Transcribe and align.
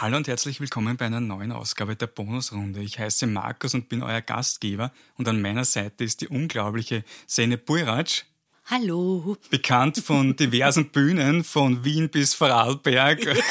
Hallo 0.00 0.16
und 0.16 0.28
herzlich 0.28 0.60
willkommen 0.60 0.96
bei 0.96 1.04
einer 1.04 1.20
neuen 1.20 1.52
Ausgabe 1.52 1.94
der 1.94 2.06
Bonusrunde. 2.06 2.80
Ich 2.80 2.98
heiße 2.98 3.26
Markus 3.26 3.74
und 3.74 3.90
bin 3.90 4.02
euer 4.02 4.22
Gastgeber 4.22 4.92
und 5.18 5.28
an 5.28 5.42
meiner 5.42 5.66
Seite 5.66 6.04
ist 6.04 6.22
die 6.22 6.28
unglaubliche 6.28 7.04
Sene 7.26 7.58
Buric. 7.58 8.24
Hallo. 8.64 9.36
Bekannt 9.50 9.98
von 9.98 10.34
diversen 10.36 10.88
Bühnen, 10.88 11.44
von 11.44 11.84
Wien 11.84 12.08
bis 12.08 12.32
Vorarlberg. 12.32 13.26
Ja. 13.26 13.44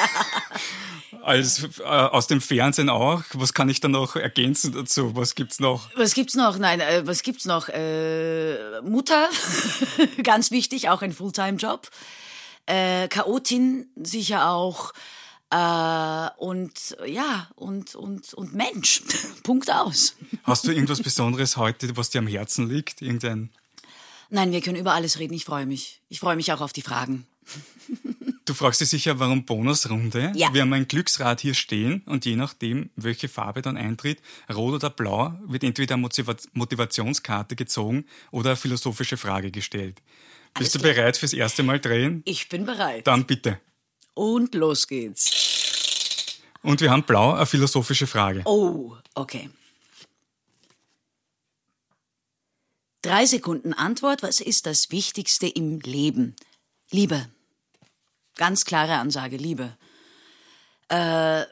Als, 1.22 1.68
äh, 1.82 1.84
aus 1.84 2.26
dem 2.26 2.42
Fernsehen 2.42 2.90
auch. 2.90 3.22
Was 3.34 3.54
kann 3.54 3.70
ich 3.70 3.80
da 3.80 3.88
noch 3.88 4.16
ergänzen 4.16 4.72
dazu? 4.72 5.16
Was 5.16 5.36
gibt's 5.36 5.60
noch? 5.60 5.90
Was 5.98 6.16
gibt's 6.16 6.34
noch? 6.34 6.58
Nein, 6.58 6.80
äh, 6.80 7.06
was 7.06 7.22
gibt's 7.22 7.46
noch? 7.46 7.70
Äh, 7.70 8.82
Mutter, 8.82 9.30
ganz 10.24 10.50
wichtig, 10.50 10.90
auch 10.90 11.04
ein 11.04 11.12
Fulltime-Job. 11.12 11.92
Äh, 12.66 13.08
Chaotin 13.08 13.92
sicher 13.96 14.50
auch. 14.50 14.94
Äh, 15.52 16.30
und 16.38 16.98
ja, 17.06 17.50
und, 17.56 17.96
und, 17.96 18.34
und 18.34 18.54
Mensch. 18.54 19.02
Punkt 19.44 19.72
aus. 19.72 20.16
Hast 20.44 20.68
du 20.68 20.72
irgendwas 20.72 21.02
Besonderes 21.02 21.58
heute, 21.58 21.96
was 21.98 22.10
dir 22.10 22.20
am 22.20 22.28
Herzen 22.28 22.70
liegt? 22.70 23.02
Irgendein 23.02 23.50
Nein, 24.30 24.52
wir 24.52 24.62
können 24.62 24.78
über 24.78 24.94
alles 24.94 25.18
reden. 25.18 25.34
Ich 25.34 25.46
freue 25.46 25.66
mich. 25.66 26.02
Ich 26.08 26.20
freue 26.20 26.36
mich 26.36 26.52
auch 26.54 26.62
auf 26.62 26.74
die 26.74 26.82
Fragen. 26.82 27.26
Du 28.46 28.56
fragst 28.56 28.82
dich 28.82 28.90
sicher, 28.90 29.20
warum 29.20 29.46
Bonusrunde? 29.46 30.32
Ja. 30.34 30.52
Wir 30.52 30.64
haben 30.64 30.74
ein 30.74 30.88
Glücksrad 30.88 31.40
hier 31.40 31.54
stehen 31.54 32.02
und 32.08 32.26
je 32.26 32.36
nachdem, 32.36 32.90
welche 32.96 33.30
Farbe 33.30 33.62
dann 33.62 33.78
eintritt, 33.78 34.24
rot 34.52 34.74
oder 34.74 34.90
blau, 34.90 35.36
wird 35.46 35.64
entweder 35.64 35.94
eine 35.94 36.10
Motivationskarte 36.54 37.56
gezogen 37.56 38.06
oder 38.32 38.50
eine 38.50 38.58
philosophische 38.58 39.18
Frage 39.18 39.52
gestellt. 39.52 40.02
Bist 40.58 40.74
du 40.74 40.80
bereit 40.80 41.16
fürs 41.18 41.34
erste 41.34 41.62
Mal 41.62 41.80
drehen? 41.80 42.24
Ich 42.26 42.50
bin 42.50 42.66
bereit. 42.66 43.06
Dann 43.06 43.26
bitte. 43.26 43.60
Und 44.14 44.56
los 44.56 44.88
geht's. 44.88 46.40
Und 46.62 46.82
wir 46.82 46.92
haben 46.92 47.04
blau, 47.04 47.34
eine 47.34 47.46
philosophische 47.46 48.08
Frage. 48.08 48.42
Oh, 48.46 48.96
okay. 49.16 49.50
Drei 53.02 53.26
Sekunden 53.26 53.74
Antwort. 53.74 54.24
Was 54.24 54.42
ist 54.42 54.66
das 54.66 54.92
Wichtigste 54.92 55.48
im 55.48 55.80
Leben? 55.80 56.36
Liebe. 56.92 57.30
Ganz 58.36 58.66
klare 58.66 58.96
Ansage, 58.96 59.38
Liebe. 59.38 59.78
Äh, 60.90 61.44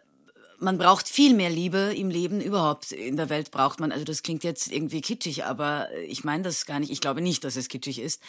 man 0.59 0.77
braucht 0.77 1.07
viel 1.07 1.33
mehr 1.33 1.49
Liebe 1.49 1.93
im 1.95 2.09
Leben 2.09 2.41
überhaupt. 2.41 2.91
In 2.91 3.15
der 3.15 3.29
Welt 3.29 3.51
braucht 3.51 3.79
man, 3.79 3.91
also 3.91 4.03
das 4.03 4.23
klingt 4.23 4.43
jetzt 4.43 4.71
irgendwie 4.71 5.01
kitschig, 5.01 5.45
aber 5.45 5.89
ich 6.07 6.23
meine 6.23 6.43
das 6.43 6.65
gar 6.65 6.79
nicht. 6.79 6.91
Ich 6.91 7.01
glaube 7.01 7.21
nicht, 7.21 7.43
dass 7.43 7.55
es 7.55 7.69
kitschig 7.69 7.99
ist. 7.99 8.21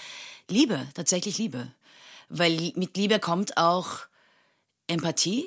Liebe, 0.49 0.87
tatsächlich 0.95 1.39
Liebe. 1.39 1.73
Weil 2.29 2.73
mit 2.77 2.97
Liebe 2.97 3.19
kommt 3.19 3.57
auch 3.57 4.01
Empathie. 4.89 5.47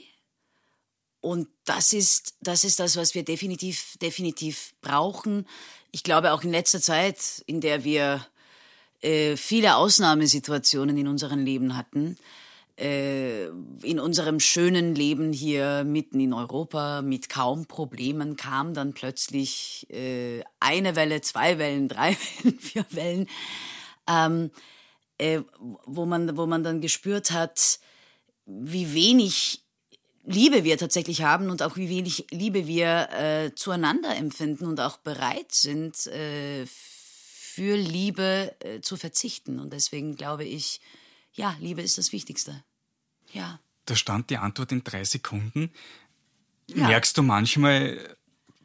Und 1.20 1.50
das 1.66 1.94
ist, 1.94 2.36
das 2.42 2.64
ist 2.64 2.80
das, 2.80 2.98
was 2.98 3.14
wir 3.14 3.24
definitiv, 3.24 3.98
definitiv 4.02 4.74
brauchen. 4.82 5.48
Ich 5.92 6.04
glaube 6.04 6.34
auch 6.34 6.44
in 6.44 6.52
letzter 6.52 6.82
Zeit, 6.82 7.44
in 7.46 7.62
der 7.62 7.84
wir 7.84 8.26
äh, 9.02 9.38
viele 9.38 9.76
Ausnahmesituationen 9.76 10.98
in 10.98 11.08
unserem 11.08 11.44
Leben 11.46 11.78
hatten, 11.78 12.18
äh, 12.80 13.46
in 13.84 14.00
unserem 14.00 14.40
schönen 14.40 14.96
Leben 14.96 15.34
hier 15.34 15.84
mitten 15.84 16.20
in 16.20 16.34
Europa 16.34 17.04
mit 17.04 17.30
kaum 17.30 17.68
Problemen 17.68 18.36
kam 18.36 18.74
dann 18.74 18.94
plötzlich 18.94 19.86
äh, 19.92 20.42
eine 20.60 20.96
Welle, 20.96 21.22
zwei 21.22 21.60
Wellen, 21.60 21.88
drei 21.90 22.18
Wellen, 22.44 22.60
vier 22.60 22.86
Wellen, 22.90 23.28
ähm, 24.08 24.50
äh, 25.20 25.42
wo, 25.60 26.06
man, 26.06 26.36
wo 26.38 26.48
man 26.48 26.64
dann 26.64 26.82
gespürt 26.82 27.30
hat, 27.30 27.80
wie 28.60 28.94
wenig 28.94 29.64
Liebe 30.24 30.64
wir 30.64 30.78
tatsächlich 30.78 31.24
haben 31.24 31.50
und 31.50 31.64
auch 31.64 31.78
wie 31.78 31.90
wenig 31.90 32.28
Liebe 32.30 32.68
wir 32.68 33.10
äh, 33.12 33.56
zueinander 33.56 34.16
empfinden 34.16 34.66
und 34.66 34.80
auch 34.80 34.98
bereit 34.98 35.52
sind, 35.52 36.06
äh, 36.08 36.66
für 36.66 37.76
Liebe 37.76 38.56
äh, 38.60 38.82
zu 38.82 38.98
verzichten. 38.98 39.60
Und 39.60 39.74
deswegen 39.74 40.16
glaube 40.16 40.44
ich, 40.44 40.80
ja, 41.34 41.56
Liebe 41.60 41.82
ist 41.82 41.98
das 41.98 42.12
Wichtigste. 42.12 42.64
Ja. 43.34 43.60
Da 43.86 43.96
stand 43.96 44.30
die 44.30 44.38
Antwort 44.38 44.72
in 44.72 44.84
drei 44.84 45.04
Sekunden. 45.04 45.72
Ja. 46.68 46.88
Merkst 46.88 47.18
du 47.18 47.24
manchmal, 47.24 48.16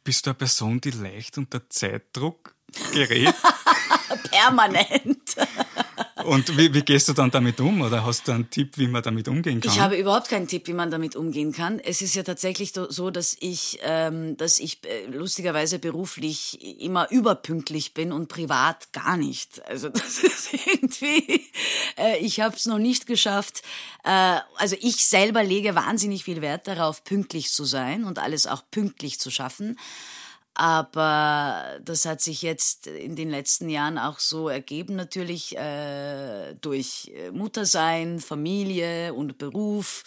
bist 0.04 0.26
du 0.26 0.30
eine 0.30 0.34
Person, 0.34 0.80
die 0.80 0.90
leicht 0.90 1.38
unter 1.38 1.68
Zeitdruck 1.70 2.54
gerät? 2.92 3.34
Permanent. 4.30 5.36
Und 6.26 6.56
wie, 6.56 6.74
wie, 6.74 6.82
gehst 6.82 7.08
du 7.08 7.12
dann 7.12 7.30
damit 7.30 7.60
um? 7.60 7.80
Oder 7.80 8.04
hast 8.04 8.28
du 8.28 8.32
einen 8.32 8.50
Tipp, 8.50 8.76
wie 8.78 8.88
man 8.88 9.02
damit 9.02 9.28
umgehen 9.28 9.60
kann? 9.60 9.72
Ich 9.72 9.80
habe 9.80 9.96
überhaupt 9.96 10.28
keinen 10.28 10.48
Tipp, 10.48 10.66
wie 10.66 10.72
man 10.72 10.90
damit 10.90 11.16
umgehen 11.16 11.52
kann. 11.52 11.78
Es 11.78 12.02
ist 12.02 12.14
ja 12.14 12.22
tatsächlich 12.22 12.72
so, 12.72 13.10
dass 13.10 13.36
ich, 13.40 13.78
ähm, 13.82 14.36
dass 14.36 14.58
ich 14.58 14.80
äh, 14.84 15.06
lustigerweise 15.06 15.78
beruflich 15.78 16.80
immer 16.80 17.10
überpünktlich 17.10 17.94
bin 17.94 18.12
und 18.12 18.28
privat 18.28 18.92
gar 18.92 19.16
nicht. 19.16 19.64
Also 19.66 19.88
das 19.90 20.18
ist 20.18 20.50
irgendwie, 20.66 21.46
äh, 21.96 22.18
ich 22.18 22.40
habe 22.40 22.56
es 22.56 22.66
noch 22.66 22.78
nicht 22.78 23.06
geschafft. 23.06 23.62
Äh, 24.04 24.38
also 24.56 24.76
ich 24.80 25.06
selber 25.06 25.44
lege 25.44 25.74
wahnsinnig 25.74 26.24
viel 26.24 26.42
Wert 26.42 26.66
darauf, 26.66 27.04
pünktlich 27.04 27.50
zu 27.50 27.64
sein 27.64 28.04
und 28.04 28.18
alles 28.18 28.46
auch 28.46 28.62
pünktlich 28.70 29.20
zu 29.20 29.30
schaffen. 29.30 29.78
Aber 30.58 31.78
das 31.84 32.06
hat 32.06 32.22
sich 32.22 32.40
jetzt 32.40 32.86
in 32.86 33.14
den 33.14 33.28
letzten 33.28 33.68
Jahren 33.68 33.98
auch 33.98 34.18
so 34.18 34.48
ergeben, 34.48 34.96
natürlich 34.96 35.54
äh, 35.54 36.54
durch 36.62 37.12
äh, 37.14 37.30
Muttersein, 37.30 38.20
Familie 38.20 39.12
und 39.12 39.36
Beruf, 39.36 40.02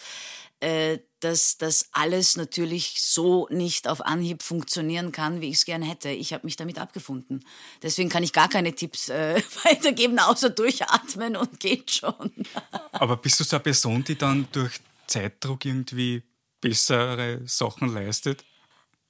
äh, 0.58 0.98
dass 1.20 1.56
das 1.56 1.90
alles 1.92 2.36
natürlich 2.36 3.00
so 3.00 3.46
nicht 3.48 3.86
auf 3.86 4.04
Anhieb 4.04 4.42
funktionieren 4.42 5.12
kann, 5.12 5.40
wie 5.40 5.50
ich 5.50 5.58
es 5.58 5.64
gern 5.66 5.82
hätte. 5.82 6.08
Ich 6.08 6.32
habe 6.32 6.48
mich 6.48 6.56
damit 6.56 6.80
abgefunden. 6.80 7.44
Deswegen 7.80 8.08
kann 8.08 8.24
ich 8.24 8.32
gar 8.32 8.48
keine 8.48 8.74
Tipps 8.74 9.08
äh, 9.08 9.40
weitergeben, 9.64 10.18
außer 10.18 10.50
durchatmen 10.50 11.36
und 11.36 11.60
geht 11.60 11.92
schon. 11.92 12.32
Aber 12.90 13.18
bist 13.18 13.38
du 13.38 13.44
so 13.44 13.54
eine 13.54 13.62
Person, 13.62 14.02
die 14.02 14.18
dann 14.18 14.48
durch 14.50 14.80
Zeitdruck 15.06 15.64
irgendwie 15.64 16.24
bessere 16.60 17.40
Sachen 17.46 17.94
leistet? 17.94 18.44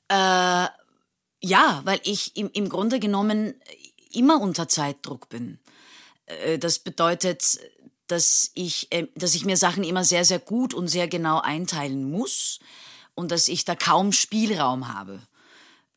Äh, 0.09 0.67
ja, 1.43 1.81
weil 1.85 2.01
ich 2.05 2.37
im, 2.37 2.51
im 2.53 2.69
Grunde 2.69 3.01
genommen 3.01 3.55
immer 4.13 4.41
unter 4.41 4.69
Zeitdruck 4.69 5.29
bin. 5.29 5.59
Äh, 6.27 6.59
das 6.59 6.79
bedeutet, 6.79 7.61
dass 8.07 8.51
ich, 8.55 8.89
äh, 8.91 9.07
dass 9.15 9.35
ich 9.35 9.45
mir 9.45 9.57
Sachen 9.57 9.85
immer 9.85 10.05
sehr, 10.05 10.25
sehr 10.25 10.39
gut 10.39 10.75
und 10.75 10.89
sehr 10.89 11.09
genau 11.09 11.41
einteilen 11.41 12.11
muss 12.11 12.59
und 13.15 13.31
dass 13.31 13.49
ich 13.49 13.65
da 13.65 13.75
kaum 13.75 14.13
Spielraum 14.13 14.93
habe. 14.93 15.21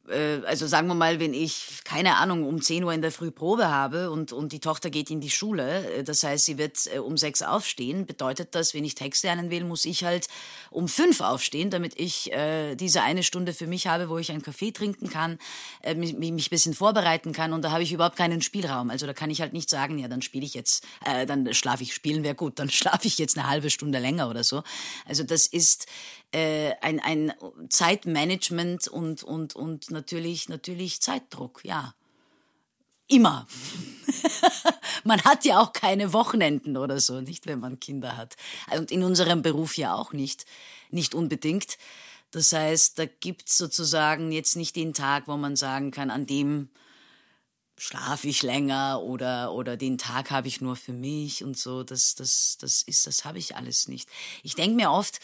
Äh, 0.10 0.42
also 0.46 0.68
sagen 0.68 0.88
wir 0.88 0.96
mal, 0.96 1.20
wenn 1.20 1.34
ich, 1.34 1.80
keine 1.84 2.18
Ahnung, 2.18 2.46
um 2.46 2.62
10 2.62 2.84
Uhr 2.84 2.94
in 2.94 3.02
der 3.02 3.12
Früh 3.12 3.32
Probe 3.32 3.70
habe 3.70 4.12
und, 4.12 4.34
und 4.34 4.52
die 4.52 4.60
Tochter 4.60 4.90
geht 4.90 5.10
in 5.10 5.22
die 5.22 5.30
Schule, 5.30 5.90
äh, 5.92 6.04
das 6.04 6.24
heißt, 6.24 6.46
sie 6.46 6.58
wird 6.58 6.88
äh, 6.94 7.00
um 7.00 7.18
6 7.18 7.44
aufstehen, 7.44 8.06
bedeutet 8.06 8.54
das, 8.56 8.74
wenn 8.74 8.84
ich 8.84 8.96
Text 8.96 9.24
lernen 9.24 9.50
will, 9.50 9.64
muss 9.64 9.86
ich 9.86 10.04
halt 10.04 10.28
um 10.72 10.88
5 10.88 11.22
aufstehen, 11.22 11.70
damit 11.70 12.00
ich 12.00 12.32
äh, 12.34 12.76
diese 12.76 13.02
eine 13.02 13.24
Stunde 13.24 13.54
für 13.54 13.68
mich 13.68 13.88
habe, 13.88 14.10
wo 14.10 14.18
ich 14.18 14.32
einen 14.32 14.42
Kaffee 14.42 14.72
trinken 14.72 15.10
kann, 15.10 15.40
äh, 15.82 15.96
mich, 15.96 16.16
mich 16.18 16.48
ein 16.48 16.50
bisschen 16.50 16.74
vorbereiten 16.74 17.32
kann 17.32 17.54
und 17.54 17.64
da 17.64 17.72
habe 17.72 17.84
ich 17.84 17.94
überhaupt 17.94 18.18
keinen 18.18 18.42
Spielraum. 18.42 18.90
Also 18.90 19.06
da 19.06 19.14
kann 19.14 19.30
ich 19.30 19.42
halt 19.42 19.54
nicht 19.54 19.70
sagen, 19.70 19.98
ja, 20.00 20.08
dann 20.08 20.22
spiele 20.22 20.46
ich 20.46 20.54
jetzt, 20.54 20.86
äh, 21.06 21.26
dann 21.26 21.54
schlafe 21.54 21.84
ich, 21.84 21.94
spielen 21.94 22.24
wäre 22.24 22.36
gut, 22.36 22.60
dann 22.60 22.70
schlafe 22.70 23.08
ich 23.08 23.18
jetzt 23.18 23.38
eine 23.38 23.48
halbe 23.50 23.70
Stunde 23.70 24.00
länger 24.00 24.30
oder 24.30 24.44
so. 24.44 24.64
Also 25.06 25.24
das 25.24 25.48
ist 25.48 25.86
ein, 26.36 27.00
ein 27.00 27.32
Zeitmanagement 27.70 28.88
und, 28.88 29.22
und, 29.22 29.56
und 29.56 29.92
natürlich, 29.94 30.50
natürlich 30.50 31.00
Zeitdruck, 31.00 31.64
ja. 31.64 31.96
Immer. 33.08 33.48
man 35.04 35.22
hat 35.24 35.46
ja 35.46 35.60
auch 35.60 35.74
keine 35.74 36.14
Wochenenden 36.14 36.78
oder 36.78 37.00
so, 37.00 37.22
nicht, 37.22 37.46
wenn 37.46 37.60
man 37.60 37.80
Kinder 37.80 38.18
hat. 38.18 38.36
Und 38.76 38.92
in 38.92 39.04
unserem 39.04 39.42
Beruf 39.42 39.78
ja 39.78 39.94
auch 39.94 40.14
nicht, 40.14 40.46
nicht 40.90 41.14
unbedingt. 41.14 41.78
Das 42.32 42.52
heißt, 42.52 42.98
da 42.98 43.06
gibt's 43.06 43.58
sozusagen 43.58 44.32
jetzt 44.32 44.56
nicht 44.56 44.76
den 44.76 44.94
Tag, 44.94 45.28
wo 45.28 45.38
man 45.38 45.56
sagen 45.56 45.92
kann, 45.92 46.10
an 46.10 46.26
dem 46.26 46.70
schlafe 47.78 48.28
ich 48.28 48.44
länger 48.44 49.02
oder, 49.02 49.52
oder 49.52 49.78
den 49.78 49.98
Tag 49.98 50.32
habe 50.32 50.48
ich 50.48 50.62
nur 50.62 50.76
für 50.76 50.94
mich 50.94 51.44
und 51.44 51.58
so. 51.58 51.84
Das, 51.84 52.16
das, 52.16 52.58
das 52.60 52.82
ist, 52.82 53.06
das 53.08 53.26
habe 53.26 53.38
ich 53.38 53.56
alles 53.56 53.88
nicht. 53.88 54.10
Ich 54.42 54.56
denke 54.56 54.76
mir 54.76 54.92
oft, 54.92 55.20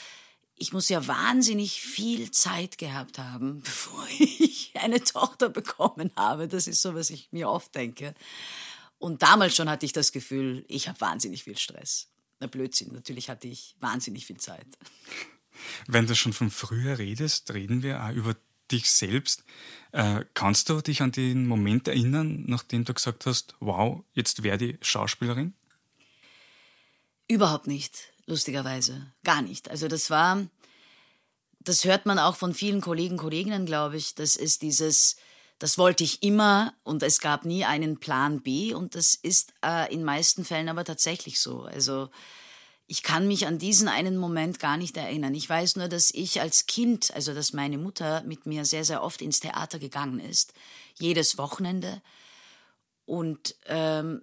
ich 0.60 0.74
muss 0.74 0.90
ja 0.90 1.08
wahnsinnig 1.08 1.82
viel 1.82 2.30
Zeit 2.32 2.78
gehabt 2.78 3.18
haben, 3.18 3.62
bevor 3.64 4.06
ich 4.20 4.72
eine 4.76 5.04
Tochter 5.04 5.50
bekommen 5.50 6.12
habe. 6.16 6.48
Das 6.48 6.68
ist 6.68 6.82
so, 6.82 6.94
was 6.94 7.10
ich 7.10 7.30
mir 7.32 7.50
oft 7.50 7.74
denke. 7.74 8.14
Und 9.00 9.24
damals 9.24 9.56
schon 9.56 9.70
hatte 9.70 9.86
ich 9.86 9.94
das 9.94 10.12
Gefühl, 10.12 10.66
ich 10.68 10.88
habe 10.90 11.00
wahnsinnig 11.02 11.46
viel 11.46 11.58
Stress. 11.58 12.10
Na 12.40 12.48
Blödsinn, 12.48 12.94
natürlich 12.94 13.30
hatte 13.30 13.48
ich 13.48 13.76
wahnsinnig 13.80 14.26
viel 14.26 14.38
Zeit. 14.38 14.68
Wenn 15.88 16.06
du 16.06 16.16
schon 16.16 16.34
von 16.34 16.52
früher 16.52 17.00
redest, 17.00 17.54
reden 17.54 17.82
wir 17.82 18.04
auch 18.04 18.12
über 18.12 18.36
dich 18.72 18.92
selbst. 18.92 19.44
Äh, 19.94 20.26
kannst 20.34 20.70
du 20.70 20.82
dich 20.82 21.02
an 21.02 21.12
den 21.12 21.48
Moment 21.48 21.88
erinnern, 21.88 22.44
nachdem 22.48 22.84
du 22.84 22.94
gesagt 22.94 23.26
hast, 23.26 23.56
wow, 23.60 24.04
jetzt 24.14 24.44
werde 24.44 24.66
ich 24.66 24.78
Schauspielerin? 24.82 25.54
Überhaupt 27.28 27.68
nicht 27.68 28.14
lustigerweise. 28.30 29.12
Gar 29.24 29.42
nicht. 29.42 29.70
Also 29.70 29.88
das 29.88 30.10
war, 30.10 30.46
das 31.60 31.84
hört 31.84 32.06
man 32.06 32.20
auch 32.20 32.36
von 32.36 32.54
vielen 32.54 32.80
Kollegen, 32.80 33.18
Kolleginnen, 33.18 33.66
glaube 33.66 33.98
ich. 33.98 34.16
Das 34.16 34.36
ist 34.36 34.62
dieses, 34.62 35.18
das 35.58 35.78
wollte 35.78 36.04
ich 36.04 36.24
immer 36.24 36.74
und 36.84 37.04
es 37.04 37.20
gab 37.20 37.44
nie 37.44 37.66
einen 37.66 38.00
Plan 38.00 38.42
B 38.42 38.74
und 38.74 38.96
das 38.96 39.16
ist 39.16 39.54
äh, 39.66 39.92
in 39.94 40.04
meisten 40.04 40.46
Fällen 40.46 40.70
aber 40.70 40.86
tatsächlich 40.86 41.42
so. 41.42 41.64
Also 41.64 42.10
ich 42.86 43.04
kann 43.04 43.28
mich 43.28 43.46
an 43.46 43.58
diesen 43.58 43.88
einen 43.88 44.18
Moment 44.18 44.60
gar 44.60 44.78
nicht 44.78 44.96
erinnern. 44.96 45.34
Ich 45.34 45.50
weiß 45.50 45.76
nur, 45.76 45.88
dass 45.88 46.12
ich 46.12 46.40
als 46.40 46.66
Kind, 46.66 47.14
also 47.14 47.34
dass 47.34 47.54
meine 47.54 47.78
Mutter 47.78 48.24
mit 48.24 48.46
mir 48.46 48.64
sehr, 48.66 48.86
sehr 48.86 49.04
oft 49.04 49.22
ins 49.22 49.40
Theater 49.40 49.80
gegangen 49.80 50.20
ist, 50.20 50.54
jedes 51.00 51.38
Wochenende. 51.38 52.02
Und 53.06 53.56
ähm, 53.66 54.22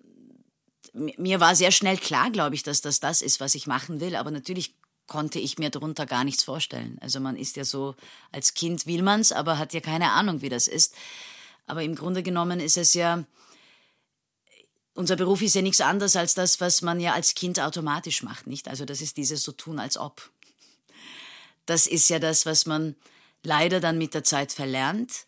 mir 0.96 1.40
war 1.40 1.54
sehr 1.54 1.70
schnell 1.70 1.98
klar, 1.98 2.30
glaube 2.30 2.54
ich, 2.54 2.62
dass 2.62 2.80
das 2.80 3.00
das 3.00 3.22
ist, 3.22 3.40
was 3.40 3.54
ich 3.54 3.66
machen 3.66 4.00
will. 4.00 4.16
Aber 4.16 4.30
natürlich 4.30 4.74
konnte 5.06 5.38
ich 5.38 5.58
mir 5.58 5.70
darunter 5.70 6.06
gar 6.06 6.24
nichts 6.24 6.42
vorstellen. 6.42 6.98
Also 7.00 7.20
man 7.20 7.36
ist 7.36 7.56
ja 7.56 7.64
so, 7.64 7.94
als 8.32 8.54
Kind 8.54 8.86
will 8.86 9.02
man's, 9.02 9.32
aber 9.32 9.58
hat 9.58 9.72
ja 9.72 9.80
keine 9.80 10.12
Ahnung, 10.12 10.42
wie 10.42 10.48
das 10.48 10.66
ist. 10.66 10.94
Aber 11.66 11.82
im 11.82 11.94
Grunde 11.94 12.22
genommen 12.22 12.60
ist 12.60 12.76
es 12.76 12.94
ja, 12.94 13.24
unser 14.94 15.16
Beruf 15.16 15.42
ist 15.42 15.54
ja 15.54 15.62
nichts 15.62 15.80
anderes 15.80 16.16
als 16.16 16.34
das, 16.34 16.60
was 16.60 16.82
man 16.82 16.98
ja 16.98 17.12
als 17.12 17.34
Kind 17.34 17.60
automatisch 17.60 18.22
macht, 18.22 18.46
nicht? 18.46 18.68
Also 18.68 18.84
das 18.84 19.00
ist 19.00 19.16
dieses 19.16 19.42
so 19.42 19.52
tun 19.52 19.78
als 19.78 19.96
ob. 19.96 20.30
Das 21.66 21.86
ist 21.86 22.08
ja 22.08 22.18
das, 22.18 22.46
was 22.46 22.66
man 22.66 22.96
leider 23.42 23.80
dann 23.80 23.98
mit 23.98 24.14
der 24.14 24.24
Zeit 24.24 24.52
verlernt 24.52 25.26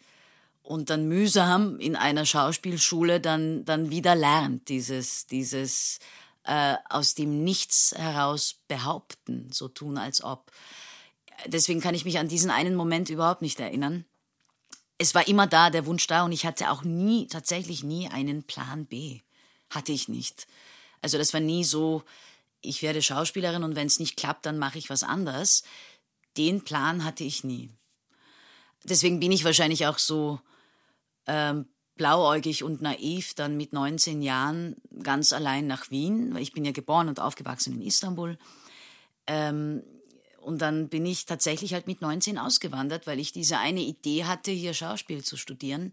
und 0.68 0.90
dann 0.90 1.08
mühsam 1.08 1.80
in 1.80 1.96
einer 1.96 2.26
Schauspielschule 2.26 3.22
dann, 3.22 3.64
dann 3.64 3.88
wieder 3.88 4.14
lernt, 4.14 4.68
dieses, 4.68 5.26
dieses 5.26 5.98
äh, 6.44 6.76
aus 6.90 7.14
dem 7.14 7.42
Nichts 7.42 7.94
heraus 7.96 8.56
behaupten, 8.68 9.48
so 9.50 9.68
tun 9.68 9.96
als 9.96 10.22
ob. 10.22 10.52
Deswegen 11.46 11.80
kann 11.80 11.94
ich 11.94 12.04
mich 12.04 12.18
an 12.18 12.28
diesen 12.28 12.50
einen 12.50 12.74
Moment 12.74 13.08
überhaupt 13.08 13.40
nicht 13.40 13.58
erinnern. 13.60 14.04
Es 14.98 15.14
war 15.14 15.26
immer 15.26 15.46
da, 15.46 15.70
der 15.70 15.86
Wunsch 15.86 16.06
da 16.06 16.22
und 16.26 16.32
ich 16.32 16.44
hatte 16.44 16.70
auch 16.70 16.82
nie, 16.82 17.28
tatsächlich 17.28 17.82
nie 17.82 18.08
einen 18.08 18.42
Plan 18.42 18.84
B 18.84 19.22
hatte 19.70 19.92
ich 19.92 20.06
nicht. 20.08 20.46
Also 21.00 21.16
das 21.16 21.32
war 21.32 21.40
nie 21.40 21.64
so, 21.64 22.02
ich 22.60 22.82
werde 22.82 23.00
Schauspielerin 23.00 23.64
und 23.64 23.74
wenn 23.74 23.86
es 23.86 24.00
nicht 24.00 24.18
klappt, 24.18 24.44
dann 24.44 24.58
mache 24.58 24.76
ich 24.76 24.90
was 24.90 25.02
anderes. 25.02 25.62
Den 26.36 26.62
Plan 26.62 27.04
hatte 27.04 27.24
ich 27.24 27.42
nie. 27.42 27.70
Deswegen 28.84 29.18
bin 29.18 29.32
ich 29.32 29.44
wahrscheinlich 29.44 29.86
auch 29.86 29.98
so 29.98 30.40
ähm, 31.28 31.66
blauäugig 31.94 32.64
und 32.64 32.82
naiv 32.82 33.34
dann 33.34 33.56
mit 33.56 33.72
19 33.72 34.22
Jahren 34.22 34.76
ganz 35.02 35.32
allein 35.32 35.66
nach 35.66 35.90
Wien, 35.90 36.34
weil 36.34 36.42
ich 36.42 36.52
bin 36.52 36.64
ja 36.64 36.72
geboren 36.72 37.08
und 37.08 37.20
aufgewachsen 37.20 37.74
in 37.74 37.82
Istanbul. 37.82 38.38
Ähm, 39.26 39.82
und 40.40 40.62
dann 40.62 40.88
bin 40.88 41.06
ich 41.06 41.26
tatsächlich 41.26 41.74
halt 41.74 41.86
mit 41.86 42.00
19 42.00 42.38
ausgewandert, 42.38 43.06
weil 43.06 43.20
ich 43.20 43.32
diese 43.32 43.58
eine 43.58 43.80
Idee 43.80 44.24
hatte, 44.24 44.50
hier 44.50 44.74
Schauspiel 44.74 45.22
zu 45.22 45.36
studieren 45.36 45.92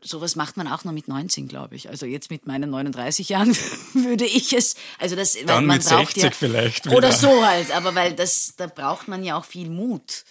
sowas 0.00 0.36
macht 0.36 0.56
man 0.56 0.68
auch 0.68 0.84
nur 0.84 0.92
mit 0.92 1.08
19, 1.08 1.48
glaube 1.48 1.76
ich. 1.76 1.88
Also 1.88 2.06
jetzt 2.06 2.30
mit 2.30 2.46
meinen 2.46 2.70
39 2.70 3.28
Jahren 3.28 3.56
würde 3.94 4.24
ich 4.24 4.52
es, 4.52 4.76
also 4.98 5.16
das, 5.16 5.34
Dann 5.34 5.48
weil 5.48 5.62
man 5.62 5.76
mit 5.78 5.86
braucht 5.86 6.14
60 6.14 6.22
ja, 6.22 6.30
vielleicht 6.30 6.86
wieder. 6.86 6.96
Oder 6.96 7.12
so 7.12 7.44
halt, 7.44 7.70
aber 7.72 7.94
weil 7.94 8.14
das, 8.14 8.54
da 8.56 8.66
braucht 8.66 9.08
man 9.08 9.24
ja 9.24 9.36
auch 9.36 9.44
viel 9.44 9.68
Mut 9.70 10.24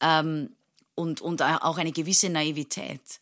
ähm, 0.00 0.50
und, 0.94 1.20
und 1.20 1.42
auch 1.42 1.78
eine 1.78 1.92
gewisse 1.92 2.28
Naivität. 2.28 3.20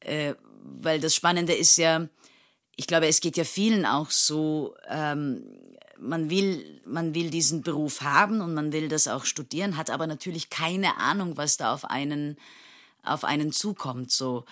Äh, 0.00 0.34
weil 0.62 1.00
das 1.00 1.14
Spannende 1.14 1.54
ist 1.54 1.76
ja, 1.76 2.08
ich 2.76 2.86
glaube, 2.86 3.06
es 3.06 3.20
geht 3.20 3.36
ja 3.36 3.44
vielen 3.44 3.86
auch 3.86 4.10
so, 4.10 4.74
ähm, 4.88 5.42
man 5.98 6.28
will, 6.28 6.80
man 6.84 7.14
will 7.14 7.30
diesen 7.30 7.62
Beruf 7.62 8.02
haben 8.02 8.40
und 8.40 8.52
man 8.54 8.72
will 8.72 8.88
das 8.88 9.08
auch 9.08 9.24
studieren, 9.24 9.76
hat 9.76 9.90
aber 9.90 10.06
natürlich 10.06 10.50
keine 10.50 10.98
Ahnung, 10.98 11.36
was 11.36 11.56
da 11.56 11.72
auf 11.72 11.84
einen, 11.84 12.36
auf 13.02 13.24
einen 13.24 13.52
zukommt. 13.52 14.10
So, 14.10 14.44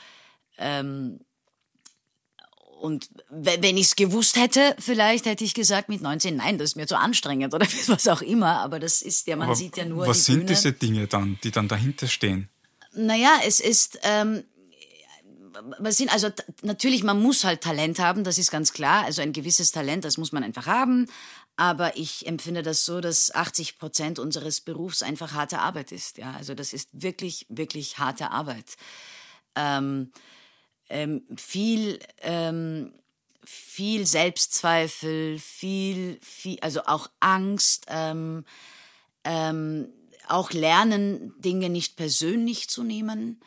ähm, 0.57 1.21
und 2.85 3.09
wenn 3.31 3.79
ich 3.79 3.87
es 3.87 3.97
gewusst 3.97 4.37
hätte, 4.37 4.77
vielleicht 4.79 5.25
hätte 5.25 5.43
ich 5.43 5.55
gesagt 5.55 5.89
mit 5.89 6.03
19, 6.03 6.37
nein, 6.37 6.59
das 6.59 6.73
ist 6.73 6.77
mir 6.77 6.87
zu 6.87 6.99
anstrengend 6.99 7.55
oder 7.55 7.67
was 7.87 8.07
auch 8.09 8.21
immer. 8.21 8.59
Aber 8.59 8.79
das 8.79 9.01
ist 9.01 9.27
ja, 9.27 9.37
man 9.37 9.47
Aber 9.47 9.57
sieht 9.57 9.79
ja 9.79 9.87
nur. 9.87 10.07
Was 10.07 10.19
die 10.19 10.23
sind 10.25 10.35
Bühne. 10.41 10.49
diese 10.49 10.73
Dinge 10.75 11.07
dann, 11.07 11.39
die 11.43 11.51
dann 11.51 11.67
dahinter 11.67 12.09
stehen? 12.09 12.51
Naja, 12.93 13.41
es 13.47 13.61
ist, 13.61 14.01
ähm, 14.03 14.45
was 15.79 15.97
sind, 15.97 16.13
also 16.13 16.29
natürlich, 16.61 17.03
man 17.03 17.23
muss 17.23 17.45
halt 17.45 17.63
Talent 17.63 18.01
haben, 18.01 18.23
das 18.23 18.37
ist 18.37 18.51
ganz 18.51 18.75
klar. 18.75 19.07
Also 19.07 19.23
ein 19.23 19.33
gewisses 19.33 19.73
Talent, 19.73 20.05
das 20.05 20.19
muss 20.19 20.33
man 20.33 20.45
einfach 20.45 20.67
haben. 20.67 21.07
Aber 21.57 21.97
ich 21.97 22.27
empfinde 22.27 22.63
das 22.63 22.85
so, 22.85 23.01
dass 23.01 23.35
80 23.35 23.79
Prozent 23.79 24.19
unseres 24.19 24.61
Berufs 24.61 25.03
einfach 25.03 25.33
harte 25.33 25.61
Arbeit 25.61 25.91
ist. 25.91 26.19
Ja, 26.19 26.35
also 26.37 26.53
das 26.53 26.75
ist 26.75 26.91
wirklich, 26.93 27.47
wirklich 27.49 27.97
harte 27.97 28.31
Arbeit. 28.31 28.77
Ähm, 29.57 30.11
ähm, 30.89 31.25
viel, 31.37 31.99
ähm, 32.23 32.93
viel 33.45 34.07
Selbstzweifel, 34.07 35.39
viel, 35.39 36.19
viel, 36.23 36.59
also 36.61 36.83
auch 36.87 37.11
Angst, 37.21 37.87
ähm, 37.89 38.45
ähm, 39.25 39.89
auch 40.29 40.53
lernen, 40.53 41.35
Dinge 41.41 41.69
nicht 41.69 41.97
persönlich 41.97 42.69
zu 42.69 42.83
nehmen, 42.83 43.41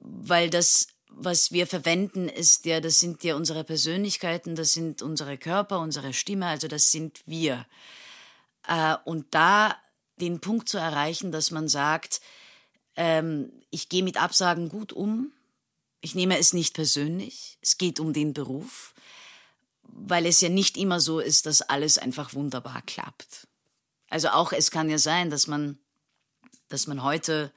weil 0.00 0.50
das, 0.50 0.88
was 1.08 1.52
wir 1.52 1.66
verwenden, 1.66 2.28
ist 2.28 2.64
ja, 2.64 2.80
das 2.80 2.98
sind 2.98 3.24
ja 3.24 3.34
unsere 3.34 3.64
Persönlichkeiten, 3.64 4.54
das 4.54 4.72
sind 4.72 5.02
unsere 5.02 5.36
Körper, 5.36 5.80
unsere 5.80 6.12
Stimme, 6.12 6.46
also 6.46 6.68
das 6.68 6.90
sind 6.90 7.22
wir. 7.26 7.66
Äh, 8.66 8.96
und 9.04 9.26
da 9.32 9.76
den 10.20 10.40
Punkt 10.40 10.68
zu 10.68 10.78
erreichen, 10.78 11.32
dass 11.32 11.50
man 11.50 11.68
sagt, 11.68 12.20
ähm, 12.96 13.52
ich 13.70 13.88
gehe 13.88 14.02
mit 14.02 14.20
Absagen 14.20 14.68
gut 14.68 14.92
um, 14.92 15.32
ich 16.00 16.14
nehme 16.14 16.38
es 16.38 16.52
nicht 16.52 16.74
persönlich. 16.74 17.58
Es 17.60 17.78
geht 17.78 18.00
um 18.00 18.12
den 18.12 18.32
Beruf, 18.32 18.94
weil 19.82 20.26
es 20.26 20.40
ja 20.40 20.48
nicht 20.48 20.76
immer 20.76 21.00
so 21.00 21.20
ist, 21.20 21.46
dass 21.46 21.62
alles 21.62 21.98
einfach 21.98 22.34
wunderbar 22.34 22.82
klappt. 22.82 23.48
Also 24.10 24.28
auch 24.28 24.52
es 24.52 24.70
kann 24.70 24.88
ja 24.90 24.98
sein, 24.98 25.30
dass 25.30 25.46
man, 25.46 25.78
dass 26.68 26.86
man 26.86 27.02
heute 27.02 27.52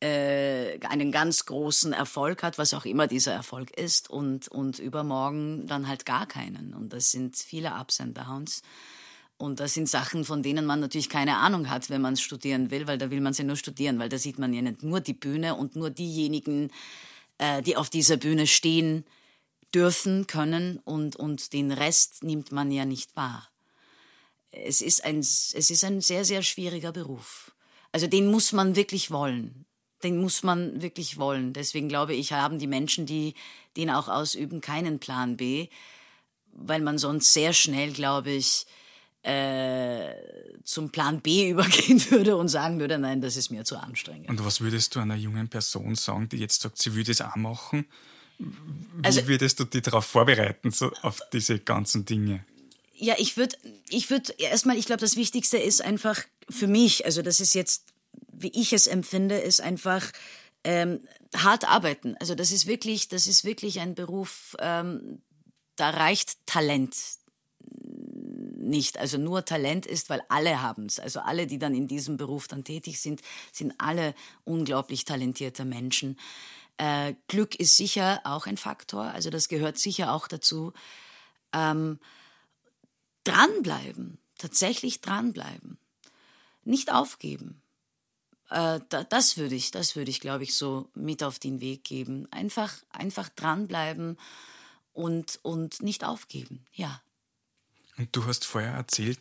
äh, 0.00 0.78
einen 0.86 1.12
ganz 1.12 1.46
großen 1.46 1.92
Erfolg 1.92 2.42
hat, 2.42 2.58
was 2.58 2.74
auch 2.74 2.84
immer 2.84 3.06
dieser 3.06 3.32
Erfolg 3.32 3.70
ist, 3.70 4.10
und, 4.10 4.48
und 4.48 4.78
übermorgen 4.78 5.66
dann 5.66 5.88
halt 5.88 6.04
gar 6.06 6.26
keinen. 6.26 6.74
Und 6.74 6.92
das 6.92 7.10
sind 7.10 7.36
viele 7.36 7.72
Ups 7.74 8.00
and 8.00 8.16
Downs. 8.16 8.62
Und 9.38 9.60
das 9.60 9.74
sind 9.74 9.88
Sachen, 9.88 10.24
von 10.24 10.42
denen 10.42 10.64
man 10.64 10.80
natürlich 10.80 11.10
keine 11.10 11.36
Ahnung 11.36 11.68
hat, 11.68 11.90
wenn 11.90 12.00
man 12.00 12.16
studieren 12.16 12.70
will, 12.70 12.86
weil 12.86 12.96
da 12.96 13.10
will 13.10 13.20
man 13.20 13.34
sie 13.34 13.44
nur 13.44 13.56
studieren, 13.56 13.98
weil 13.98 14.08
da 14.08 14.16
sieht 14.16 14.38
man 14.38 14.54
ja 14.54 14.62
nicht 14.62 14.82
nur 14.82 15.00
die 15.00 15.12
Bühne 15.12 15.54
und 15.56 15.76
nur 15.76 15.90
diejenigen, 15.90 16.70
äh, 17.38 17.62
die 17.62 17.76
auf 17.76 17.90
dieser 17.90 18.16
Bühne 18.16 18.46
stehen 18.46 19.04
dürfen, 19.74 20.26
können 20.26 20.78
und, 20.84 21.16
und 21.16 21.52
den 21.52 21.70
Rest 21.72 22.22
nimmt 22.22 22.52
man 22.52 22.70
ja 22.70 22.84
nicht 22.84 23.14
wahr. 23.16 23.48
Es 24.50 24.80
ist, 24.80 25.04
ein, 25.04 25.18
es 25.18 25.52
ist 25.52 25.84
ein 25.84 26.00
sehr, 26.00 26.24
sehr 26.24 26.42
schwieriger 26.42 26.92
Beruf. 26.92 27.52
Also 27.92 28.06
den 28.06 28.30
muss 28.30 28.52
man 28.52 28.74
wirklich 28.76 29.10
wollen. 29.10 29.66
Den 30.02 30.18
muss 30.20 30.42
man 30.42 30.80
wirklich 30.82 31.18
wollen. 31.18 31.52
Deswegen 31.52 31.88
glaube 31.88 32.14
ich, 32.14 32.32
haben 32.32 32.58
die 32.58 32.66
Menschen, 32.66 33.06
die 33.06 33.34
den 33.76 33.90
auch 33.90 34.08
ausüben, 34.08 34.60
keinen 34.60 34.98
Plan 34.98 35.36
B, 35.36 35.68
weil 36.52 36.80
man 36.80 36.98
sonst 36.98 37.32
sehr 37.32 37.52
schnell, 37.52 37.92
glaube 37.92 38.30
ich, 38.30 38.66
äh, 39.26 40.14
zum 40.62 40.90
Plan 40.90 41.20
B 41.20 41.50
übergehen 41.50 42.00
würde 42.10 42.36
und 42.36 42.48
sagen 42.48 42.78
würde, 42.78 42.98
nein, 42.98 43.20
das 43.20 43.36
ist 43.36 43.50
mir 43.50 43.64
zu 43.64 43.76
anstrengend. 43.76 44.28
Und 44.28 44.44
was 44.44 44.60
würdest 44.60 44.94
du 44.94 45.00
einer 45.00 45.16
jungen 45.16 45.48
Person 45.48 45.94
sagen, 45.96 46.28
die 46.28 46.38
jetzt 46.38 46.62
sagt, 46.62 46.78
sie 46.78 46.94
würde 46.94 47.10
es 47.10 47.20
auch 47.20 47.36
machen? 47.36 47.86
Wie 48.38 48.54
also, 49.02 49.26
würdest 49.26 49.58
du 49.58 49.64
die 49.64 49.80
darauf 49.80 50.04
vorbereiten, 50.04 50.70
so 50.70 50.92
auf 51.02 51.20
diese 51.32 51.58
ganzen 51.58 52.04
Dinge? 52.04 52.44
Ja, 52.94 53.14
ich 53.18 53.36
würde 53.36 53.56
ich 53.88 54.10
würd 54.10 54.38
erstmal, 54.38 54.76
ich 54.76 54.86
glaube, 54.86 55.00
das 55.00 55.16
Wichtigste 55.16 55.58
ist 55.58 55.82
einfach 55.82 56.22
für 56.48 56.66
mich, 56.66 57.04
also 57.04 57.22
das 57.22 57.40
ist 57.40 57.54
jetzt, 57.54 57.84
wie 58.32 58.52
ich 58.54 58.72
es 58.72 58.86
empfinde, 58.86 59.38
ist 59.38 59.60
einfach 59.60 60.12
ähm, 60.64 61.00
hart 61.34 61.68
arbeiten. 61.68 62.16
Also 62.20 62.34
das 62.34 62.52
ist 62.52 62.66
wirklich, 62.66 63.08
das 63.08 63.26
ist 63.26 63.44
wirklich 63.44 63.80
ein 63.80 63.94
Beruf, 63.94 64.56
ähm, 64.60 65.20
da 65.76 65.90
reicht 65.90 66.46
Talent 66.46 66.94
nicht, 68.66 68.98
also 68.98 69.18
nur 69.18 69.44
Talent 69.44 69.86
ist, 69.86 70.10
weil 70.10 70.22
alle 70.28 70.60
haben 70.62 70.86
es. 70.86 70.98
Also 70.98 71.20
alle, 71.20 71.46
die 71.46 71.58
dann 71.58 71.74
in 71.74 71.86
diesem 71.86 72.16
Beruf 72.16 72.48
dann 72.48 72.64
tätig 72.64 73.00
sind, 73.00 73.22
sind 73.52 73.74
alle 73.78 74.14
unglaublich 74.44 75.04
talentierte 75.04 75.64
Menschen. 75.64 76.18
Äh, 76.78 77.14
Glück 77.28 77.54
ist 77.54 77.76
sicher 77.76 78.20
auch 78.24 78.46
ein 78.46 78.56
Faktor, 78.56 79.04
also 79.04 79.30
das 79.30 79.48
gehört 79.48 79.78
sicher 79.78 80.12
auch 80.12 80.28
dazu. 80.28 80.72
Ähm, 81.52 81.98
dranbleiben, 83.24 84.18
tatsächlich 84.36 85.00
dranbleiben, 85.00 85.78
nicht 86.64 86.92
aufgeben. 86.92 87.62
Äh, 88.50 88.80
da, 88.88 89.04
das 89.04 89.36
würde 89.36 89.54
ich, 89.54 89.70
das 89.70 89.96
würde 89.96 90.10
ich, 90.10 90.20
glaube 90.20 90.44
ich, 90.44 90.56
so 90.56 90.90
mit 90.94 91.22
auf 91.22 91.38
den 91.38 91.60
Weg 91.60 91.84
geben. 91.84 92.28
Einfach, 92.30 92.74
einfach 92.90 93.28
dranbleiben 93.30 94.18
und, 94.92 95.38
und 95.42 95.82
nicht 95.82 96.04
aufgeben, 96.04 96.64
ja. 96.72 97.00
Und 97.98 98.14
du 98.14 98.24
hast 98.26 98.44
vorher 98.44 98.72
erzählt, 98.72 99.18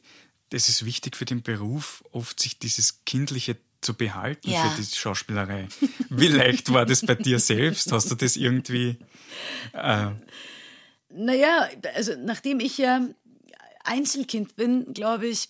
es 0.51 0.69
ist 0.69 0.85
wichtig 0.85 1.15
für 1.15 1.25
den 1.25 1.41
Beruf, 1.41 2.03
oft 2.11 2.39
sich 2.39 2.59
dieses 2.59 3.03
kindliche 3.05 3.57
zu 3.81 3.93
behalten 3.93 4.49
Ja. 4.51 4.69
für 4.69 4.81
die 4.81 4.95
Schauspielerei. 4.95 5.67
Wie 6.09 6.27
leicht 6.27 6.71
war 6.73 6.85
das 6.85 7.01
bei 7.05 7.15
dir 7.15 7.39
selbst? 7.39 7.91
Hast 7.91 8.09
du 8.11 8.15
das 8.15 8.35
irgendwie 8.35 8.97
äh, 9.73 10.07
Naja, 11.09 11.69
also 11.95 12.13
nachdem 12.17 12.59
ich 12.59 12.77
ja 12.77 13.07
Einzelkind 13.83 14.55
bin, 14.55 14.93
glaube 14.93 15.27
ich, 15.27 15.49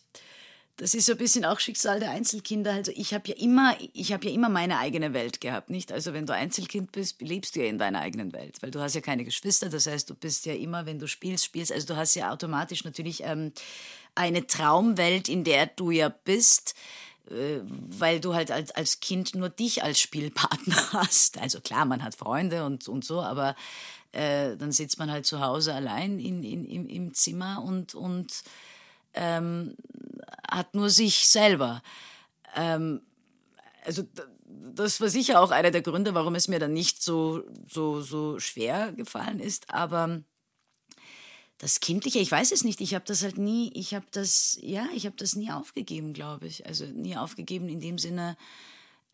das 0.77 0.93
ist 0.93 1.05
so 1.05 1.13
ein 1.13 1.17
bisschen 1.17 1.45
auch 1.45 1.59
Schicksal 1.59 1.99
der 1.99 2.11
Einzelkinder. 2.11 2.73
Also 2.73 2.91
ich 2.95 3.13
habe 3.13 3.29
ja 3.29 3.35
immer, 3.35 3.77
ich 3.93 4.11
habe 4.11 4.27
ja 4.27 4.33
immer 4.33 4.49
meine 4.49 4.77
eigene 4.77 5.13
Welt 5.13 5.39
gehabt, 5.39 5.69
nicht? 5.69 5.91
Also 5.91 6.13
wenn 6.13 6.25
du 6.25 6.33
Einzelkind 6.33 6.91
bist, 6.91 7.21
lebst 7.21 7.55
du 7.55 7.61
ja 7.61 7.67
in 7.67 7.77
deiner 7.77 8.01
eigenen 8.01 8.33
Welt, 8.33 8.61
weil 8.61 8.71
du 8.71 8.81
hast 8.81 8.93
ja 8.93 9.01
keine 9.01 9.23
Geschwister. 9.23 9.69
Das 9.69 9.87
heißt, 9.87 10.09
du 10.09 10.15
bist 10.15 10.45
ja 10.45 10.53
immer, 10.53 10.85
wenn 10.85 10.99
du 10.99 11.07
spielst, 11.07 11.45
spielst. 11.45 11.71
Also 11.71 11.87
du 11.87 11.95
hast 11.95 12.15
ja 12.15 12.31
automatisch 12.31 12.83
natürlich 12.83 13.23
ähm, 13.23 13.53
eine 14.15 14.47
Traumwelt, 14.47 15.29
in 15.29 15.43
der 15.45 15.67
du 15.67 15.91
ja 15.91 16.09
bist 16.09 16.75
äh, 17.29 17.61
weil 17.65 18.19
du 18.19 18.35
halt 18.35 18.51
als, 18.51 18.71
als 18.71 18.99
Kind 18.99 19.33
nur 19.33 19.49
dich 19.49 19.81
als 19.81 19.99
Spielpartner 19.99 20.75
hast. 20.93 21.39
Also 21.39 21.59
klar, 21.59 21.85
man 21.85 22.03
hat 22.03 22.15
Freunde 22.15 22.65
und, 22.65 22.87
und 22.87 23.03
so, 23.03 23.21
aber 23.21 23.55
äh, 24.11 24.55
dann 24.57 24.71
sitzt 24.71 24.99
man 24.99 25.09
halt 25.09 25.25
zu 25.25 25.39
Hause 25.39 25.73
allein 25.73 26.19
in, 26.19 26.43
in, 26.43 26.65
im, 26.65 26.87
im 26.87 27.13
Zimmer 27.13 27.63
und, 27.63 27.95
und 27.95 28.43
ähm, 29.15 29.75
hat 30.49 30.75
nur 30.75 30.89
sich 30.89 31.27
selber. 31.27 31.81
Ähm, 32.55 33.01
also 33.85 34.03
das 34.45 35.01
war 35.01 35.09
sicher 35.09 35.39
auch 35.41 35.51
einer 35.51 35.71
der 35.71 35.81
Gründe, 35.81 36.13
warum 36.13 36.35
es 36.35 36.47
mir 36.47 36.59
dann 36.59 36.73
nicht 36.73 37.03
so, 37.03 37.43
so, 37.67 38.01
so 38.01 38.39
schwer 38.39 38.93
gefallen 38.93 39.39
ist, 39.39 39.73
aber 39.73 40.21
das 41.57 41.79
Kindliche, 41.79 42.19
ich 42.19 42.31
weiß 42.31 42.51
es 42.51 42.63
nicht, 42.63 42.81
ich 42.81 42.93
habe 42.93 43.05
das 43.05 43.23
halt 43.23 43.37
nie, 43.37 43.71
ich 43.73 43.93
habe 43.93 44.05
das, 44.11 44.57
ja, 44.61 44.87
ich 44.93 45.05
habe 45.05 45.15
das 45.15 45.35
nie 45.35 45.51
aufgegeben, 45.51 46.13
glaube 46.13 46.47
ich. 46.47 46.65
Also 46.65 46.85
nie 46.85 47.15
aufgegeben 47.15 47.69
in 47.69 47.79
dem 47.79 47.97
Sinne, 47.97 48.35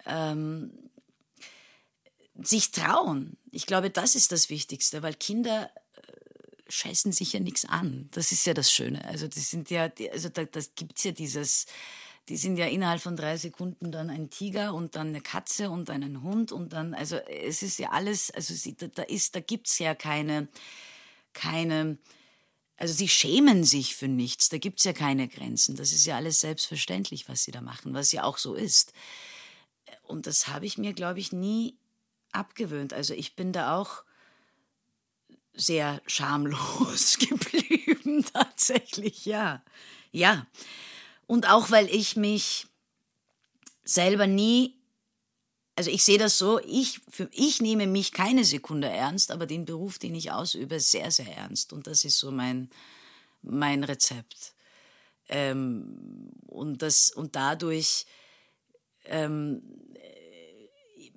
ähm, 0.06 0.72
sich 2.42 2.72
trauen. 2.72 3.38
Ich 3.52 3.68
glaube, 3.68 3.92
das 3.92 4.16
ist 4.16 4.32
das 4.32 4.50
Wichtigste, 4.50 5.04
weil 5.04 5.14
Kinder 5.14 5.70
scheißen 6.72 7.12
sich 7.12 7.34
ja 7.34 7.40
nichts 7.40 7.66
an. 7.66 8.10
Das 8.12 8.32
ist 8.32 8.46
ja 8.46 8.54
das 8.54 8.72
Schöne. 8.72 9.04
Also 9.06 9.28
die 9.28 9.40
sind 9.40 9.70
ja, 9.70 9.92
also 10.12 10.30
da, 10.30 10.46
das 10.46 10.74
gibt's 10.76 11.04
ja 11.04 11.12
dieses, 11.12 11.66
die 12.30 12.38
sind 12.38 12.58
ja 12.58 12.68
innerhalb 12.68 13.02
von 13.02 13.16
drei 13.16 13.38
Sekunden 13.38 13.92
dann 13.92 14.10
ein 14.10 14.30
Tiger 14.30 14.74
und 14.74 14.96
dann 14.96 15.08
eine 15.08 15.22
Katze 15.22 15.70
und 15.70 15.90
dann 15.90 16.04
ein 16.04 16.22
Hund 16.22 16.52
und 16.52 16.74
dann, 16.74 16.94
also 16.94 17.18
es 17.18 17.62
ist 17.62 17.80
ja 17.80 17.90
alles, 17.90 18.32
also 18.32 18.54
sie, 18.54 18.76
da, 18.76 18.88
da 18.88 19.04
ist, 19.04 19.36
da 19.36 19.40
gibt's 19.40 19.80
ja 19.80 19.96
keine, 19.96 20.48
keine, 21.34 21.98
also 22.78 22.94
sie 22.94 23.08
schämen 23.08 23.64
sich 23.64 23.96
für 23.96 24.08
nichts, 24.08 24.50
da 24.50 24.58
gibt's 24.58 24.84
ja 24.84 24.94
keine 24.94 25.28
Grenzen. 25.28 25.76
Das 25.76 25.92
ist 25.92 26.06
ja 26.06 26.16
alles 26.16 26.40
selbstverständlich, 26.40 27.28
was 27.28 27.44
sie 27.44 27.52
da 27.52 27.62
machen, 27.62 27.94
was 27.94 28.12
ja 28.12 28.24
auch 28.24 28.38
so 28.38 28.54
ist. 28.54 28.94
Und 30.04 30.28
das 30.28 30.48
habe 30.48 30.66
ich 30.66 30.78
mir, 30.78 30.94
glaube 30.94 31.20
ich, 31.20 31.32
nie 31.32 31.76
abgewöhnt. 32.32 32.94
Also 32.94 33.14
ich 33.14 33.36
bin 33.36 33.52
da 33.52 33.78
auch 33.78 34.04
sehr 35.54 36.02
schamlos 36.08 37.18
geblieben, 37.20 38.26
tatsächlich, 38.34 39.26
ja. 39.26 39.64
Ja. 40.12 40.46
Und 41.28 41.50
auch 41.50 41.72
weil 41.72 41.88
ich 41.88 42.16
mich 42.16 42.68
selber 43.84 44.28
nie, 44.28 44.76
also 45.76 45.90
ich 45.90 46.04
sehe 46.04 46.18
das 46.18 46.38
so, 46.38 46.60
ich, 46.60 47.00
für, 47.10 47.30
ich 47.32 47.62
nehme 47.62 47.88
mich 47.88 48.12
keine 48.12 48.44
Sekunde 48.44 48.90
ernst, 48.90 49.32
aber 49.32 49.46
den 49.46 49.66
Beruf, 49.66 49.98
den 50.00 50.16
ich 50.16 50.32
ausübe, 50.32 50.80
sehr, 50.80 51.12
sehr 51.12 51.38
ernst. 51.38 51.74
Und 51.74 51.88
das 51.88 52.06
ist 52.06 52.20
so 52.20 52.32
mein, 52.32 52.70
mein 53.42 53.84
Rezept. 53.84 54.54
Ähm, 55.30 56.32
und, 56.48 56.82
das, 56.82 57.12
und 57.12 57.36
dadurch 57.36 58.06
ähm, 59.06 59.62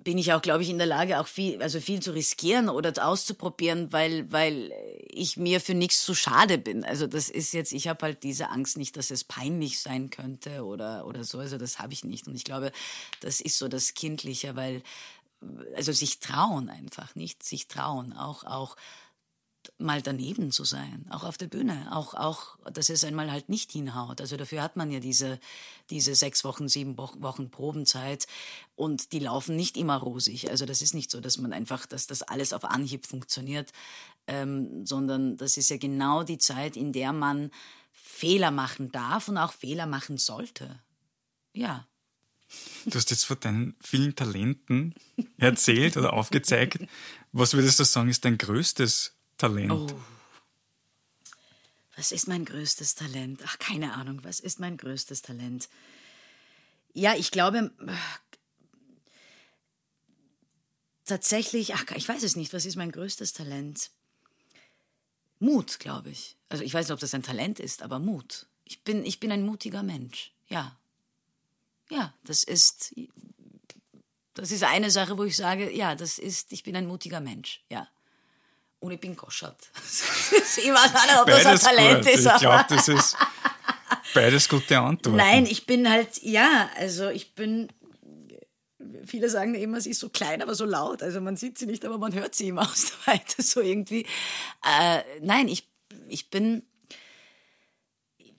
bin 0.05 0.19
ich 0.19 0.31
auch, 0.33 0.41
glaube 0.41 0.61
ich, 0.61 0.69
in 0.69 0.77
der 0.77 0.87
Lage, 0.87 1.19
auch 1.19 1.25
viel, 1.25 1.61
also 1.63 1.81
viel 1.81 1.99
zu 1.99 2.11
riskieren 2.13 2.69
oder 2.69 2.93
auszuprobieren, 3.05 3.91
weil, 3.91 4.31
weil 4.31 4.71
ich 5.09 5.35
mir 5.35 5.59
für 5.59 5.73
nichts 5.73 6.05
zu 6.05 6.13
schade 6.13 6.59
bin. 6.59 6.85
Also 6.85 7.07
das 7.07 7.27
ist 7.27 7.53
jetzt, 7.53 7.73
ich 7.73 7.87
habe 7.87 8.05
halt 8.05 8.21
diese 8.21 8.49
Angst 8.49 8.77
nicht, 8.77 8.95
dass 8.97 9.09
es 9.09 9.23
peinlich 9.23 9.79
sein 9.79 10.11
könnte 10.11 10.63
oder, 10.63 11.07
oder 11.07 11.23
so. 11.23 11.39
Also 11.39 11.57
das 11.57 11.79
habe 11.79 11.91
ich 11.91 12.03
nicht. 12.03 12.27
Und 12.27 12.35
ich 12.35 12.43
glaube, 12.43 12.71
das 13.19 13.41
ist 13.41 13.57
so 13.57 13.67
das 13.67 13.95
Kindliche, 13.95 14.55
weil, 14.55 14.83
also 15.75 15.91
sich 15.91 16.19
trauen 16.19 16.69
einfach, 16.69 17.15
nicht? 17.15 17.41
Sich 17.41 17.67
trauen, 17.67 18.13
auch, 18.13 18.43
auch 18.43 18.75
mal 19.77 20.01
daneben 20.01 20.51
zu 20.51 20.63
sein, 20.63 21.05
auch 21.09 21.23
auf 21.23 21.37
der 21.37 21.47
Bühne, 21.47 21.87
auch, 21.91 22.13
auch, 22.13 22.57
dass 22.71 22.89
es 22.89 23.03
einmal 23.03 23.31
halt 23.31 23.49
nicht 23.49 23.71
hinhaut. 23.71 24.21
Also 24.21 24.37
dafür 24.37 24.61
hat 24.61 24.75
man 24.75 24.91
ja 24.91 24.99
diese, 24.99 25.39
diese 25.89 26.15
sechs 26.15 26.43
Wochen, 26.43 26.67
sieben 26.67 26.97
Wochen, 26.97 27.49
Probenzeit 27.49 28.27
und 28.75 29.11
die 29.11 29.19
laufen 29.19 29.55
nicht 29.55 29.77
immer 29.77 29.97
rosig. 29.97 30.49
Also 30.49 30.65
das 30.65 30.81
ist 30.81 30.93
nicht 30.93 31.11
so, 31.11 31.21
dass 31.21 31.37
man 31.37 31.53
einfach, 31.53 31.85
dass 31.85 32.07
das 32.07 32.21
alles 32.21 32.53
auf 32.53 32.65
Anhieb 32.65 33.05
funktioniert, 33.05 33.71
ähm, 34.27 34.85
sondern 34.85 35.37
das 35.37 35.57
ist 35.57 35.69
ja 35.69 35.77
genau 35.77 36.23
die 36.23 36.37
Zeit, 36.37 36.77
in 36.77 36.93
der 36.93 37.13
man 37.13 37.51
Fehler 37.91 38.51
machen 38.51 38.91
darf 38.91 39.27
und 39.27 39.37
auch 39.37 39.53
Fehler 39.53 39.85
machen 39.85 40.17
sollte. 40.17 40.79
Ja. 41.53 41.87
Du 42.85 42.95
hast 42.95 43.09
jetzt 43.11 43.25
von 43.25 43.39
deinen 43.39 43.75
vielen 43.81 44.15
Talenten 44.15 44.93
erzählt 45.37 45.97
oder 45.97 46.13
aufgezeigt. 46.13 46.79
Was 47.31 47.53
würdest 47.53 47.79
du 47.79 47.83
sagen, 47.83 48.09
ist 48.09 48.23
dein 48.23 48.37
größtes 48.37 49.14
Talent? 49.37 49.71
Oh. 49.71 49.87
Was 51.95 52.11
ist 52.11 52.27
mein 52.27 52.45
größtes 52.45 52.95
Talent? 52.95 53.41
Ach, 53.45 53.57
keine 53.59 53.93
Ahnung, 53.93 54.23
was 54.23 54.39
ist 54.39 54.59
mein 54.59 54.77
größtes 54.77 55.21
Talent? 55.21 55.69
Ja, 56.93 57.15
ich 57.15 57.31
glaube 57.31 57.71
tatsächlich, 61.05 61.75
ach, 61.75 61.85
ich 61.95 62.07
weiß 62.07 62.23
es 62.23 62.35
nicht, 62.35 62.53
was 62.53 62.65
ist 62.65 62.75
mein 62.75 62.91
größtes 62.91 63.33
Talent? 63.33 63.91
Mut, 65.39 65.79
glaube 65.79 66.09
ich. 66.09 66.37
Also 66.49 66.63
ich 66.63 66.73
weiß 66.73 66.87
nicht, 66.87 66.93
ob 66.93 66.99
das 66.99 67.13
ein 67.13 67.23
Talent 67.23 67.59
ist, 67.59 67.81
aber 67.81 67.99
Mut. 67.99 68.47
Ich 68.65 68.83
bin, 68.83 69.05
ich 69.05 69.19
bin 69.19 69.31
ein 69.31 69.45
mutiger 69.45 69.83
Mensch, 69.83 70.33
ja. 70.47 70.77
Ja, 71.89 72.13
das 72.23 72.43
ist, 72.43 72.95
das 74.33 74.51
ist 74.51 74.63
eine 74.63 74.89
Sache, 74.89 75.17
wo 75.17 75.23
ich 75.23 75.35
sage, 75.35 75.71
ja, 75.71 75.95
das 75.95 76.17
ist, 76.17 76.51
ich 76.51 76.63
bin 76.63 76.75
ein 76.75 76.87
mutiger 76.87 77.21
Mensch, 77.21 77.63
ja. 77.69 77.87
Und 78.79 78.91
ich 78.91 78.99
bin 78.99 79.15
koschert. 79.15 79.71
Das 79.73 80.31
ist 80.31 80.57
immer 80.59 80.83
an, 80.83 81.19
ob 81.21 81.27
das 81.27 81.45
ein 81.45 81.59
Talent 81.59 82.05
gut. 82.05 82.13
ist. 82.13 82.25
Ich 82.25 82.37
glaube, 82.37 82.65
das 82.69 82.87
ist 82.87 83.17
beides 84.13 84.47
gute 84.49 84.79
Antworten. 84.79 85.17
Nein, 85.17 85.45
ich 85.45 85.65
bin 85.65 85.89
halt, 85.89 86.21
ja, 86.21 86.69
also 86.77 87.09
ich 87.09 87.33
bin, 87.35 87.69
viele 89.05 89.29
sagen 89.29 89.55
immer, 89.55 89.81
sie 89.81 89.91
ist 89.91 89.99
so 89.99 90.09
klein, 90.09 90.41
aber 90.41 90.55
so 90.55 90.65
laut. 90.65 91.03
Also 91.03 91.21
man 91.21 91.35
sieht 91.35 91.57
sie 91.57 91.65
nicht, 91.65 91.85
aber 91.85 91.97
man 91.97 92.13
hört 92.13 92.35
sie 92.35 92.49
immer 92.49 92.61
aus 92.69 92.91
der 93.05 93.13
Weite, 93.13 93.41
so 93.41 93.61
irgendwie. 93.61 94.05
Äh, 94.63 95.01
nein, 95.21 95.47
ich, 95.47 95.67
ich 96.07 96.29
bin, 96.29 96.63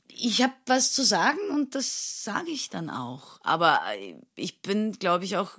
ich 0.09 0.43
habe 0.43 0.55
was 0.67 0.93
zu 0.93 1.05
sagen 1.05 1.39
und 1.51 1.75
das 1.75 2.25
sage 2.25 2.51
ich 2.51 2.71
dann 2.71 2.91
auch. 2.91 3.39
Aber 3.43 3.83
ich 4.35 4.63
bin, 4.63 4.93
glaube 4.93 5.25
ich, 5.25 5.37
auch 5.37 5.59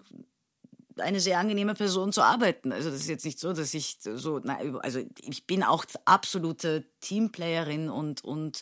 eine 1.00 1.20
sehr 1.20 1.40
angenehme 1.40 1.74
Person 1.74 2.12
zu 2.12 2.22
arbeiten. 2.22 2.72
Also 2.72 2.90
das 2.90 3.02
ist 3.02 3.10
jetzt 3.10 3.26
nicht 3.26 3.40
so, 3.40 3.54
dass 3.54 3.74
ich 3.74 3.98
so, 4.02 4.40
na, 4.44 4.60
also 4.82 5.02
ich 5.22 5.46
bin 5.46 5.64
auch 5.64 5.86
absolute 6.06 6.86
Teamplayerin 7.02 7.90
und, 7.90 8.24
und 8.24 8.62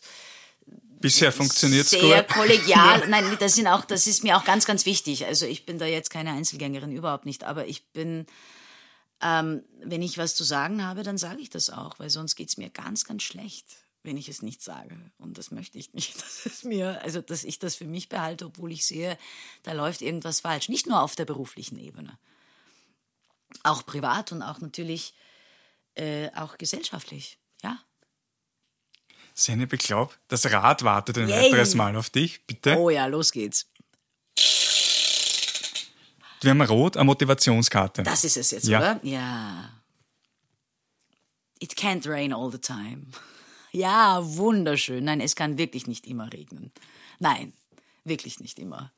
Bisher 1.00 1.30
funktioniert 1.30 1.84
es 1.84 1.90
sehr 1.90 2.22
gut. 2.22 2.34
kollegial. 2.34 3.06
Nein, 3.08 3.24
das 3.38 3.54
sind 3.54 3.66
auch, 3.66 3.84
das 3.84 4.06
ist 4.06 4.24
mir 4.24 4.36
auch 4.36 4.44
ganz, 4.44 4.64
ganz 4.64 4.86
wichtig. 4.86 5.26
Also 5.26 5.46
ich 5.46 5.66
bin 5.66 5.78
da 5.78 5.86
jetzt 5.86 6.10
keine 6.10 6.32
Einzelgängerin, 6.32 6.90
überhaupt 6.90 7.26
nicht. 7.26 7.44
Aber 7.44 7.66
ich 7.66 7.86
bin, 7.92 8.26
ähm, 9.22 9.62
wenn 9.82 10.02
ich 10.02 10.18
was 10.18 10.34
zu 10.34 10.44
sagen 10.44 10.84
habe, 10.84 11.02
dann 11.02 11.18
sage 11.18 11.40
ich 11.40 11.50
das 11.50 11.70
auch, 11.70 11.98
weil 11.98 12.10
sonst 12.10 12.34
geht's 12.34 12.56
mir 12.56 12.70
ganz, 12.70 13.04
ganz 13.04 13.22
schlecht, 13.22 13.66
wenn 14.06 14.16
ich 14.16 14.28
es 14.28 14.40
nicht 14.40 14.62
sage. 14.62 14.96
Und 15.18 15.36
das 15.36 15.50
möchte 15.50 15.78
ich 15.78 15.92
nicht. 15.92 16.14
Das 16.22 16.46
ist 16.46 16.64
mir, 16.64 17.02
also 17.02 17.20
dass 17.20 17.44
ich 17.44 17.58
das 17.58 17.74
für 17.74 17.84
mich 17.86 18.08
behalte, 18.08 18.46
obwohl 18.46 18.72
ich 18.72 18.86
sehe, 18.86 19.18
da 19.64 19.72
läuft 19.72 20.00
irgendwas 20.00 20.40
falsch. 20.40 20.68
Nicht 20.68 20.86
nur 20.86 21.02
auf 21.02 21.14
der 21.16 21.24
beruflichen 21.26 21.78
Ebene. 21.78 22.18
Auch 23.62 23.84
privat 23.84 24.32
und 24.32 24.42
auch 24.42 24.60
natürlich 24.60 25.12
äh, 25.94 26.30
auch 26.34 26.56
gesellschaftlich. 26.58 27.38
Ja. 27.62 27.78
Seneb, 29.34 29.72
ich 29.72 29.80
glaube, 29.80 30.14
das 30.28 30.50
Rad 30.50 30.82
wartet 30.82 31.18
ein 31.18 31.28
Yay. 31.28 31.50
weiteres 31.52 31.74
Mal 31.74 31.94
auf 31.96 32.08
dich. 32.10 32.46
Bitte. 32.46 32.76
Oh 32.78 32.88
ja, 32.90 33.06
los 33.06 33.32
geht's. 33.32 33.66
Wir 36.42 36.50
haben 36.50 36.62
rot 36.62 36.96
eine 36.96 37.04
Motivationskarte. 37.06 38.02
Das 38.02 38.24
ist 38.24 38.36
es 38.36 38.50
jetzt, 38.50 38.66
Ja. 38.66 38.78
oder? 38.78 39.00
Ja. 39.02 39.70
It 41.58 41.72
can't 41.74 42.06
rain 42.08 42.32
all 42.32 42.52
the 42.52 42.58
time. 42.58 43.06
Ja, 43.76 44.22
wunderschön. 44.24 45.04
Nein, 45.04 45.20
es 45.20 45.36
kann 45.36 45.58
wirklich 45.58 45.86
nicht 45.86 46.06
immer 46.06 46.32
regnen. 46.32 46.72
Nein, 47.18 47.52
wirklich 48.04 48.40
nicht 48.40 48.58
immer. 48.58 48.90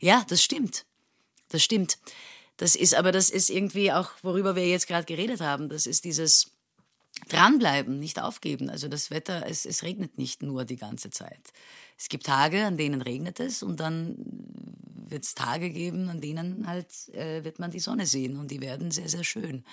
Ja, 0.00 0.24
das 0.28 0.42
stimmt. 0.42 0.86
Das 1.50 1.62
stimmt. 1.62 1.98
Das 2.56 2.74
ist, 2.74 2.96
aber 2.96 3.12
das 3.12 3.30
ist 3.30 3.48
irgendwie 3.48 3.92
auch, 3.92 4.10
worüber 4.22 4.56
wir 4.56 4.66
jetzt 4.66 4.88
gerade 4.88 5.04
geredet 5.04 5.40
haben. 5.40 5.68
Das 5.68 5.86
ist 5.86 6.04
dieses 6.04 6.50
dranbleiben, 7.28 8.00
nicht 8.00 8.20
aufgeben. 8.20 8.70
Also 8.70 8.88
das 8.88 9.12
Wetter, 9.12 9.46
es, 9.46 9.64
es 9.64 9.84
regnet 9.84 10.18
nicht 10.18 10.42
nur 10.42 10.64
die 10.64 10.76
ganze 10.76 11.10
Zeit. 11.10 11.52
Es 11.96 12.08
gibt 12.08 12.26
Tage, 12.26 12.66
an 12.66 12.76
denen 12.76 13.02
regnet 13.02 13.38
es 13.38 13.62
und 13.62 13.78
dann 13.78 14.16
wird 15.08 15.26
es 15.26 15.36
Tage 15.36 15.70
geben, 15.70 16.08
an 16.08 16.20
denen 16.20 16.66
halt 16.66 17.08
äh, 17.10 17.44
wird 17.44 17.60
man 17.60 17.70
die 17.70 17.78
Sonne 17.78 18.04
sehen 18.04 18.36
und 18.36 18.50
die 18.50 18.60
werden 18.60 18.90
sehr, 18.90 19.08
sehr 19.08 19.22
schön. 19.22 19.64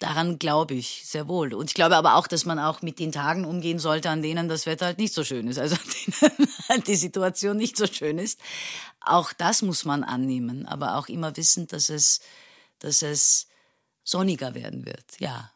Daran 0.00 0.38
glaube 0.38 0.74
ich 0.74 1.02
sehr 1.04 1.28
wohl. 1.28 1.54
Und 1.54 1.70
ich 1.70 1.74
glaube 1.74 1.94
aber 1.96 2.16
auch, 2.16 2.26
dass 2.26 2.44
man 2.46 2.58
auch 2.58 2.82
mit 2.82 2.98
den 2.98 3.12
Tagen 3.12 3.44
umgehen 3.44 3.78
sollte, 3.78 4.10
an 4.10 4.22
denen 4.22 4.48
das 4.48 4.66
Wetter 4.66 4.86
halt 4.86 4.98
nicht 4.98 5.12
so 5.14 5.22
schön 5.24 5.46
ist, 5.46 5.58
also 5.58 5.76
an 5.76 5.82
denen 6.32 6.48
halt 6.68 6.86
die 6.88 6.96
Situation 6.96 7.56
nicht 7.58 7.76
so 7.76 7.86
schön 7.86 8.18
ist. 8.18 8.40
Auch 9.00 9.32
das 9.34 9.62
muss 9.62 9.84
man 9.84 10.02
annehmen, 10.02 10.66
aber 10.66 10.96
auch 10.96 11.08
immer 11.08 11.36
wissend, 11.36 11.72
dass 11.72 11.90
es, 11.90 12.20
dass 12.78 13.02
es 13.02 13.46
sonniger 14.02 14.54
werden 14.54 14.86
wird. 14.86 15.04
Ja. 15.20 15.52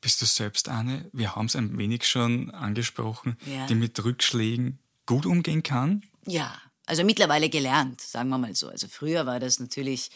Bist 0.00 0.22
du 0.22 0.26
selbst 0.26 0.68
eine, 0.68 1.08
wir 1.12 1.36
haben 1.36 1.46
es 1.46 1.56
ein 1.56 1.76
wenig 1.76 2.06
schon 2.08 2.50
angesprochen, 2.52 3.36
Ja. 3.46 3.66
die 3.66 3.74
mit 3.74 4.02
Rückschlägen 4.02 4.78
gut 5.06 5.26
umgehen 5.26 5.62
kann? 5.62 6.02
Ja, 6.24 6.54
also 6.86 7.04
mittlerweile 7.04 7.50
gelernt, 7.50 8.00
sagen 8.00 8.30
wir 8.30 8.38
mal 8.38 8.54
so. 8.54 8.68
Also 8.68 8.88
früher 8.88 9.26
war 9.26 9.38
das 9.40 9.58
natürlich, 9.58 10.10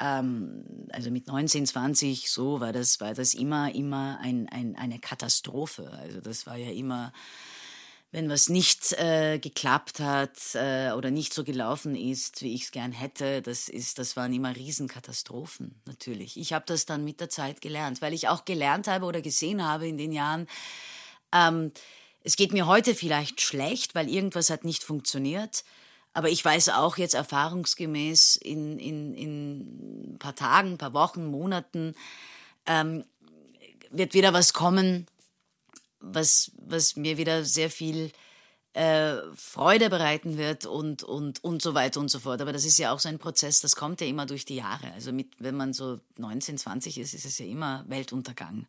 ähm, 0.00 0.64
also 0.92 1.10
mit 1.10 1.26
19, 1.26 1.66
20, 1.66 2.30
so 2.30 2.60
war 2.60 2.72
das, 2.72 3.00
war 3.00 3.14
das 3.14 3.34
immer, 3.34 3.74
immer 3.74 4.18
ein, 4.20 4.48
ein, 4.48 4.76
eine 4.76 4.98
Katastrophe. 4.98 5.90
Also 5.92 6.20
das 6.20 6.46
war 6.46 6.56
ja 6.56 6.70
immer, 6.70 7.12
wenn 8.12 8.28
was 8.28 8.48
nicht 8.48 8.92
äh, 8.94 9.38
geklappt 9.38 10.00
hat 10.00 10.54
äh, 10.54 10.92
oder 10.92 11.10
nicht 11.10 11.32
so 11.32 11.44
gelaufen 11.44 11.94
ist, 11.94 12.42
wie 12.42 12.54
ich 12.54 12.64
es 12.64 12.70
gern 12.72 12.92
hätte, 12.92 13.42
das, 13.42 13.68
ist, 13.68 13.98
das 13.98 14.16
waren 14.16 14.32
immer 14.32 14.56
Riesenkatastrophen, 14.56 15.80
natürlich. 15.84 16.36
Ich 16.36 16.52
habe 16.52 16.64
das 16.66 16.86
dann 16.86 17.04
mit 17.04 17.20
der 17.20 17.28
Zeit 17.28 17.60
gelernt, 17.60 18.02
weil 18.02 18.14
ich 18.14 18.28
auch 18.28 18.44
gelernt 18.44 18.88
habe 18.88 19.06
oder 19.06 19.22
gesehen 19.22 19.64
habe 19.64 19.86
in 19.86 19.98
den 19.98 20.12
Jahren, 20.12 20.48
ähm, 21.32 21.72
es 22.22 22.36
geht 22.36 22.52
mir 22.52 22.66
heute 22.66 22.94
vielleicht 22.94 23.40
schlecht, 23.40 23.94
weil 23.94 24.08
irgendwas 24.08 24.50
hat 24.50 24.64
nicht 24.64 24.84
funktioniert. 24.84 25.64
Aber 26.12 26.28
ich 26.28 26.44
weiß 26.44 26.70
auch 26.70 26.96
jetzt 26.96 27.14
erfahrungsgemäß 27.14 28.36
in, 28.36 28.78
in, 28.78 29.14
in 29.14 30.14
ein 30.14 30.18
paar 30.18 30.34
Tagen, 30.34 30.72
ein 30.72 30.78
paar 30.78 30.92
Wochen, 30.92 31.26
Monaten 31.26 31.94
ähm, 32.66 33.04
wird 33.90 34.14
wieder 34.14 34.32
was 34.32 34.52
kommen, 34.52 35.06
was, 36.00 36.52
was 36.56 36.96
mir 36.96 37.16
wieder 37.16 37.44
sehr 37.44 37.70
viel 37.70 38.10
äh, 38.72 39.16
Freude 39.34 39.90
bereiten 39.90 40.38
wird 40.38 40.64
und, 40.64 41.02
und, 41.02 41.42
und 41.42 41.62
so 41.62 41.74
weiter 41.74 42.00
und 42.00 42.08
so 42.08 42.20
fort. 42.20 42.40
Aber 42.40 42.52
das 42.52 42.64
ist 42.64 42.78
ja 42.78 42.92
auch 42.92 43.00
so 43.00 43.08
ein 43.08 43.18
Prozess, 43.18 43.60
das 43.60 43.76
kommt 43.76 44.00
ja 44.00 44.06
immer 44.06 44.26
durch 44.26 44.44
die 44.44 44.56
Jahre. 44.56 44.92
Also 44.92 45.12
mit, 45.12 45.28
wenn 45.38 45.56
man 45.56 45.72
so 45.72 46.00
19, 46.18 46.58
20 46.58 46.98
ist, 46.98 47.14
ist 47.14 47.24
es 47.24 47.38
ja 47.38 47.46
immer 47.46 47.84
Weltuntergang. 47.88 48.66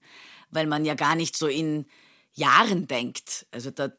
Weil 0.50 0.68
man 0.68 0.86
ja 0.86 0.96
gar 0.96 1.16
nicht 1.16 1.38
so 1.38 1.48
in 1.48 1.86
Jahren 2.34 2.88
denkt. 2.88 3.46
Also 3.52 3.72
da, 3.72 3.92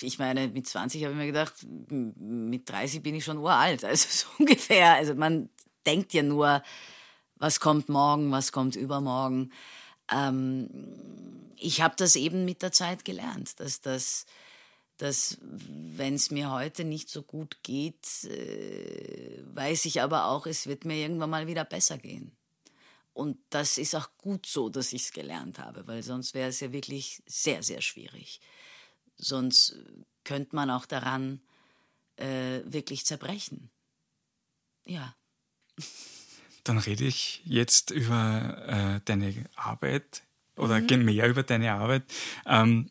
ich 0.00 0.18
meine, 0.18 0.48
mit 0.48 0.66
20 0.66 1.02
habe 1.04 1.12
ich 1.12 1.18
mir 1.18 1.26
gedacht, 1.26 1.54
mit 1.66 2.68
30 2.68 3.02
bin 3.02 3.14
ich 3.14 3.24
schon 3.24 3.38
uralt. 3.38 3.84
Also 3.84 4.06
so 4.10 4.26
ungefähr. 4.38 4.94
Also 4.94 5.14
man 5.14 5.50
denkt 5.86 6.12
ja 6.12 6.22
nur, 6.22 6.62
was 7.36 7.60
kommt 7.60 7.88
morgen, 7.88 8.30
was 8.30 8.52
kommt 8.52 8.76
übermorgen. 8.76 9.52
Ähm, 10.12 10.68
ich 11.56 11.80
habe 11.80 11.94
das 11.96 12.16
eben 12.16 12.44
mit 12.44 12.62
der 12.62 12.72
Zeit 12.72 13.04
gelernt, 13.04 13.60
dass 13.60 13.80
das 13.80 14.26
dass 15.00 15.38
wenn 15.42 16.14
es 16.14 16.30
mir 16.30 16.50
heute 16.50 16.84
nicht 16.84 17.08
so 17.08 17.22
gut 17.22 17.62
geht, 17.62 18.24
äh, 18.24 19.42
weiß 19.54 19.86
ich 19.86 20.02
aber 20.02 20.26
auch, 20.26 20.46
es 20.46 20.66
wird 20.66 20.84
mir 20.84 20.96
irgendwann 20.96 21.30
mal 21.30 21.46
wieder 21.46 21.64
besser 21.64 21.96
gehen. 21.96 22.36
Und 23.12 23.38
das 23.50 23.76
ist 23.78 23.94
auch 23.94 24.08
gut 24.18 24.46
so, 24.46 24.68
dass 24.68 24.92
ich 24.92 25.02
es 25.02 25.12
gelernt 25.12 25.58
habe, 25.58 25.86
weil 25.86 26.02
sonst 26.02 26.32
wäre 26.34 26.48
es 26.48 26.60
ja 26.60 26.72
wirklich 26.72 27.22
sehr, 27.26 27.62
sehr 27.62 27.80
schwierig. 27.80 28.40
Sonst 29.16 29.76
könnte 30.24 30.54
man 30.56 30.70
auch 30.70 30.86
daran 30.86 31.40
äh, 32.16 32.60
wirklich 32.64 33.04
zerbrechen. 33.06 33.70
Ja. 34.84 35.14
Dann 36.64 36.78
rede 36.78 37.04
ich 37.04 37.40
jetzt 37.44 37.90
über 37.90 38.66
äh, 38.68 39.00
deine 39.06 39.48
Arbeit 39.56 40.22
oder 40.56 40.80
Mhm. 40.80 41.04
mehr 41.04 41.28
über 41.28 41.42
deine 41.42 41.72
Arbeit. 41.72 42.02
Ähm, 42.46 42.90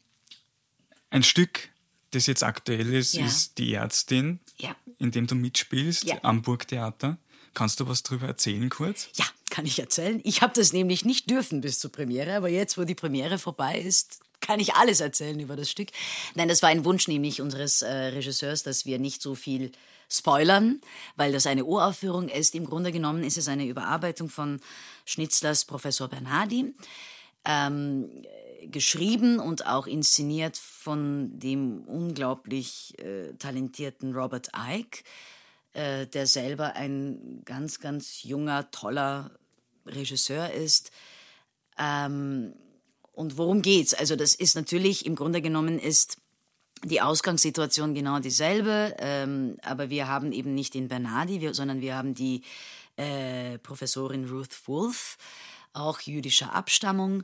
ein 1.12 1.23
Stück, 1.23 1.69
das 2.12 2.25
jetzt 2.25 2.43
aktuell 2.43 2.93
ist, 2.93 3.13
Ja. 3.13 3.25
ist 3.25 3.58
Die 3.60 3.73
Ärztin, 3.73 4.39
Ja. 4.58 4.75
in 4.97 5.12
dem 5.12 5.27
du 5.27 5.36
mitspielst 5.36 6.03
Ja. 6.05 6.19
am 6.23 6.41
Burgtheater. 6.41 7.17
Kannst 7.53 7.79
du 7.79 7.88
was 7.88 8.03
darüber 8.03 8.27
erzählen 8.27 8.69
kurz? 8.69 9.10
Ja, 9.15 9.25
kann 9.60 9.65
ich 9.65 9.80
erzählen. 9.80 10.22
Ich 10.24 10.41
habe 10.41 10.54
das 10.56 10.72
nämlich 10.72 11.04
nicht 11.04 11.30
dürfen 11.30 11.60
bis 11.60 11.80
zur 11.80 11.91
Premiere, 11.91 12.34
aber 12.38 12.48
jetzt, 12.48 12.78
wo 12.78 12.86
die 12.86 12.95
Premiere 12.95 13.38
vorbei 13.38 13.78
ist, 13.78 14.22
kann 14.39 14.62
ich 14.62 14.76
alles 14.76 15.02
erzählen 15.02 15.38
über 15.38 15.58
das 15.58 15.69
Stück. 15.69 15.89
Nein, 16.34 16.48
das 16.48 16.63
war 16.63 16.69
ein 16.69 16.86
Wunsch 16.86 17.10
nämlich 17.10 17.41
unseres 17.41 17.82
äh, 17.82 17.91
Regisseurs, 17.91 18.63
dass 18.63 18.86
wir 18.86 19.00
nicht 19.00 19.22
so 19.22 19.36
viel 19.36 19.74
spoilern, 20.08 20.80
weil 21.17 21.34
das 21.34 21.45
eine 21.45 21.65
Uraufführung 21.65 22.30
ist. 22.30 22.56
Im 22.56 22.67
Grunde 22.67 22.93
genommen 22.93 23.22
ist 23.26 23.38
es 23.38 23.50
eine 23.50 23.65
Überarbeitung 23.65 24.30
von 24.30 24.62
Schnitzlers 25.04 25.65
Professor 25.65 26.08
Bernhardi, 26.08 26.74
ähm, 27.43 28.10
geschrieben 28.63 29.39
und 29.39 29.65
auch 29.65 29.88
inszeniert 29.88 30.56
von 30.56 31.38
dem 31.38 31.82
unglaublich 31.82 32.98
äh, 33.00 33.34
talentierten 33.34 34.15
Robert 34.15 34.52
Icke 34.56 35.04
äh, 35.74 36.08
der 36.08 36.26
selber 36.26 36.76
ein 36.76 37.41
ganz, 37.45 37.80
ganz 37.80 38.24
junger, 38.24 38.72
toller 38.72 39.32
Regisseur 39.95 40.52
ist. 40.52 40.91
Ähm, 41.78 42.54
und 43.13 43.38
worum 43.38 43.62
geht's? 43.62 43.93
Also 43.93 44.15
das 44.15 44.36
ist 44.36 44.56
natürlich, 44.56 45.06
im 45.06 45.15
Grunde 45.15 45.41
genommen 45.41 45.80
ist 45.80 46.17
die 46.84 47.02
Ausgangssituation 47.02 47.93
genau 47.93 48.19
dieselbe, 48.19 48.95
ähm, 48.99 49.58
aber 49.62 49.89
wir 49.89 50.08
haben 50.08 50.32
eben 50.32 50.56
nicht 50.56 50.73
den 50.73 50.88
Bernardi, 50.88 51.41
wir, 51.41 51.54
sondern 51.54 51.82
wir 51.82 51.95
haben 51.95 52.13
die 52.13 52.41
äh, 52.95 53.58
Professorin 53.60 54.30
Ruth 54.30 54.67
Wolf, 54.67 55.17
auch 55.73 55.99
jüdischer 56.02 56.54
Abstammung, 56.54 57.23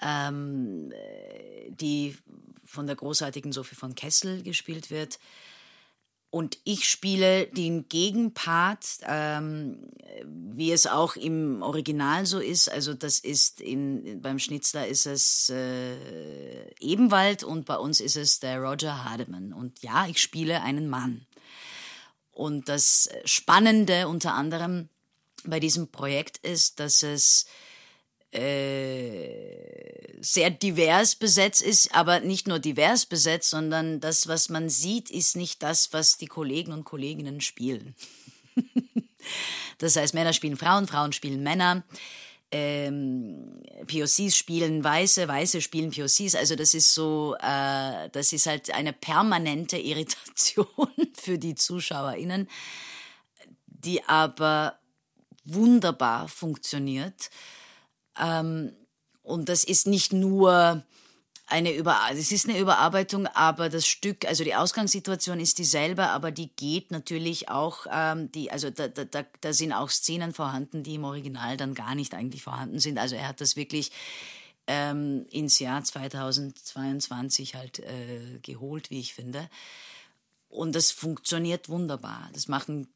ähm, 0.00 0.92
äh, 0.92 1.70
die 1.70 2.16
von 2.64 2.86
der 2.86 2.96
großartigen 2.96 3.52
Sophie 3.52 3.76
von 3.76 3.94
Kessel 3.94 4.42
gespielt 4.42 4.90
wird. 4.90 5.18
Und 6.36 6.58
ich 6.64 6.86
spiele 6.86 7.46
den 7.46 7.88
Gegenpart, 7.88 8.84
ähm, 9.04 9.78
wie 10.22 10.70
es 10.70 10.86
auch 10.86 11.16
im 11.16 11.62
Original 11.62 12.26
so 12.26 12.40
ist. 12.40 12.70
Also 12.70 12.92
das 12.92 13.18
ist 13.18 13.62
in, 13.62 14.20
beim 14.20 14.38
Schnitzler 14.38 14.86
ist 14.86 15.06
es 15.06 15.48
äh, 15.48 16.74
Ebenwald 16.78 17.42
und 17.42 17.64
bei 17.64 17.78
uns 17.78 18.00
ist 18.00 18.18
es 18.18 18.38
der 18.38 18.60
Roger 18.60 19.02
Hardeman. 19.02 19.54
Und 19.54 19.82
ja, 19.82 20.06
ich 20.08 20.20
spiele 20.20 20.60
einen 20.60 20.90
Mann. 20.90 21.24
Und 22.32 22.68
das 22.68 23.08
Spannende 23.24 24.06
unter 24.06 24.34
anderem 24.34 24.90
bei 25.44 25.58
diesem 25.58 25.88
Projekt 25.88 26.36
ist, 26.44 26.80
dass 26.80 27.02
es 27.02 27.46
äh, 28.36 30.20
sehr 30.20 30.50
divers 30.50 31.14
besetzt 31.14 31.62
ist, 31.62 31.94
aber 31.94 32.20
nicht 32.20 32.46
nur 32.46 32.58
divers 32.58 33.06
besetzt, 33.06 33.50
sondern 33.50 34.00
das, 34.00 34.28
was 34.28 34.48
man 34.48 34.68
sieht, 34.68 35.10
ist 35.10 35.36
nicht 35.36 35.62
das, 35.62 35.92
was 35.92 36.18
die 36.18 36.26
Kollegen 36.26 36.72
und 36.72 36.84
Kolleginnen 36.84 37.40
spielen. 37.40 37.94
das 39.78 39.96
heißt, 39.96 40.14
Männer 40.14 40.32
spielen 40.32 40.56
Frauen, 40.56 40.86
Frauen 40.86 41.12
spielen 41.12 41.42
Männer. 41.42 41.84
Ähm, 42.52 43.62
POCs 43.86 44.36
spielen 44.36 44.84
Weiße, 44.84 45.26
Weiße 45.26 45.60
spielen 45.60 45.90
POCs. 45.90 46.34
Also 46.36 46.54
das 46.56 46.74
ist 46.74 46.94
so, 46.94 47.34
äh, 47.40 48.08
das 48.10 48.32
ist 48.32 48.46
halt 48.46 48.70
eine 48.70 48.92
permanente 48.92 49.78
Irritation 49.78 50.88
für 51.14 51.38
die 51.38 51.54
ZuschauerInnen, 51.54 52.48
die 53.66 54.04
aber 54.04 54.78
wunderbar 55.44 56.28
funktioniert. 56.28 57.30
Ähm, 58.20 58.72
und 59.22 59.48
das 59.48 59.64
ist 59.64 59.86
nicht 59.86 60.12
nur 60.12 60.84
eine 61.48 61.72
Über 61.72 62.00
es 62.10 62.32
ist 62.32 62.48
eine 62.48 62.58
Überarbeitung, 62.58 63.28
aber 63.28 63.68
das 63.68 63.86
Stück, 63.86 64.24
also 64.26 64.42
die 64.42 64.56
Ausgangssituation 64.56 65.38
ist 65.38 65.58
dieselbe, 65.58 66.08
aber 66.08 66.32
die 66.32 66.48
geht 66.48 66.90
natürlich 66.90 67.48
auch, 67.48 67.86
ähm, 67.90 68.32
die, 68.32 68.50
also 68.50 68.70
da, 68.70 68.88
da, 68.88 69.04
da, 69.04 69.24
da 69.40 69.52
sind 69.52 69.72
auch 69.72 69.90
Szenen 69.90 70.34
vorhanden, 70.34 70.82
die 70.82 70.96
im 70.96 71.04
Original 71.04 71.56
dann 71.56 71.74
gar 71.74 71.94
nicht 71.94 72.14
eigentlich 72.14 72.42
vorhanden 72.42 72.80
sind. 72.80 72.98
Also 72.98 73.14
er 73.14 73.28
hat 73.28 73.40
das 73.40 73.54
wirklich 73.54 73.92
ähm, 74.66 75.26
ins 75.30 75.60
Jahr 75.60 75.84
2022 75.84 77.54
halt 77.54 77.78
äh, 77.78 78.40
geholt, 78.42 78.90
wie 78.90 78.98
ich 78.98 79.14
finde. 79.14 79.48
Und 80.48 80.74
das 80.74 80.90
funktioniert 80.90 81.68
wunderbar. 81.68 82.28
Das 82.32 82.48
macht 82.48 82.68
einen 82.68 82.88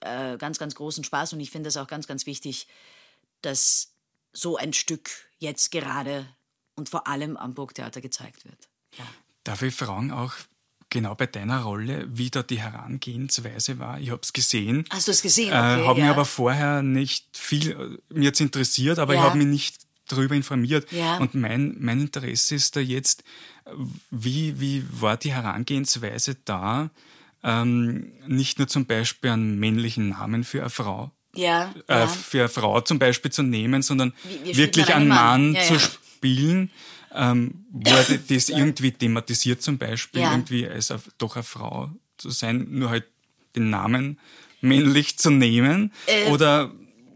äh, 0.00 0.38
ganz, 0.38 0.58
ganz 0.58 0.74
großen 0.74 1.04
Spaß 1.04 1.34
und 1.34 1.40
ich 1.40 1.50
finde 1.50 1.68
es 1.68 1.76
auch 1.76 1.88
ganz, 1.88 2.06
ganz 2.06 2.24
wichtig, 2.24 2.68
dass 3.42 3.92
so 4.38 4.56
ein 4.56 4.72
Stück 4.72 5.10
jetzt 5.38 5.70
gerade 5.70 6.26
und 6.76 6.88
vor 6.88 7.06
allem 7.06 7.36
am 7.36 7.54
Burgtheater 7.54 8.00
gezeigt 8.00 8.44
wird. 8.44 8.68
Ja. 8.96 9.04
Darf 9.44 9.62
ich 9.62 9.74
fragen 9.74 10.10
auch 10.12 10.34
genau 10.90 11.14
bei 11.14 11.26
deiner 11.26 11.62
Rolle, 11.62 12.06
wie 12.10 12.30
da 12.30 12.42
die 12.42 12.60
Herangehensweise 12.60 13.78
war? 13.78 14.00
Ich 14.00 14.10
habe 14.10 14.20
es 14.22 14.32
gesehen. 14.32 14.84
Hast 14.90 15.08
du 15.08 15.12
es 15.12 15.22
gesehen? 15.22 15.48
Äh, 15.52 15.56
Okay, 15.56 15.86
habe 15.86 15.98
ja. 16.00 16.04
mich 16.06 16.14
aber 16.14 16.24
vorher 16.24 16.82
nicht 16.82 17.36
viel, 17.36 17.70
äh, 18.10 18.14
mir 18.14 18.24
jetzt 18.26 18.40
interessiert, 18.40 18.98
aber 18.98 19.14
ich 19.14 19.20
Ja. 19.20 19.26
habe 19.26 19.38
mich 19.38 19.46
nicht 19.46 19.76
darüber 20.06 20.34
informiert. 20.34 20.90
Ja. 20.92 21.18
Und 21.18 21.34
mein, 21.34 21.76
mein 21.80 22.00
Interesse 22.00 22.54
ist 22.54 22.76
da 22.76 22.80
jetzt, 22.80 23.22
äh, 23.64 23.70
wie, 24.10 24.60
wie 24.60 24.84
war 25.00 25.16
die 25.16 25.32
Herangehensweise 25.32 26.36
da, 26.44 26.90
ähm, 27.42 28.12
nicht 28.26 28.58
nur 28.58 28.68
zum 28.68 28.86
Beispiel 28.86 29.30
einen 29.30 29.58
männlichen 29.58 30.08
Namen 30.10 30.42
für 30.44 30.60
eine 30.60 30.70
Frau, 30.70 31.10
Ja, 31.38 31.72
äh, 31.86 32.00
ja. 32.00 32.06
für 32.06 32.40
eine 32.40 32.48
Frau 32.48 32.80
zum 32.80 32.98
Beispiel 32.98 33.30
zu 33.30 33.42
nehmen, 33.42 33.82
sondern 33.82 34.12
wie 34.44 34.56
wirklich 34.56 34.94
einen 34.94 35.08
man 35.08 35.18
einen 35.18 35.52
Mann 35.52 35.52
Mann? 35.52 35.54
Ja, 35.54 35.62
zu 35.62 35.78
spielen, 35.78 36.70
ähm, 37.14 37.64
er 37.84 38.04
das 38.28 38.48
irgendwie 38.48 38.92
thematisiert 38.92 39.62
zum 39.62 39.78
Beispiel, 39.78 40.22
irgendwie 40.22 40.68
als 40.68 40.90
eine, 40.90 41.00
doch 41.18 41.36
eine 41.36 41.42
Frau 41.42 41.90
zu 42.16 42.30
sein, 42.30 42.66
nur 42.70 42.90
halt 42.90 43.04
den 43.54 43.70
Namen 43.70 44.18
männlich 44.60 45.18
zu 45.18 45.30
nehmen 45.30 45.92
Äh, 46.06 46.30
oder 46.30 46.72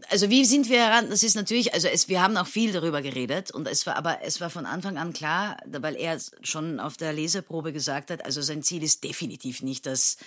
also 0.09 0.29
wie 0.29 0.45
sind 0.45 0.69
wir 0.69 0.79
heran? 0.79 1.09
Das 1.09 1.23
ist 1.23 1.35
natürlich, 1.35 1.73
also 1.73 1.87
es, 1.87 2.07
wir 2.07 2.21
haben 2.21 2.37
auch 2.37 2.45
viel 2.45 2.71
darüber 2.71 3.01
geredet 3.01 3.49
und 3.49 3.67
es 3.67 3.87
war 3.87 3.95
aber 3.95 4.19
es 4.23 4.39
war 4.41 4.51
von 4.51 4.67
Anfang 4.67 4.97
an 4.97 5.11
klar, 5.11 5.57
weil 5.65 5.95
er 5.95 6.19
schon 6.43 6.79
auf 6.79 6.97
der 6.97 7.13
Leseprobe 7.13 7.73
gesagt 7.73 8.11
hat, 8.11 8.23
also 8.23 8.41
sein 8.43 8.61
Ziel 8.61 8.83
ist 8.83 9.03
definitiv 9.03 9.63
nicht, 9.63 9.87
dass 9.87 10.17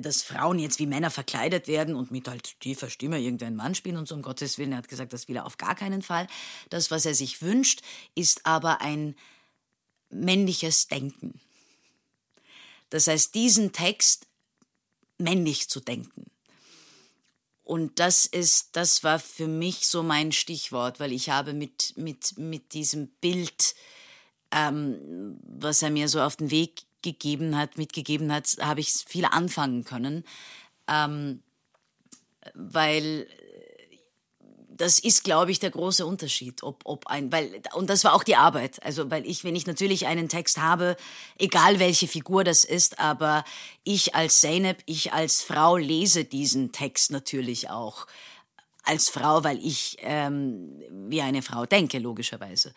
dass 0.00 0.22
Frauen 0.22 0.58
jetzt 0.58 0.78
wie 0.78 0.86
Männer 0.86 1.10
verkleidet 1.10 1.68
werden 1.68 1.94
und 1.94 2.10
mit 2.10 2.28
halt 2.28 2.58
tiefer 2.60 2.90
Stimme 2.90 3.20
irgendeinen 3.20 3.56
Mann 3.56 3.74
spielen 3.74 3.96
und 3.96 4.08
so, 4.08 4.14
um 4.14 4.22
Gottes 4.22 4.58
Willen. 4.58 4.72
Er 4.72 4.78
hat 4.78 4.88
gesagt, 4.88 5.12
das 5.12 5.28
will 5.28 5.36
er 5.36 5.46
auf 5.46 5.58
gar 5.58 5.74
keinen 5.74 6.02
Fall. 6.02 6.26
Das, 6.70 6.90
was 6.90 7.06
er 7.06 7.14
sich 7.14 7.42
wünscht, 7.42 7.82
ist 8.14 8.46
aber 8.46 8.80
ein 8.80 9.14
männliches 10.10 10.88
Denken. 10.88 11.40
Das 12.90 13.06
heißt, 13.06 13.34
diesen 13.34 13.72
Text 13.72 14.26
männlich 15.18 15.68
zu 15.68 15.80
denken. 15.80 16.26
Und 17.64 18.00
das 18.00 18.26
ist, 18.26 18.70
das 18.72 19.04
war 19.04 19.18
für 19.18 19.46
mich 19.46 19.86
so 19.86 20.02
mein 20.02 20.32
Stichwort, 20.32 21.00
weil 21.00 21.12
ich 21.12 21.30
habe 21.30 21.54
mit, 21.54 21.96
mit, 21.96 22.36
mit 22.36 22.74
diesem 22.74 23.08
Bild, 23.20 23.74
ähm, 24.50 25.38
was 25.42 25.80
er 25.80 25.90
mir 25.90 26.08
so 26.08 26.20
auf 26.20 26.36
den 26.36 26.50
Weg 26.50 26.82
gegeben 27.02 27.56
hat, 27.56 27.78
mitgegeben 27.78 28.32
hat, 28.32 28.56
habe 28.60 28.80
ich 28.80 28.92
viel 29.06 29.24
anfangen 29.24 29.84
können. 29.84 30.24
Ähm, 30.88 31.42
weil 32.54 33.26
das 34.76 34.98
ist, 34.98 35.22
glaube 35.22 35.50
ich, 35.50 35.60
der 35.60 35.70
große 35.70 36.04
Unterschied, 36.04 36.62
ob, 36.62 36.80
ob 36.84 37.06
ein, 37.06 37.30
weil, 37.30 37.62
und 37.74 37.88
das 37.88 38.04
war 38.04 38.14
auch 38.14 38.24
die 38.24 38.36
Arbeit. 38.36 38.82
Also, 38.82 39.10
weil 39.10 39.26
ich, 39.26 39.44
wenn 39.44 39.54
ich 39.54 39.66
natürlich 39.66 40.06
einen 40.06 40.28
Text 40.28 40.58
habe, 40.58 40.96
egal 41.38 41.78
welche 41.78 42.08
Figur 42.08 42.42
das 42.42 42.64
ist, 42.64 42.98
aber 42.98 43.44
ich 43.84 44.14
als 44.14 44.40
Zeynep, 44.40 44.82
ich 44.86 45.12
als 45.12 45.42
Frau 45.42 45.76
lese 45.76 46.24
diesen 46.24 46.72
Text 46.72 47.10
natürlich 47.10 47.70
auch 47.70 48.06
als 48.82 49.08
Frau, 49.08 49.44
weil 49.44 49.64
ich 49.64 49.98
ähm, 50.00 50.82
wie 50.90 51.22
eine 51.22 51.42
Frau 51.42 51.66
denke, 51.66 51.98
logischerweise. 51.98 52.74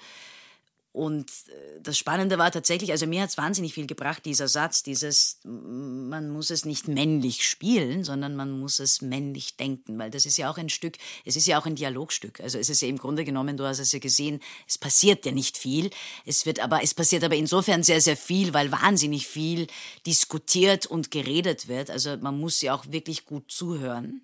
Und 0.95 1.29
äh, 1.49 1.81
das 1.84 1.97
Spannende 1.97 2.38
war 2.38 2.51
tatsächlich, 2.51 2.91
also 2.91 3.05
mir 3.05 3.21
hat 3.21 3.29
es 3.29 3.38
wahnsinnig 3.38 3.73
viel 3.73 3.86
gebracht, 3.86 4.23
dieser 4.23 4.47
Satz, 4.47 4.81
dieses, 4.81 5.41
man 5.43 6.29
muss 6.29 6.51
es 6.51 6.63
nicht 6.63 6.88
männlich 6.88 7.45
spielen, 7.45 8.05
sondern 8.05 8.38
man 8.38 8.58
muss 8.58 8.79
es 8.79 9.01
männlich 9.01 9.58
denken, 9.58 9.99
weil 9.99 10.10
das 10.10 10.25
ist 10.25 10.38
ja 10.38 10.49
auch 10.49 10.58
ein 10.58 10.69
Stück, 10.69 10.95
es 11.25 11.36
ist 11.36 11.47
ja 11.47 11.60
auch 11.60 11.65
ein 11.65 11.75
Dialogstück. 11.75 12.39
Also 12.39 12.58
es 12.60 12.69
ist 12.69 12.81
ja 12.81 12.88
im 12.88 12.97
Grunde 12.97 13.25
genommen, 13.25 13.58
du 13.58 13.65
hast 13.65 13.79
es 13.79 13.91
ja 13.91 13.99
gesehen, 13.99 14.39
es 14.69 14.77
passiert 14.77 15.25
ja 15.25 15.34
nicht 15.34 15.58
viel. 15.58 15.89
Es 16.25 16.45
wird 16.45 16.62
aber, 16.62 16.81
es 16.81 16.93
passiert 16.93 17.25
aber 17.25 17.36
insofern 17.36 17.84
sehr, 17.84 17.99
sehr 17.99 18.15
viel, 18.15 18.53
weil 18.53 18.71
wahnsinnig 18.71 19.27
viel 19.27 19.67
diskutiert 20.05 20.86
und 20.86 21.12
geredet 21.12 21.67
wird. 21.67 21.89
Also 21.89 22.15
man 22.15 22.39
muss 22.39 22.62
ja 22.62 22.73
auch 22.73 22.86
wirklich 22.89 23.25
gut 23.25 23.51
zuhören. 23.51 24.21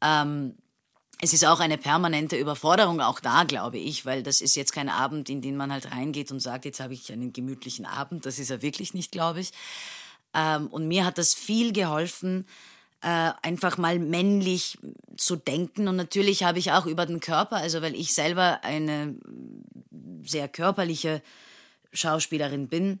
Ähm, 0.00 0.54
es 1.24 1.32
ist 1.32 1.46
auch 1.46 1.60
eine 1.60 1.78
permanente 1.78 2.36
Überforderung 2.36 3.00
auch 3.00 3.18
da, 3.18 3.44
glaube 3.44 3.78
ich, 3.78 4.04
weil 4.04 4.22
das 4.22 4.42
ist 4.42 4.56
jetzt 4.56 4.72
kein 4.72 4.90
Abend, 4.90 5.30
in 5.30 5.40
den 5.40 5.56
man 5.56 5.72
halt 5.72 5.90
reingeht 5.90 6.30
und 6.30 6.40
sagt, 6.40 6.66
jetzt 6.66 6.80
habe 6.80 6.92
ich 6.92 7.10
einen 7.10 7.32
gemütlichen 7.32 7.86
Abend. 7.86 8.26
Das 8.26 8.38
ist 8.38 8.50
er 8.50 8.60
wirklich 8.60 8.92
nicht, 8.92 9.10
glaube 9.10 9.40
ich. 9.40 9.50
Ähm, 10.34 10.66
und 10.66 10.86
mir 10.86 11.06
hat 11.06 11.16
das 11.16 11.32
viel 11.32 11.72
geholfen, 11.72 12.46
äh, 13.00 13.32
einfach 13.40 13.78
mal 13.78 13.98
männlich 13.98 14.76
zu 15.16 15.36
denken. 15.36 15.88
Und 15.88 15.96
natürlich 15.96 16.44
habe 16.44 16.58
ich 16.58 16.72
auch 16.72 16.84
über 16.84 17.06
den 17.06 17.20
Körper, 17.20 17.56
also 17.56 17.80
weil 17.80 17.94
ich 17.94 18.12
selber 18.12 18.62
eine 18.62 19.16
sehr 20.26 20.48
körperliche 20.48 21.22
Schauspielerin 21.94 22.68
bin, 22.68 23.00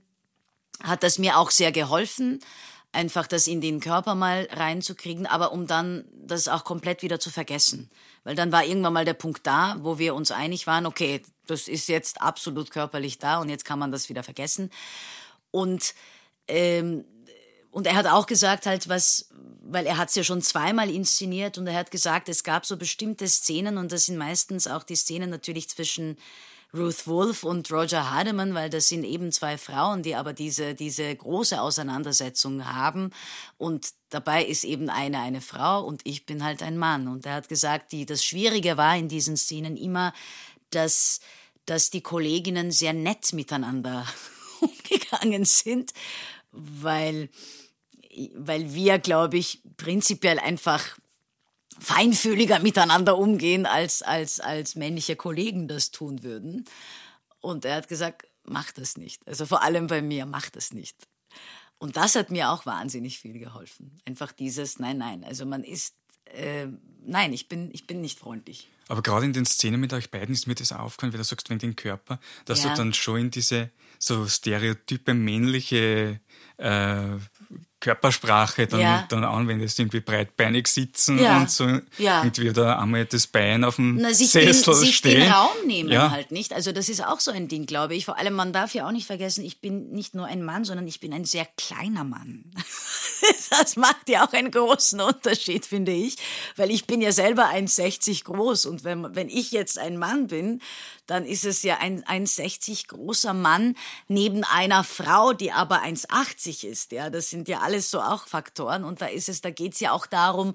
hat 0.82 1.02
das 1.02 1.18
mir 1.18 1.36
auch 1.36 1.50
sehr 1.50 1.72
geholfen, 1.72 2.40
einfach 2.94 3.26
das 3.26 3.46
in 3.46 3.60
den 3.60 3.80
Körper 3.80 4.14
mal 4.14 4.48
reinzukriegen, 4.52 5.26
aber 5.26 5.52
um 5.52 5.66
dann 5.66 6.04
das 6.12 6.48
auch 6.48 6.64
komplett 6.64 7.02
wieder 7.02 7.20
zu 7.20 7.30
vergessen. 7.30 7.90
Weil 8.22 8.34
dann 8.34 8.52
war 8.52 8.64
irgendwann 8.64 8.92
mal 8.92 9.04
der 9.04 9.14
Punkt 9.14 9.46
da, 9.46 9.76
wo 9.80 9.98
wir 9.98 10.14
uns 10.14 10.30
einig 10.30 10.66
waren, 10.66 10.86
okay, 10.86 11.22
das 11.46 11.68
ist 11.68 11.88
jetzt 11.88 12.22
absolut 12.22 12.70
körperlich 12.70 13.18
da 13.18 13.40
und 13.40 13.48
jetzt 13.48 13.64
kann 13.64 13.78
man 13.78 13.92
das 13.92 14.08
wieder 14.08 14.22
vergessen. 14.22 14.70
Und, 15.50 15.94
ähm, 16.48 17.04
und 17.70 17.86
er 17.86 17.96
hat 17.96 18.06
auch 18.06 18.26
gesagt 18.26 18.66
halt, 18.66 18.88
was, 18.88 19.28
weil 19.62 19.86
er 19.86 19.98
hat 19.98 20.08
es 20.08 20.14
ja 20.14 20.24
schon 20.24 20.40
zweimal 20.40 20.88
inszeniert 20.88 21.58
und 21.58 21.66
er 21.66 21.74
hat 21.74 21.90
gesagt, 21.90 22.28
es 22.28 22.44
gab 22.44 22.64
so 22.64 22.76
bestimmte 22.76 23.28
Szenen 23.28 23.76
und 23.76 23.92
das 23.92 24.06
sind 24.06 24.16
meistens 24.16 24.66
auch 24.66 24.84
die 24.84 24.96
Szenen 24.96 25.30
natürlich 25.30 25.68
zwischen 25.68 26.16
Ruth 26.74 27.06
Wolf 27.06 27.44
und 27.44 27.70
Roger 27.70 28.10
Hardeman, 28.10 28.54
weil 28.54 28.68
das 28.68 28.88
sind 28.88 29.04
eben 29.04 29.30
zwei 29.30 29.56
Frauen, 29.56 30.02
die 30.02 30.16
aber 30.16 30.32
diese, 30.32 30.74
diese 30.74 31.14
große 31.14 31.60
Auseinandersetzung 31.60 32.66
haben. 32.66 33.10
Und 33.58 33.90
dabei 34.10 34.44
ist 34.44 34.64
eben 34.64 34.90
eine 34.90 35.20
eine 35.20 35.40
Frau 35.40 35.84
und 35.84 36.00
ich 36.04 36.26
bin 36.26 36.42
halt 36.42 36.62
ein 36.62 36.76
Mann. 36.76 37.06
Und 37.06 37.26
er 37.26 37.34
hat 37.34 37.48
gesagt, 37.48 37.92
die, 37.92 38.06
das 38.06 38.24
Schwierige 38.24 38.76
war 38.76 38.96
in 38.96 39.08
diesen 39.08 39.36
Szenen 39.36 39.76
immer, 39.76 40.12
dass, 40.70 41.20
dass 41.64 41.90
die 41.90 42.02
Kolleginnen 42.02 42.72
sehr 42.72 42.92
nett 42.92 43.32
miteinander 43.32 44.04
umgegangen 44.60 45.44
sind, 45.44 45.92
weil, 46.50 47.28
weil 48.34 48.74
wir, 48.74 48.98
glaube 48.98 49.36
ich, 49.36 49.60
prinzipiell 49.76 50.40
einfach 50.40 50.98
feinfühliger 51.80 52.58
miteinander 52.60 53.16
umgehen, 53.18 53.66
als, 53.66 54.02
als, 54.02 54.40
als 54.40 54.74
männliche 54.74 55.16
Kollegen 55.16 55.68
das 55.68 55.90
tun 55.90 56.22
würden. 56.22 56.64
Und 57.40 57.64
er 57.64 57.76
hat 57.76 57.88
gesagt, 57.88 58.26
mach 58.44 58.72
das 58.72 58.96
nicht. 58.96 59.26
Also 59.26 59.46
vor 59.46 59.62
allem 59.62 59.86
bei 59.86 60.02
mir, 60.02 60.26
mach 60.26 60.48
das 60.50 60.72
nicht. 60.72 60.96
Und 61.78 61.96
das 61.96 62.14
hat 62.14 62.30
mir 62.30 62.50
auch 62.50 62.64
wahnsinnig 62.66 63.18
viel 63.18 63.38
geholfen. 63.38 63.98
Einfach 64.06 64.32
dieses, 64.32 64.78
nein, 64.78 64.98
nein, 64.98 65.24
also 65.24 65.44
man 65.44 65.64
ist, 65.64 65.94
äh, 66.26 66.66
nein, 67.04 67.32
ich 67.32 67.48
bin, 67.48 67.70
ich 67.72 67.86
bin 67.86 68.00
nicht 68.00 68.18
freundlich. 68.18 68.68
Aber 68.88 69.02
gerade 69.02 69.24
in 69.26 69.32
den 69.32 69.46
Szenen 69.46 69.80
mit 69.80 69.92
euch 69.92 70.10
beiden 70.10 70.34
ist 70.34 70.46
mir 70.46 70.54
das 70.54 70.72
aufgefallen, 70.72 71.12
wie 71.12 71.16
du 71.16 71.24
sagst, 71.24 71.48
wenn 71.50 71.58
den 71.58 71.74
Körper, 71.74 72.20
dass 72.44 72.62
Ja. 72.62 72.70
du 72.70 72.76
dann 72.76 72.94
schon 72.94 73.18
in 73.18 73.30
diese 73.30 73.70
so 73.98 74.26
stereotype 74.28 75.14
männliche 75.14 76.20
äh, 76.58 77.16
Körpersprache 77.84 78.66
dann, 78.66 78.80
Ja. 78.80 79.04
dann 79.10 79.24
anwendest, 79.24 79.78
irgendwie 79.78 80.00
breitbeinig 80.00 80.66
sitzen 80.68 81.18
Ja. 81.18 81.36
und 81.38 81.50
so 81.50 81.66
Ja. 81.98 82.22
irgendwie 82.24 82.50
da 82.52 82.78
einmal 82.78 83.04
das 83.04 83.26
Bein 83.26 83.62
auf 83.62 83.76
dem 83.76 83.96
Na, 83.96 84.14
sich, 84.14 84.32
den, 84.32 84.46
Sessel 84.52 84.74
sich 84.74 84.96
stehen. 84.96 85.20
den 85.20 85.30
Raum 85.30 85.50
nehmen 85.66 85.90
ja. 85.90 86.10
halt 86.10 86.32
nicht. 86.32 86.52
Also 86.54 86.72
das 86.72 86.88
ist 86.88 87.04
auch 87.04 87.20
so 87.20 87.30
ein 87.30 87.46
Ding, 87.48 87.66
glaube 87.66 87.94
ich. 87.94 88.06
Vor 88.06 88.18
allem, 88.18 88.32
man 88.34 88.52
darf 88.54 88.72
ja 88.74 88.86
auch 88.86 88.92
nicht 88.92 89.06
vergessen, 89.06 89.44
ich 89.44 89.60
bin 89.60 89.90
nicht 89.90 90.14
nur 90.14 90.26
ein 90.26 90.42
Mann, 90.42 90.64
sondern 90.64 90.86
ich 90.86 90.98
bin 91.00 91.12
ein 91.12 91.24
sehr 91.26 91.46
kleiner 91.58 92.04
Mann. 92.04 92.44
Das 93.58 93.76
macht 93.76 94.08
ja 94.08 94.26
auch 94.26 94.32
einen 94.32 94.50
großen 94.50 95.00
Unterschied, 95.00 95.64
finde 95.64 95.92
ich. 95.92 96.16
Weil 96.56 96.70
ich 96.70 96.86
bin 96.86 97.00
ja 97.00 97.12
selber 97.12 97.46
1,60 97.46 98.24
groß. 98.24 98.66
Und 98.66 98.84
wenn, 98.84 99.14
wenn 99.14 99.28
ich 99.28 99.52
jetzt 99.52 99.78
ein 99.78 99.96
Mann 99.96 100.26
bin, 100.26 100.60
dann 101.06 101.24
ist 101.24 101.44
es 101.44 101.62
ja 101.62 101.78
ein 101.78 102.02
1,60 102.04 102.88
großer 102.88 103.34
Mann 103.34 103.76
neben 104.08 104.44
einer 104.44 104.84
Frau, 104.84 105.32
die 105.32 105.52
aber 105.52 105.82
1,80 105.82 106.66
ist. 106.66 106.92
Ja, 106.92 107.10
das 107.10 107.30
sind 107.30 107.48
ja 107.48 107.60
alles 107.60 107.90
so 107.90 108.00
auch 108.00 108.26
Faktoren. 108.26 108.84
Und 108.84 109.00
da 109.00 109.06
ist 109.06 109.28
es, 109.28 109.40
da 109.40 109.50
geht's 109.50 109.80
ja 109.80 109.92
auch 109.92 110.06
darum, 110.06 110.54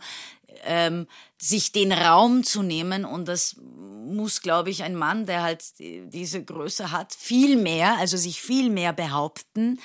ähm, 0.63 1.07
sich 1.37 1.71
den 1.71 1.91
Raum 1.91 2.43
zu 2.43 2.63
nehmen 2.63 3.05
und 3.05 3.27
das 3.27 3.55
muss, 3.57 4.41
glaube 4.41 4.69
ich, 4.71 4.83
ein 4.83 4.95
Mann, 4.95 5.25
der 5.25 5.43
halt 5.43 5.63
diese 5.77 6.43
Größe 6.43 6.91
hat, 6.91 7.13
viel 7.13 7.55
mehr, 7.55 7.97
also 7.97 8.17
sich 8.17 8.41
viel 8.41 8.69
mehr 8.69 8.91
behaupten 8.91 9.79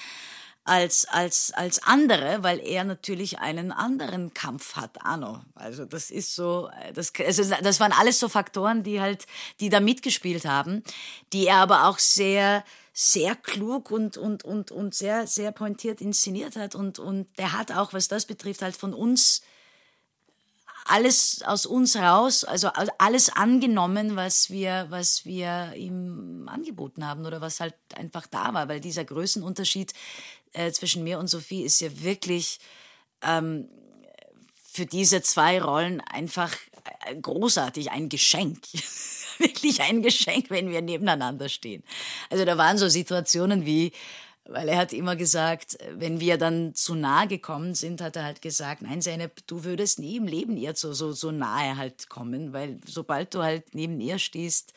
als, 0.65 1.07
als, 1.07 1.53
als 1.53 1.83
andere, 1.83 2.43
weil 2.43 2.59
er 2.59 2.85
natürlich 2.85 3.39
einen 3.39 3.71
anderen 3.71 4.33
Kampf 4.33 4.77
hat, 4.77 5.05
Arno. 5.05 5.43
Also 5.55 5.85
das 5.85 6.11
ist 6.11 6.35
so, 6.35 6.71
das, 6.95 7.13
also 7.19 7.55
das 7.63 7.81
waren 7.81 7.93
alles 7.93 8.19
so 8.19 8.29
Faktoren, 8.29 8.83
die 8.83 9.01
halt, 9.01 9.27
die 9.61 9.69
da 9.69 9.81
mitgespielt 9.81 10.47
haben, 10.47 10.83
die 11.35 11.47
er 11.47 11.57
aber 11.57 11.87
auch 11.87 11.99
sehr, 11.99 12.65
sehr 12.95 13.37
klug 13.37 13.91
und, 13.91 14.17
und, 14.17 14.45
und, 14.45 14.71
und 14.71 14.95
sehr, 14.95 15.27
sehr 15.27 15.53
pointiert 15.53 16.01
inszeniert 16.01 16.57
hat 16.57 16.75
und, 16.75 16.99
und 16.99 17.27
der 17.39 17.53
hat 17.53 17.73
auch, 17.73 17.93
was 17.93 18.09
das 18.09 18.25
betrifft, 18.25 18.63
halt 18.63 18.77
von 18.77 18.95
uns 18.95 19.43
alles 20.85 21.43
aus 21.43 21.67
uns 21.67 21.97
raus, 21.97 22.45
also 22.45 22.69
alles 22.99 23.31
angenommen, 23.31 24.17
was 24.17 24.51
wir, 24.51 24.87
was 24.91 25.25
wir 25.25 25.73
ihm 25.77 26.49
angeboten 26.49 27.07
haben 27.07 27.25
oder 27.25 27.41
was 27.41 27.61
halt 27.61 27.75
einfach 27.97 28.27
da 28.27 28.53
war, 28.53 28.69
weil 28.69 28.81
dieser 28.81 29.05
Größenunterschied 29.05 29.95
äh, 30.53 30.71
zwischen 30.73 31.03
mir 31.03 31.19
und 31.19 31.29
Sophie 31.29 31.63
ist 31.63 31.81
ja 31.81 31.89
wirklich 32.03 32.59
ähm, 33.23 33.69
für 34.71 34.87
diese 34.87 35.23
zwei 35.23 35.61
Rollen 35.63 36.01
einfach 36.03 36.55
äh, 37.07 37.17
großartig, 37.17 37.91
ein 37.91 38.09
Geschenk. 38.09 38.63
wirklich 39.39 39.81
ein 39.81 40.03
Geschenk, 40.03 40.51
wenn 40.51 40.71
wir 40.71 40.83
nebeneinander 40.83 41.49
stehen. 41.49 41.83
Also 42.29 42.45
da 42.45 42.59
waren 42.59 42.77
so 42.77 42.89
Situationen 42.89 43.65
wie, 43.65 43.93
Weil 44.47 44.69
er 44.69 44.77
hat 44.77 44.93
immer 44.93 45.17
gesagt, 45.17 45.79
wenn 45.91 46.21
wir 46.21 46.37
dann 46.37 46.75
zu 46.75 46.95
nahe 46.95 47.27
gekommen 47.27 47.75
sind, 47.75 48.03
hat 48.03 48.17
er 48.17 48.25
halt 48.25 48.43
gesagt, 48.43 48.83
nein, 48.83 49.01
Zeynep, 49.01 49.47
du 49.47 49.65
würdest 49.65 49.99
nie 49.99 50.17
im 50.17 50.27
Leben 50.27 50.59
ihr 50.59 50.75
so, 50.75 50.93
so, 50.93 51.13
so 51.13 51.31
nahe 51.31 51.79
halt 51.79 52.11
kommen, 52.11 52.53
weil 52.53 52.79
sobald 52.87 53.35
du 53.35 53.43
halt 53.43 53.75
neben 53.75 54.01
ihr 54.01 54.19
stehst, 54.19 54.75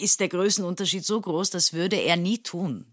ist 0.00 0.20
der 0.20 0.28
Größenunterschied 0.28 1.04
so 1.04 1.20
groß, 1.20 1.50
das 1.50 1.72
würde 1.72 1.96
er 1.96 2.16
nie 2.16 2.38
tun. 2.38 2.86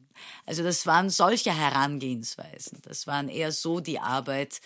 Also 0.46 0.64
das 0.64 0.86
waren 0.86 1.10
solche 1.10 1.56
Herangehensweisen. 1.56 2.80
Das 2.82 3.08
waren 3.08 3.30
eher 3.30 3.52
so 3.52 3.80
die 3.80 4.00
Arbeit 4.00 4.60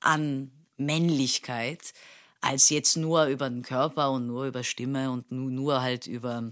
an 0.00 0.50
Männlichkeit, 0.76 1.92
als 2.40 2.70
jetzt 2.70 2.96
nur 2.96 3.26
über 3.26 3.48
den 3.48 3.62
Körper 3.62 4.10
und 4.10 4.26
nur 4.26 4.46
über 4.46 4.64
Stimme 4.64 5.10
und 5.10 5.30
nur, 5.30 5.50
nur 5.50 5.82
halt 5.82 6.06
über, 6.06 6.50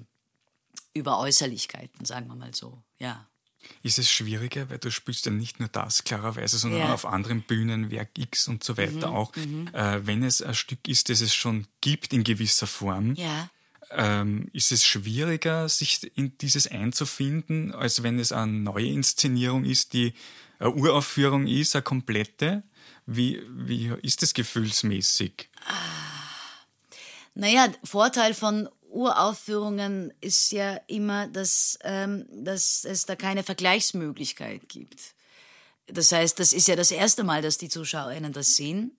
über 0.94 1.18
Äußerlichkeiten, 1.18 2.04
sagen 2.04 2.28
wir 2.28 2.36
mal 2.36 2.54
so, 2.54 2.82
ja. 2.98 3.29
Ist 3.82 3.98
es 3.98 4.10
schwieriger, 4.10 4.70
weil 4.70 4.78
du 4.78 4.90
spielst 4.90 5.26
ja 5.26 5.32
nicht 5.32 5.60
nur 5.60 5.68
das 5.68 6.04
klarerweise, 6.04 6.58
sondern 6.58 6.80
ja. 6.80 6.94
auf 6.94 7.06
anderen 7.06 7.42
Bühnen, 7.42 7.90
Werk 7.90 8.10
X 8.18 8.48
und 8.48 8.64
so 8.64 8.76
weiter 8.76 9.08
mhm, 9.08 9.16
auch, 9.16 9.36
mhm. 9.36 9.68
äh, 9.72 10.06
wenn 10.06 10.22
es 10.22 10.42
ein 10.42 10.54
Stück 10.54 10.86
ist, 10.88 11.08
das 11.08 11.20
es 11.20 11.34
schon 11.34 11.66
gibt 11.80 12.12
in 12.12 12.24
gewisser 12.24 12.66
Form. 12.66 13.14
Ja 13.14 13.50
ähm, 13.90 14.48
ist 14.52 14.72
es 14.72 14.84
schwieriger, 14.84 15.68
sich 15.68 16.16
in 16.16 16.36
dieses 16.38 16.66
einzufinden, 16.66 17.74
als 17.74 18.02
wenn 18.02 18.18
es 18.18 18.32
eine 18.32 18.52
neue 18.52 18.86
Inszenierung 18.86 19.64
ist, 19.64 19.92
die 19.92 20.14
eine 20.58 20.70
Uraufführung 20.70 21.46
ist, 21.46 21.74
eine 21.74 21.82
komplette? 21.82 22.62
Wie, 23.06 23.42
wie 23.48 23.92
ist 24.02 24.22
das 24.22 24.34
gefühlsmäßig? 24.34 25.48
Naja, 27.34 27.68
Vorteil 27.82 28.34
von 28.34 28.68
Uraufführungen 28.90 30.12
ist 30.20 30.52
ja 30.52 30.80
immer, 30.86 31.28
dass, 31.28 31.78
ähm, 31.82 32.26
dass 32.30 32.84
es 32.84 33.06
da 33.06 33.16
keine 33.16 33.42
Vergleichsmöglichkeit 33.42 34.68
gibt. 34.68 35.14
Das 35.86 36.12
heißt, 36.12 36.38
das 36.38 36.52
ist 36.52 36.68
ja 36.68 36.76
das 36.76 36.90
erste 36.90 37.24
Mal, 37.24 37.42
dass 37.42 37.58
die 37.58 37.68
Zuschauerinnen 37.68 38.32
das 38.32 38.56
sehen. 38.56 38.96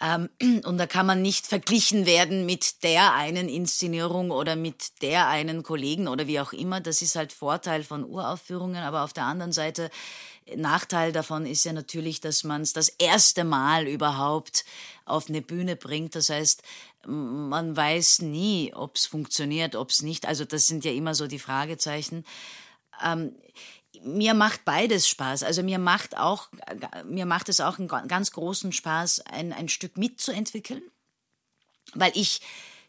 Ähm, 0.00 0.28
und 0.64 0.78
da 0.78 0.86
kann 0.86 1.06
man 1.06 1.22
nicht 1.22 1.46
verglichen 1.46 2.06
werden 2.06 2.46
mit 2.46 2.82
der 2.82 3.14
einen 3.14 3.48
Inszenierung 3.48 4.30
oder 4.30 4.56
mit 4.56 5.02
der 5.02 5.28
einen 5.28 5.62
Kollegen 5.62 6.08
oder 6.08 6.26
wie 6.26 6.40
auch 6.40 6.52
immer. 6.52 6.80
Das 6.80 7.02
ist 7.02 7.16
halt 7.16 7.32
Vorteil 7.32 7.82
von 7.82 8.04
Uraufführungen. 8.04 8.82
Aber 8.82 9.02
auf 9.02 9.12
der 9.12 9.24
anderen 9.24 9.52
Seite, 9.52 9.90
Nachteil 10.54 11.12
davon 11.12 11.44
ist 11.44 11.64
ja 11.64 11.72
natürlich, 11.72 12.20
dass 12.20 12.44
man 12.44 12.62
es 12.62 12.72
das 12.72 12.88
erste 12.88 13.42
Mal 13.44 13.88
überhaupt 13.88 14.64
auf 15.04 15.28
eine 15.28 15.42
Bühne 15.42 15.74
bringt. 15.74 16.14
Das 16.14 16.30
heißt, 16.30 16.62
man 17.06 17.76
weiß 17.76 18.22
nie, 18.22 18.72
ob 18.74 18.96
es 18.96 19.06
funktioniert, 19.06 19.74
ob 19.74 19.90
es 19.90 20.02
nicht. 20.02 20.26
Also 20.26 20.44
das 20.44 20.66
sind 20.66 20.84
ja 20.84 20.92
immer 20.92 21.14
so 21.14 21.26
die 21.26 21.38
Fragezeichen. 21.38 22.24
Ähm, 23.04 23.34
mir 24.02 24.34
macht 24.34 24.64
beides 24.64 25.08
Spaß. 25.08 25.42
Also 25.42 25.62
mir 25.62 25.78
macht 25.78 26.16
auch, 26.16 26.48
mir 27.04 27.26
macht 27.26 27.48
es 27.48 27.60
auch 27.60 27.78
einen 27.78 27.88
ganz 27.88 28.30
großen 28.32 28.72
Spaß, 28.72 29.20
ein, 29.26 29.52
ein 29.52 29.68
Stück 29.68 29.96
mitzuentwickeln, 29.96 30.82
weil 31.94 32.12
ich 32.14 32.40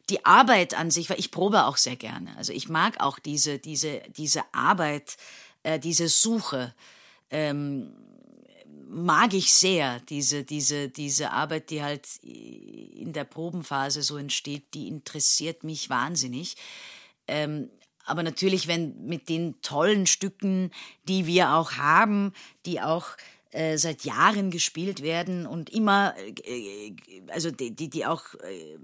die 0.09 0.25
Arbeit 0.25 0.73
an 0.73 0.91
sich, 0.91 1.09
weil 1.09 1.19
ich 1.19 1.31
probe 1.31 1.65
auch 1.65 1.77
sehr 1.77 1.95
gerne. 1.95 2.35
Also 2.37 2.53
ich 2.53 2.69
mag 2.69 2.99
auch 2.99 3.19
diese, 3.19 3.59
diese, 3.59 4.01
diese 4.15 4.43
Arbeit, 4.53 5.17
äh, 5.63 5.79
diese 5.79 6.07
Suche, 6.07 6.73
ähm, 7.29 7.93
mag 8.89 9.33
ich 9.33 9.53
sehr, 9.53 9.99
diese, 10.01 10.43
diese, 10.43 10.89
diese 10.89 11.31
Arbeit, 11.31 11.69
die 11.69 11.83
halt 11.83 12.07
in 12.23 13.13
der 13.13 13.25
Probenphase 13.25 14.01
so 14.01 14.17
entsteht, 14.17 14.73
die 14.73 14.87
interessiert 14.87 15.63
mich 15.63 15.89
wahnsinnig. 15.89 16.55
Ähm, 17.27 17.69
aber 18.05 18.23
natürlich, 18.23 18.67
wenn 18.67 19.05
mit 19.05 19.27
den 19.27 19.61
tollen 19.61 20.07
Stücken, 20.07 20.71
die 21.09 21.25
wir 21.25 21.53
auch 21.53 21.73
haben, 21.73 22.33
die 22.65 22.79
auch 22.79 23.05
äh, 23.51 23.77
seit 23.77 24.05
Jahren 24.05 24.49
gespielt 24.49 25.01
werden 25.01 25.45
und 25.45 25.69
immer, 25.69 26.15
äh, 26.45 26.93
also 27.27 27.51
die, 27.51 27.75
die, 27.75 27.89
die 27.89 28.05
auch 28.05 28.23
äh, 28.35 28.77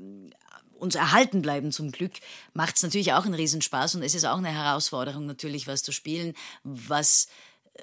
uns 0.73 0.95
erhalten 0.95 1.41
bleiben 1.41 1.71
zum 1.71 1.91
Glück, 1.91 2.13
macht 2.53 2.75
es 2.75 2.83
natürlich 2.83 3.13
auch 3.13 3.25
einen 3.25 3.33
Riesenspaß 3.33 3.95
und 3.95 4.03
es 4.03 4.15
ist 4.15 4.25
auch 4.25 4.37
eine 4.37 4.51
Herausforderung 4.51 5.25
natürlich, 5.25 5.67
was 5.67 5.83
zu 5.83 5.93
spielen, 5.93 6.33
was 6.63 7.27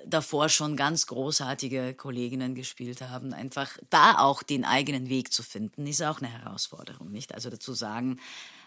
davor 0.06 0.48
schon 0.48 0.76
ganz 0.76 1.06
großartige 1.06 1.94
Kolleginnen 1.94 2.54
gespielt 2.54 3.00
haben. 3.02 3.32
Einfach 3.32 3.76
da 3.90 4.18
auch 4.18 4.42
den 4.42 4.64
eigenen 4.64 5.08
Weg 5.08 5.32
zu 5.32 5.42
finden, 5.42 5.86
ist 5.86 6.02
auch 6.02 6.20
eine 6.20 6.30
Herausforderung, 6.30 7.10
nicht? 7.10 7.34
Also 7.34 7.50
dazu 7.50 7.72
sagen, 7.72 8.20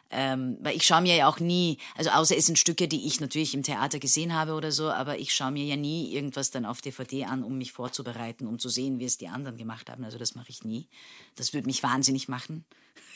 ähm, 0.09 0.57
weil 0.61 0.75
ich 0.75 0.85
schaue 0.85 1.01
mir 1.01 1.15
ja 1.15 1.27
auch 1.27 1.39
nie, 1.39 1.77
also 1.95 2.11
außer 2.11 2.37
es 2.37 2.45
sind 2.45 2.59
Stücke, 2.59 2.87
die 2.87 3.07
ich 3.07 3.19
natürlich 3.19 3.55
im 3.55 3.63
Theater 3.63 3.99
gesehen 3.99 4.33
habe 4.33 4.53
oder 4.53 4.71
so, 4.71 4.91
aber 4.91 5.17
ich 5.17 5.33
schaue 5.33 5.51
mir 5.51 5.65
ja 5.65 5.75
nie 5.75 6.13
irgendwas 6.13 6.51
dann 6.51 6.65
auf 6.65 6.81
DVD 6.81 7.25
an, 7.25 7.43
um 7.43 7.57
mich 7.57 7.71
vorzubereiten, 7.71 8.45
um 8.45 8.59
zu 8.59 8.69
sehen, 8.69 8.99
wie 8.99 9.05
es 9.05 9.17
die 9.17 9.29
anderen 9.29 9.57
gemacht 9.57 9.89
haben. 9.89 10.03
Also 10.03 10.19
das 10.19 10.35
mache 10.35 10.49
ich 10.49 10.63
nie. 10.63 10.87
Das 11.35 11.53
würde 11.53 11.67
mich 11.67 11.81
wahnsinnig 11.81 12.27
machen. 12.27 12.65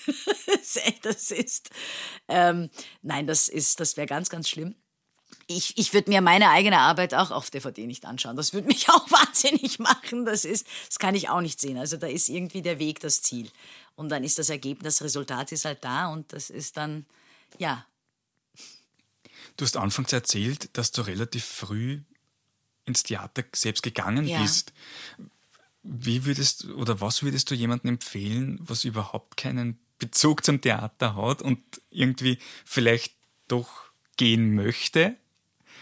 das 1.03 1.31
ist, 1.31 1.69
ähm, 2.29 2.69
nein, 3.01 3.27
das 3.27 3.49
ist, 3.49 3.79
das 3.79 3.97
wäre 3.97 4.07
ganz, 4.07 4.29
ganz 4.29 4.49
schlimm 4.49 4.75
ich, 5.47 5.77
ich 5.77 5.93
würde 5.93 6.09
mir 6.09 6.21
meine 6.21 6.49
eigene 6.49 6.79
Arbeit 6.79 7.13
auch 7.13 7.31
auf 7.31 7.49
DVD 7.49 7.87
nicht 7.87 8.05
anschauen. 8.05 8.35
Das 8.35 8.53
würde 8.53 8.67
mich 8.67 8.89
auch 8.89 9.09
wahnsinnig 9.09 9.79
machen. 9.79 10.25
Das 10.25 10.45
ist, 10.45 10.67
das 10.87 10.99
kann 10.99 11.15
ich 11.15 11.29
auch 11.29 11.41
nicht 11.41 11.59
sehen. 11.59 11.77
Also 11.77 11.97
da 11.97 12.07
ist 12.07 12.29
irgendwie 12.29 12.61
der 12.61 12.79
Weg 12.79 12.99
das 12.99 13.21
Ziel. 13.21 13.49
Und 13.95 14.09
dann 14.09 14.23
ist 14.23 14.37
das 14.37 14.49
Ergebnis, 14.49 14.97
das 14.97 15.05
Resultat 15.05 15.51
ist 15.51 15.65
halt 15.65 15.83
da 15.83 16.07
und 16.07 16.31
das 16.33 16.49
ist 16.49 16.77
dann, 16.77 17.05
ja. 17.57 17.85
Du 19.55 19.65
hast 19.65 19.77
anfangs 19.77 20.13
erzählt, 20.13 20.69
dass 20.73 20.91
du 20.91 21.01
relativ 21.01 21.45
früh 21.45 22.01
ins 22.85 23.03
Theater 23.03 23.43
selbst 23.55 23.81
gegangen 23.81 24.27
ja. 24.27 24.41
bist. 24.41 24.73
Wie 25.81 26.25
würdest 26.25 26.65
oder 26.65 27.01
was 27.01 27.23
würdest 27.23 27.49
du 27.49 27.55
jemandem 27.55 27.91
empfehlen, 27.91 28.59
was 28.61 28.83
überhaupt 28.83 29.37
keinen 29.37 29.79
Bezug 29.97 30.45
zum 30.45 30.61
Theater 30.61 31.15
hat 31.15 31.41
und 31.41 31.59
irgendwie 31.89 32.37
vielleicht 32.65 33.15
doch 33.47 33.85
gehen 34.17 34.53
möchte, 34.53 35.15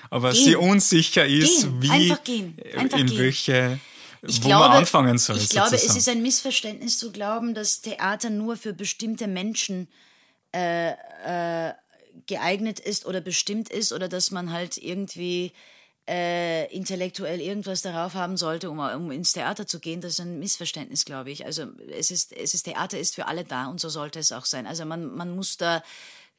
aber 0.09 0.31
gehen. 0.31 0.43
sie 0.43 0.55
unsicher 0.55 1.25
ist, 1.25 1.63
gehen. 1.63 1.81
wie 1.81 1.89
Einfach 1.89 2.23
gehen. 2.23 2.57
Einfach 2.75 2.99
in 2.99 3.17
welche 3.17 3.79
ich 4.27 4.43
wo 4.43 4.47
glaube, 4.47 4.69
man 4.69 4.77
anfangen 4.77 5.17
soll. 5.17 5.37
Ich 5.37 5.49
glaube, 5.49 5.75
es 5.75 5.95
ist 5.95 6.09
ein 6.09 6.21
Missverständnis 6.21 6.97
zu 6.97 7.11
glauben, 7.11 7.53
dass 7.53 7.81
Theater 7.81 8.29
nur 8.29 8.57
für 8.57 8.73
bestimmte 8.73 9.27
Menschen 9.27 9.87
äh, 10.53 10.91
äh, 10.91 11.73
geeignet 12.27 12.79
ist 12.79 13.05
oder 13.05 13.21
bestimmt 13.21 13.69
ist 13.69 13.93
oder 13.93 14.07
dass 14.07 14.31
man 14.31 14.51
halt 14.51 14.77
irgendwie 14.77 15.51
äh, 16.07 16.71
intellektuell 16.73 17.41
irgendwas 17.41 17.81
darauf 17.81 18.13
haben 18.13 18.37
sollte, 18.37 18.69
um, 18.69 18.79
um 18.79 19.11
ins 19.11 19.33
Theater 19.33 19.65
zu 19.65 19.79
gehen, 19.79 20.01
das 20.01 20.13
ist 20.13 20.19
ein 20.19 20.39
Missverständnis, 20.39 21.05
glaube 21.05 21.31
ich. 21.31 21.45
Also 21.45 21.67
es 21.89 22.11
ist, 22.11 22.31
es 22.31 22.53
ist 22.53 22.63
Theater 22.63 22.99
ist 22.99 23.15
für 23.15 23.27
alle 23.27 23.43
da 23.43 23.67
und 23.67 23.79
so 23.79 23.89
sollte 23.89 24.19
es 24.19 24.31
auch 24.31 24.45
sein. 24.45 24.67
Also 24.67 24.85
man, 24.85 25.15
man 25.15 25.35
muss 25.35 25.57
da 25.57 25.83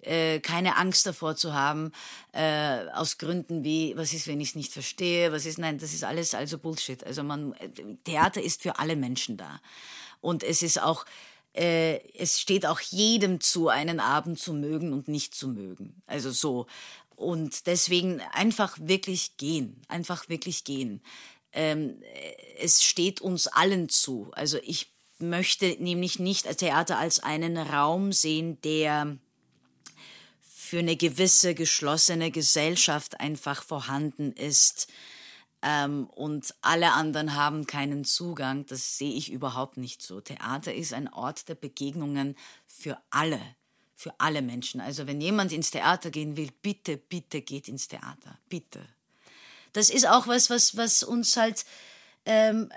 äh, 0.03 0.41
keine 0.41 0.77
Angst 0.77 1.07
davor 1.07 1.37
zu 1.37 1.55
haben, 1.55 1.93
äh, 2.33 2.87
aus 2.93 3.19
Gründen 3.19 3.65
wie, 3.65 3.97
was 3.97 4.13
ist, 4.13 4.27
wenn 4.27 4.41
ich 4.41 4.51
es 4.51 4.55
nicht 4.55 4.73
verstehe, 4.73 5.33
was 5.33 5.47
ist, 5.47 5.59
nein, 5.59 5.79
das 5.79 5.93
ist 5.93 6.05
alles 6.05 6.35
also 6.35 6.59
Bullshit. 6.59 7.03
Also 7.05 7.23
man, 7.23 7.55
Theater 8.05 8.43
ist 8.43 8.63
für 8.63 8.79
alle 8.79 8.97
Menschen 8.97 9.37
da. 9.37 9.61
Und 10.21 10.43
es 10.43 10.63
ist 10.63 10.81
auch, 10.81 11.05
äh, 11.55 11.99
es 12.15 12.41
steht 12.41 12.67
auch 12.67 12.81
jedem 12.81 13.41
zu, 13.41 13.69
einen 13.69 14.01
Abend 14.01 14.39
zu 14.39 14.53
mögen 14.53 14.93
und 14.93 15.09
nicht 15.09 15.35
zu 15.35 15.49
mögen. 15.49 16.03
Also 16.07 16.31
so. 16.31 16.67
Und 17.17 17.67
deswegen 17.67 18.21
einfach 18.33 18.77
wirklich 18.81 19.39
gehen, 19.39 19.81
einfach 19.89 20.29
wirklich 20.29 20.65
gehen. 20.65 21.03
Ähm, 21.53 22.03
es 22.59 22.85
steht 22.85 23.23
uns 23.23 23.47
allen 23.47 23.89
zu. 23.89 24.31
Also 24.33 24.59
ich 24.63 24.93
möchte 25.19 25.77
nämlich 25.79 26.19
nicht 26.19 26.59
Theater 26.59 26.99
als 26.99 27.21
einen 27.21 27.57
Raum 27.57 28.13
sehen, 28.13 28.61
der 28.61 29.17
für 30.67 30.81
eine 30.81 30.97
gewisse 30.97 31.55
geschlossene 31.55 32.33
Gesellschaft 32.33 33.21
einfach 33.21 33.63
vorhanden 33.63 34.33
ist 34.33 34.89
ähm, 35.63 36.07
und 36.15 36.55
alle 36.61 36.93
anderen 36.93 37.35
haben 37.35 37.67
keinen 37.67 38.05
Zugang, 38.05 38.67
das 38.67 38.99
sehe 38.99 39.15
ich 39.15 39.31
überhaupt 39.31 39.77
nicht 39.77 40.03
so. 40.03 40.21
Theater 40.21 40.75
ist 40.75 40.93
ein 40.93 41.13
Ort 41.13 41.49
der 41.49 41.55
Begegnungen 41.55 42.37
für 42.67 42.99
alle, 43.11 43.41
für 43.95 44.13
alle 44.19 44.43
Menschen. 44.43 44.81
Also 44.81 45.07
wenn 45.07 45.21
jemand 45.21 45.53
ins 45.53 45.71
Theater 45.71 46.11
gehen 46.11 46.37
will, 46.37 46.51
bitte, 46.63 46.97
bitte 46.97 47.43
geht 47.43 47.69
ins 47.69 47.87
Theater, 47.87 48.39
bitte. 48.49 48.81
Das 49.73 49.89
ist 49.89 50.09
auch 50.09 50.27
was, 50.27 50.51
was, 50.51 50.77
was 50.77 51.05
uns 51.05 51.37
halt 51.37 51.65
ähm, 52.25 52.71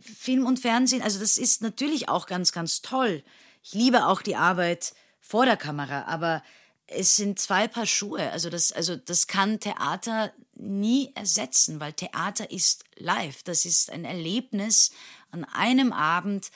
Film 0.00 0.46
und 0.46 0.58
Fernsehen, 0.58 1.02
also 1.02 1.18
das 1.18 1.36
ist 1.36 1.60
natürlich 1.60 2.08
auch 2.08 2.26
ganz, 2.26 2.52
ganz 2.52 2.80
toll. 2.80 3.22
Ich 3.62 3.74
liebe 3.74 4.06
auch 4.06 4.22
die 4.22 4.36
Arbeit 4.36 4.94
vor 5.20 5.44
der 5.44 5.58
Kamera, 5.58 6.04
aber 6.04 6.42
es 6.88 7.16
sind 7.16 7.38
zwei 7.38 7.68
Paar 7.68 7.86
Schuhe. 7.86 8.30
Also 8.32 8.50
das, 8.50 8.72
also 8.72 8.96
das 8.96 9.26
kann 9.26 9.60
Theater 9.60 10.32
nie 10.54 11.12
ersetzen, 11.14 11.80
weil 11.80 11.92
Theater 11.92 12.50
ist 12.50 12.84
live. 12.96 13.42
Das 13.42 13.64
ist 13.64 13.90
ein 13.90 14.04
Erlebnis 14.04 14.90
an 15.30 15.44
einem 15.44 15.92
Abend 15.92 16.50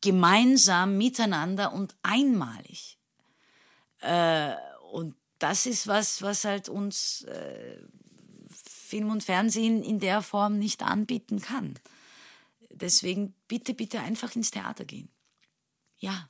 gemeinsam 0.00 0.96
miteinander 0.96 1.72
und 1.72 1.96
einmalig. 2.02 2.98
Äh, 4.00 4.54
und 4.92 5.14
das 5.38 5.66
ist 5.66 5.86
was, 5.86 6.22
was 6.22 6.44
halt 6.44 6.68
uns 6.68 7.22
äh, 7.24 7.78
Film 8.48 9.10
und 9.10 9.24
Fernsehen 9.24 9.82
in 9.82 10.00
der 10.00 10.22
Form 10.22 10.58
nicht 10.58 10.82
anbieten 10.82 11.40
kann. 11.40 11.78
Deswegen 12.70 13.34
bitte, 13.48 13.74
bitte 13.74 14.00
einfach 14.00 14.34
ins 14.36 14.50
Theater 14.50 14.84
gehen. 14.84 15.08
Ja. 15.98 16.29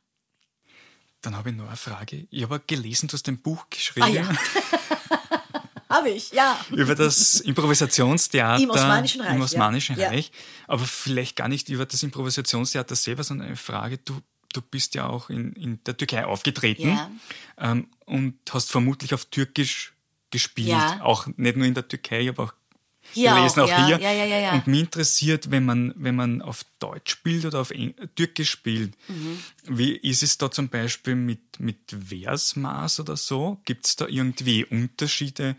Dann 1.23 1.37
habe 1.37 1.51
ich 1.51 1.57
noch 1.57 1.67
eine 1.67 1.77
Frage. 1.77 2.27
Ich 2.31 2.43
habe 2.43 2.61
gelesen, 2.67 3.09
du 3.09 3.15
hast 3.15 3.29
ein 3.29 3.39
Buch 3.39 3.69
geschrieben. 3.69 4.07
Ah, 4.07 4.09
ja. 4.09 4.29
habe 5.91 6.11
ich, 6.11 6.31
ja. 6.33 6.59
Über 6.71 6.95
das 6.95 7.41
Improvisationstheater 7.41 8.63
im 8.63 8.71
Osmanischen 8.71 9.21
Reich. 9.21 9.35
Im 9.35 9.43
Osmanischen 9.43 9.99
ja. 9.99 10.09
Reich. 10.09 10.33
Aber 10.67 10.85
vielleicht 10.85 11.37
gar 11.37 11.49
nicht 11.49 11.69
über 11.69 11.85
das 11.85 12.03
Improvisationstheater 12.03 12.97
selber, 12.97 13.25
sondern 13.25 13.49
eine 13.49 13.57
Frage. 13.57 13.99
Du, 13.99 14.21
du 14.53 14.63
bist 14.63 14.95
ja 14.95 15.09
auch 15.09 15.29
in, 15.29 15.53
in 15.53 15.85
der 15.85 15.97
Türkei 15.97 16.25
aufgetreten 16.25 16.89
ja. 16.89 17.11
ähm, 17.59 17.89
und 18.07 18.39
hast 18.51 18.71
vermutlich 18.71 19.13
auf 19.13 19.27
Türkisch 19.27 19.93
gespielt. 20.31 20.69
Ja. 20.69 21.01
Auch 21.03 21.27
nicht 21.37 21.57
nur 21.57 21.67
in 21.67 21.75
der 21.75 21.87
Türkei, 21.87 22.29
aber 22.29 22.45
auch 22.45 22.55
hier 23.13 23.35
gelesen, 23.35 23.61
auch, 23.61 23.65
auch 23.65 23.69
ja, 23.69 23.87
hier. 23.87 24.01
Ja, 24.01 24.13
ja, 24.13 24.25
ja, 24.25 24.39
ja. 24.39 24.53
Und 24.53 24.67
mich 24.67 24.81
interessiert, 24.81 25.51
wenn 25.51 25.65
man, 25.65 25.93
wenn 25.97 26.17
man 26.17 26.43
auf 26.43 26.65
Deutsch 26.79 27.13
spielt 27.13 27.45
oder 27.45 27.61
auf 27.61 27.71
Eng 27.71 27.95
Türkisch 28.15 28.51
spielt, 28.51 28.95
mhm. 29.09 29.39
wie 29.67 29.93
ist 29.93 30.23
es 30.23 30.39
da 30.39 30.51
zum 30.51 30.69
Beispiel 30.69 31.15
mit, 31.15 31.61
mit 31.61 31.79
Versmaß 32.09 33.01
oder 33.01 33.17
so? 33.17 33.61
Gibt 33.65 33.87
es 33.87 33.97
da 33.97 34.07
irgendwie 34.07 34.65
Unterschiede? 34.65 35.57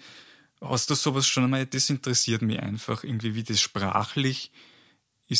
Hast 0.62 0.90
du 0.90 0.96
sowas 0.96 1.28
schon 1.28 1.46
einmal? 1.46 1.66
Das 1.66 1.90
interessiert 1.90 2.42
mich 2.42 2.60
einfach 2.60 3.04
irgendwie, 3.04 3.36
wie 3.36 3.44
das 3.44 3.60
sprachlich 3.60 4.52
ist, 4.54 4.71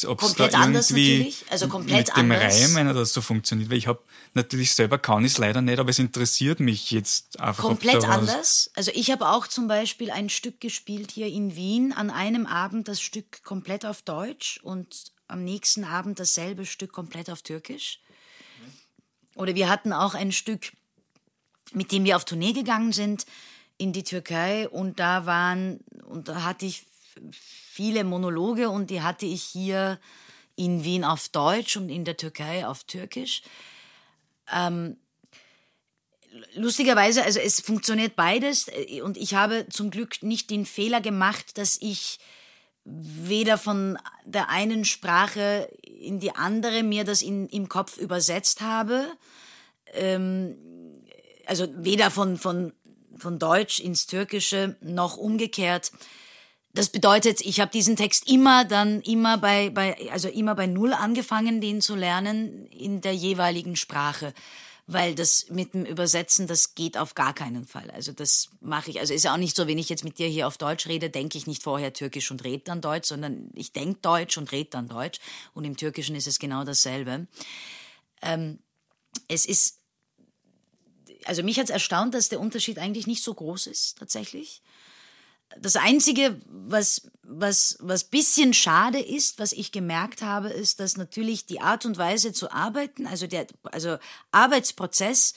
ob 0.06 0.24
es 0.24 0.36
da 0.36 0.46
irgendwie 0.46 1.34
also 1.50 1.68
komplett 1.68 2.08
mit 2.08 2.18
dem 2.18 2.32
anders. 2.32 2.62
Reimen 2.62 2.88
oder 2.90 3.06
so 3.06 3.20
funktioniert. 3.22 3.70
Weil 3.70 3.78
ich 3.78 3.88
habe 3.88 4.00
natürlich 4.34 4.74
selber 4.74 4.98
kann 4.98 5.26
ich 5.26 5.34
es 5.34 5.38
leider 5.38 5.62
nicht, 5.62 5.80
aber 5.80 5.90
es 5.90 6.00
interessiert 6.00 6.62
mich 6.62 6.92
jetzt 6.92 7.40
einfach. 7.40 7.64
Komplett 7.64 8.06
anders. 8.06 8.72
Also 8.76 8.92
ich 8.94 9.12
habe 9.12 9.28
auch 9.28 9.48
zum 9.48 9.68
Beispiel 9.68 10.10
ein 10.10 10.30
Stück 10.30 10.62
gespielt 10.62 11.12
hier 11.12 11.28
in 11.28 11.56
Wien. 11.56 11.92
An 11.92 12.10
einem 12.10 12.46
Abend 12.46 12.88
das 12.88 13.02
Stück 13.02 13.44
komplett 13.44 13.86
auf 13.86 14.02
Deutsch 14.02 14.60
und 14.64 15.12
am 15.28 15.44
nächsten 15.44 15.84
Abend 15.84 16.20
dasselbe 16.20 16.66
Stück 16.66 16.94
komplett 16.94 17.30
auf 17.30 17.42
Türkisch. 17.42 18.00
Oder 19.36 19.56
wir 19.56 19.70
hatten 19.70 19.92
auch 19.94 20.14
ein 20.14 20.32
Stück, 20.32 20.72
mit 21.74 21.92
dem 21.92 22.06
wir 22.06 22.16
auf 22.16 22.26
Tournee 22.26 22.54
gegangen 22.54 22.94
sind 22.94 23.26
in 23.78 23.94
die 23.94 24.04
Türkei 24.04 24.70
und 24.70 25.00
da 25.00 25.26
waren 25.26 25.80
und 26.06 26.28
da 26.28 26.44
hatte 26.44 26.66
ich 26.66 26.86
viele 27.74 28.04
Monologe 28.04 28.70
und 28.70 28.90
die 28.90 29.02
hatte 29.02 29.26
ich 29.26 29.44
hier 29.44 29.98
in 30.58 30.84
Wien 30.84 31.06
auf 31.06 31.30
Deutsch 31.30 31.78
und 31.78 31.88
in 31.90 32.04
der 32.04 32.18
Türkei 32.18 32.68
auf 32.68 32.84
Türkisch. 32.84 33.44
Ähm, 34.54 34.98
lustigerweise, 36.54 37.24
also 37.24 37.40
es 37.40 37.62
funktioniert 37.62 38.18
beides 38.18 38.68
äh, 38.68 39.02
und 39.02 39.16
ich 39.16 39.36
habe 39.36 39.68
zum 39.70 39.90
Glück 39.90 40.22
nicht 40.22 40.50
den 40.50 40.66
Fehler 40.66 41.00
gemacht, 41.00 41.58
dass 41.58 41.78
ich 41.80 42.20
weder 42.84 43.58
von 43.58 43.98
der 44.26 44.50
einen 44.50 44.84
Sprache 44.84 45.70
in 45.84 46.20
die 46.20 46.36
andere 46.36 46.84
mir 46.84 47.06
das 47.06 47.22
in, 47.22 47.48
im 47.48 47.70
Kopf 47.70 47.98
übersetzt 47.98 48.60
habe, 48.60 49.08
ähm, 49.94 50.58
also 51.46 51.68
weder 51.78 52.12
von, 52.12 52.38
von, 52.38 52.74
von 53.16 53.40
Deutsch 53.40 53.80
ins 53.80 54.08
Türkische 54.08 54.76
noch 54.82 55.16
umgekehrt. 55.16 55.94
Das 56.74 56.90
bedeutet, 56.90 57.42
ich 57.42 57.60
habe 57.60 57.72
diesen 57.72 57.98
Text 57.98 58.30
immer 58.30 58.64
dann 58.64 59.02
immer 59.02 59.38
bei, 59.38 59.70
bei 59.70 60.10
also 60.12 60.30
immer 60.30 60.56
bei 60.56 60.68
null 60.68 60.94
angefangen, 60.94 61.60
den 61.60 61.82
zu 61.82 61.96
lernen 61.96 62.68
in 62.68 63.02
der 63.02 63.14
jeweiligen 63.14 63.76
Sprache, 63.76 64.34
weil 64.88 65.14
das 65.14 65.50
mit 65.50 65.74
dem 65.74 65.84
Übersetzen, 65.84 66.48
das 66.48 66.74
geht 66.74 66.98
auf 66.98 67.14
gar 67.14 67.34
keinen 67.34 67.68
Fall. 67.68 67.92
Also 67.92 68.14
das 68.14 68.50
mache 68.62 68.90
ich. 68.90 69.02
Also 69.02 69.14
ist 69.14 69.24
ja 69.24 69.34
auch 69.34 69.38
nicht 69.38 69.56
so, 69.56 69.68
wenn 69.68 69.78
ich 69.78 69.90
jetzt 69.90 70.06
mit 70.06 70.18
dir 70.18 70.28
hier 70.28 70.48
auf 70.48 70.58
Deutsch 70.58 70.88
rede, 70.88 71.10
denke 71.10 71.38
ich 71.38 71.46
nicht 71.46 71.62
vorher 71.62 71.92
Türkisch 71.92 72.32
und 72.32 72.44
rede 72.46 72.64
dann 72.64 72.80
Deutsch, 72.80 73.10
sondern 73.10 73.50
ich 73.54 73.74
denke 73.74 74.00
Deutsch 74.02 74.38
und 74.38 74.52
rede 74.54 74.70
dann 74.70 74.88
Deutsch. 74.88 75.20
Und 75.54 75.66
im 75.66 75.76
Türkischen 75.76 76.16
ist 76.16 76.28
es 76.28 76.40
genau 76.40 76.64
dasselbe. 76.64 77.28
Ähm, 78.22 78.60
es 79.28 79.46
ist 79.46 79.78
also 81.26 81.44
mich 81.44 81.60
hat 81.60 81.66
es 81.66 81.70
erstaunt, 81.70 82.14
dass 82.14 82.30
der 82.30 82.40
Unterschied 82.40 82.80
eigentlich 82.80 83.06
nicht 83.06 83.24
so 83.24 83.34
groß 83.34 83.68
ist, 83.68 84.00
tatsächlich 84.00 84.62
das 85.60 85.76
Einzige, 85.76 86.40
was, 86.46 87.10
was, 87.24 87.78
was 87.80 88.04
bisschen 88.04 88.54
schade 88.54 89.00
ist, 89.00 89.40
was 89.40 89.52
ich 89.52 89.72
gemerkt 89.72 90.22
habe, 90.22 90.50
ist, 90.50 90.80
dass 90.80 90.98
natürlich 90.98 91.46
die 91.46 91.62
Art 91.62 91.86
und 91.86 91.98
Weise 91.98 92.34
zu 92.34 92.52
arbeiten, 92.52 93.08
also 93.08 93.28
der 93.28 93.48
also 93.64 93.98
Arbeitsprozess, 94.32 95.34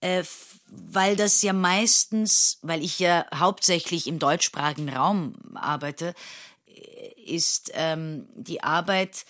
äh, 0.00 0.22
weil 0.66 1.16
das 1.16 1.42
ja 1.42 1.52
meistens, 1.52 2.58
weil 2.62 2.84
ich 2.84 2.98
ja 2.98 3.26
hauptsächlich 3.34 4.06
im 4.06 4.18
deutschsprachigen 4.18 4.88
Raum 4.88 5.34
arbeite, 5.54 6.14
äh, 6.66 7.22
ist 7.22 7.70
ähm, 7.74 8.28
die 8.34 8.62
Arbeit, 8.62 9.24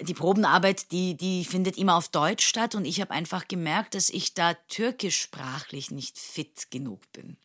die 0.00 0.14
Probenarbeit, 0.14 0.92
die, 0.92 1.16
die 1.16 1.44
findet 1.44 1.76
immer 1.76 1.96
auf 1.96 2.08
Deutsch 2.08 2.46
statt 2.46 2.74
und 2.74 2.84
ich 2.84 3.00
habe 3.00 3.10
einfach 3.10 3.48
gemerkt, 3.48 3.94
dass 3.94 4.10
ich 4.10 4.34
da 4.34 4.54
türkischsprachlich 4.54 5.90
nicht 5.90 6.18
fit 6.18 6.70
genug 6.70 7.10
bin. 7.12 7.36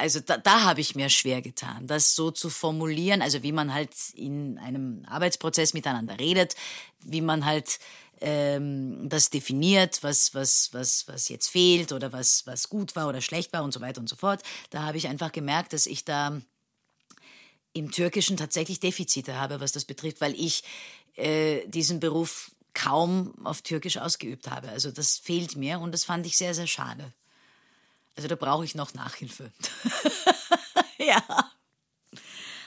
Also 0.00 0.20
da, 0.20 0.38
da 0.38 0.62
habe 0.62 0.80
ich 0.80 0.94
mir 0.94 1.10
schwer 1.10 1.42
getan, 1.42 1.86
das 1.86 2.14
so 2.14 2.30
zu 2.30 2.48
formulieren, 2.48 3.20
also 3.20 3.42
wie 3.42 3.52
man 3.52 3.74
halt 3.74 3.90
in 4.14 4.58
einem 4.58 5.04
Arbeitsprozess 5.06 5.74
miteinander 5.74 6.18
redet, 6.18 6.56
wie 7.00 7.20
man 7.20 7.44
halt 7.44 7.78
ähm, 8.22 9.08
das 9.10 9.28
definiert, 9.28 10.02
was, 10.02 10.34
was, 10.34 10.70
was, 10.72 11.06
was 11.06 11.28
jetzt 11.28 11.48
fehlt 11.48 11.92
oder 11.92 12.12
was, 12.12 12.46
was 12.46 12.70
gut 12.70 12.96
war 12.96 13.08
oder 13.08 13.20
schlecht 13.20 13.52
war 13.52 13.62
und 13.62 13.72
so 13.72 13.82
weiter 13.82 14.00
und 14.00 14.08
so 14.08 14.16
fort. 14.16 14.42
Da 14.70 14.84
habe 14.84 14.96
ich 14.96 15.06
einfach 15.06 15.32
gemerkt, 15.32 15.74
dass 15.74 15.86
ich 15.86 16.04
da 16.06 16.40
im 17.74 17.90
Türkischen 17.90 18.38
tatsächlich 18.38 18.80
Defizite 18.80 19.38
habe, 19.38 19.60
was 19.60 19.72
das 19.72 19.84
betrifft, 19.84 20.22
weil 20.22 20.34
ich 20.34 20.64
äh, 21.16 21.66
diesen 21.68 22.00
Beruf 22.00 22.52
kaum 22.72 23.34
auf 23.44 23.60
Türkisch 23.60 23.98
ausgeübt 23.98 24.50
habe. 24.50 24.70
Also 24.70 24.90
das 24.90 25.18
fehlt 25.18 25.56
mir 25.56 25.78
und 25.78 25.92
das 25.92 26.04
fand 26.04 26.24
ich 26.24 26.38
sehr, 26.38 26.54
sehr 26.54 26.66
schade. 26.66 27.12
Also 28.20 28.28
da 28.28 28.34
brauche 28.34 28.66
ich 28.66 28.74
noch 28.74 28.92
Nachhilfe. 28.92 29.50
ja. 30.98 31.22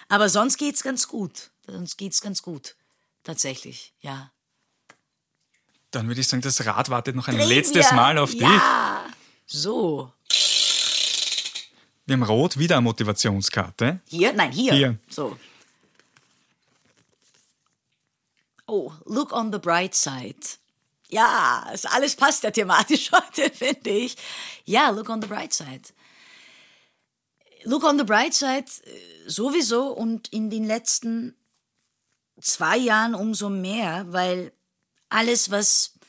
Aber 0.09 0.27
sonst 0.27 0.57
geht's 0.57 0.81
ganz 0.81 1.07
gut. 1.07 1.51
Sonst 1.67 1.95
geht's 1.99 2.21
ganz 2.21 2.41
gut. 2.41 2.75
Tatsächlich, 3.21 3.93
ja. 4.01 4.31
Dann 5.91 6.07
würde 6.07 6.21
ich 6.21 6.27
sagen, 6.27 6.41
das 6.41 6.65
Rad 6.65 6.89
wartet 6.89 7.15
noch 7.15 7.27
ein 7.27 7.35
Drehen 7.35 7.49
letztes 7.49 7.91
wir. 7.91 7.95
Mal 7.95 8.17
auf 8.17 8.33
ja. 8.33 8.49
dich. 8.49 9.13
So. 9.45 10.11
Wir 12.07 12.13
haben 12.13 12.23
rot 12.23 12.57
wieder 12.57 12.77
eine 12.77 12.85
Motivationskarte. 12.85 14.01
Hier? 14.07 14.33
Nein, 14.33 14.51
hier. 14.51 14.73
Hier. 14.73 14.97
So. 15.07 15.37
Oh, 18.65 18.91
look 19.05 19.31
on 19.31 19.53
the 19.53 19.59
bright 19.59 19.93
side. 19.93 20.57
Ja, 21.13 21.69
es 21.71 21.85
alles 21.85 22.15
passt 22.15 22.43
ja 22.43 22.49
thematisch 22.49 23.11
heute, 23.11 23.51
finde 23.51 23.91
ich. 23.91 24.15
Ja, 24.65 24.89
look 24.89 25.09
on 25.09 25.21
the 25.21 25.27
bright 25.27 25.53
side. 25.53 25.93
Look 27.65 27.83
on 27.83 27.99
the 27.99 28.03
bright 28.03 28.33
side 28.33 28.65
äh, 28.85 29.29
sowieso 29.29 29.91
und 29.91 30.29
in 30.29 30.49
den 30.49 30.65
letzten 30.65 31.37
zwei 32.41 32.77
Jahren 32.77 33.13
umso 33.13 33.49
mehr, 33.49 34.11
weil 34.11 34.53
alles, 35.09 35.51
was, 35.51 35.99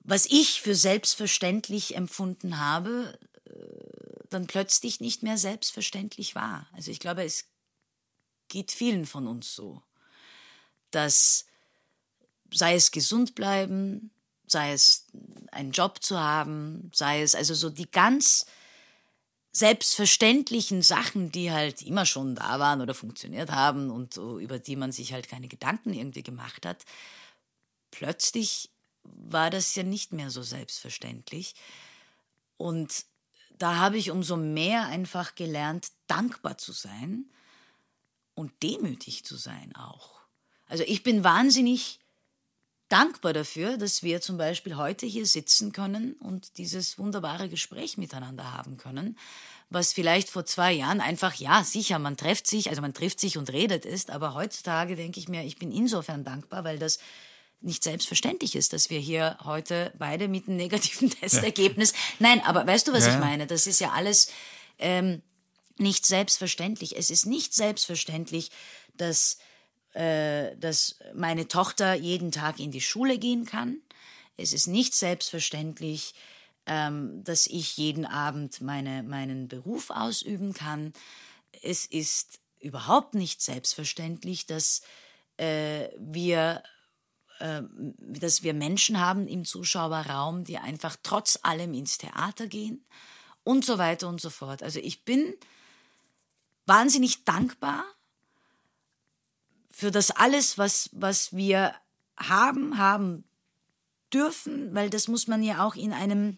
was 0.00 0.26
ich 0.26 0.60
für 0.60 0.74
selbstverständlich 0.74 1.94
empfunden 1.94 2.58
habe, 2.58 3.16
äh, 3.44 4.24
dann 4.28 4.48
plötzlich 4.48 4.98
nicht 4.98 5.22
mehr 5.22 5.38
selbstverständlich 5.38 6.34
war. 6.34 6.68
Also 6.72 6.90
ich 6.90 6.98
glaube, 6.98 7.22
es 7.22 7.44
geht 8.48 8.72
vielen 8.72 9.06
von 9.06 9.28
uns 9.28 9.54
so, 9.54 9.84
dass 10.90 11.46
sei 12.52 12.74
es 12.74 12.90
gesund 12.90 13.34
bleiben, 13.34 14.10
sei 14.46 14.72
es 14.72 15.06
einen 15.52 15.72
Job 15.72 16.02
zu 16.02 16.18
haben, 16.18 16.90
sei 16.94 17.22
es 17.22 17.34
also 17.34 17.54
so 17.54 17.70
die 17.70 17.90
ganz 17.90 18.46
selbstverständlichen 19.52 20.82
Sachen, 20.82 21.32
die 21.32 21.50
halt 21.50 21.82
immer 21.82 22.06
schon 22.06 22.34
da 22.36 22.58
waren 22.58 22.80
oder 22.80 22.94
funktioniert 22.94 23.50
haben 23.50 23.90
und 23.90 24.16
über 24.16 24.58
die 24.58 24.76
man 24.76 24.92
sich 24.92 25.12
halt 25.12 25.28
keine 25.28 25.48
Gedanken 25.48 25.92
irgendwie 25.92 26.22
gemacht 26.22 26.66
hat. 26.66 26.84
Plötzlich 27.90 28.70
war 29.02 29.50
das 29.50 29.74
ja 29.74 29.82
nicht 29.82 30.12
mehr 30.12 30.30
so 30.30 30.42
selbstverständlich. 30.42 31.54
Und 32.56 33.04
da 33.58 33.76
habe 33.76 33.98
ich 33.98 34.10
umso 34.10 34.36
mehr 34.36 34.86
einfach 34.86 35.34
gelernt, 35.34 35.88
dankbar 36.06 36.58
zu 36.58 36.72
sein 36.72 37.24
und 38.34 38.52
demütig 38.62 39.24
zu 39.24 39.36
sein 39.36 39.74
auch. 39.76 40.20
Also 40.66 40.84
ich 40.86 41.02
bin 41.02 41.24
wahnsinnig 41.24 41.99
dankbar 42.90 43.32
dafür, 43.32 43.76
dass 43.76 44.02
wir 44.02 44.20
zum 44.20 44.36
Beispiel 44.36 44.76
heute 44.76 45.06
hier 45.06 45.24
sitzen 45.24 45.72
können 45.72 46.14
und 46.14 46.58
dieses 46.58 46.98
wunderbare 46.98 47.48
Gespräch 47.48 47.96
miteinander 47.96 48.52
haben 48.52 48.76
können, 48.76 49.16
was 49.70 49.92
vielleicht 49.92 50.28
vor 50.28 50.44
zwei 50.44 50.72
Jahren 50.72 51.00
einfach, 51.00 51.34
ja, 51.34 51.64
sicher, 51.64 51.98
man 51.98 52.16
trifft 52.16 52.46
sich, 52.46 52.68
also 52.68 52.82
man 52.82 52.92
trifft 52.92 53.20
sich 53.20 53.38
und 53.38 53.52
redet 53.52 53.86
ist, 53.86 54.10
aber 54.10 54.34
heutzutage 54.34 54.96
denke 54.96 55.20
ich 55.20 55.28
mir, 55.28 55.44
ich 55.44 55.58
bin 55.58 55.72
insofern 55.72 56.24
dankbar, 56.24 56.64
weil 56.64 56.78
das 56.78 56.98
nicht 57.60 57.82
selbstverständlich 57.84 58.56
ist, 58.56 58.72
dass 58.72 58.90
wir 58.90 58.98
hier 58.98 59.38
heute 59.44 59.92
beide 59.98 60.28
mit 60.28 60.48
einem 60.48 60.56
negativen 60.56 61.10
Testergebnis, 61.20 61.92
ja. 61.92 61.96
nein, 62.18 62.42
aber 62.44 62.66
weißt 62.66 62.88
du, 62.88 62.92
was 62.92 63.06
ja. 63.06 63.14
ich 63.14 63.20
meine? 63.20 63.46
Das 63.46 63.66
ist 63.66 63.80
ja 63.80 63.90
alles, 63.92 64.32
ähm, 64.78 65.22
nicht 65.80 66.06
selbstverständlich. 66.06 66.96
Es 66.96 67.10
ist 67.10 67.26
nicht 67.26 67.54
selbstverständlich, 67.54 68.50
dass, 68.96 69.38
äh, 69.94 70.56
dass 70.56 70.98
meine 71.14 71.48
Tochter 71.48 71.94
jeden 71.94 72.32
Tag 72.32 72.60
in 72.60 72.70
die 72.70 72.80
Schule 72.80 73.18
gehen 73.18 73.44
kann. 73.44 73.78
Es 74.36 74.52
ist 74.52 74.66
nicht 74.66 74.94
selbstverständlich, 74.94 76.14
ähm, 76.66 77.24
dass 77.24 77.46
ich 77.46 77.76
jeden 77.76 78.06
Abend 78.06 78.60
meine, 78.60 79.02
meinen 79.02 79.48
Beruf 79.48 79.90
ausüben 79.90 80.54
kann. 80.54 80.92
Es 81.62 81.86
ist 81.86 82.38
überhaupt 82.60 83.14
nicht 83.14 83.42
selbstverständlich, 83.42 84.46
dass 84.46 84.82
äh, 85.36 85.88
wir 85.98 86.62
äh, 87.40 87.62
dass 87.98 88.42
wir 88.42 88.54
Menschen 88.54 89.00
haben 89.00 89.26
im 89.26 89.44
Zuschauerraum, 89.44 90.44
die 90.44 90.58
einfach 90.58 90.96
trotz 91.02 91.38
allem 91.42 91.74
ins 91.74 91.98
Theater 91.98 92.46
gehen 92.46 92.84
und 93.42 93.64
so 93.64 93.78
weiter 93.78 94.08
und 94.08 94.20
so 94.20 94.30
fort. 94.30 94.62
Also 94.62 94.78
ich 94.78 95.04
bin 95.04 95.34
wahnsinnig 96.66 97.24
dankbar 97.24 97.84
für 99.80 99.90
das 99.90 100.10
alles, 100.10 100.58
was, 100.58 100.90
was 100.92 101.34
wir 101.34 101.74
haben, 102.18 102.76
haben 102.76 103.24
dürfen, 104.12 104.74
weil 104.74 104.90
das 104.90 105.08
muss 105.08 105.26
man 105.26 105.42
ja 105.42 105.64
auch 105.66 105.74
in 105.74 105.94
einem 105.94 106.36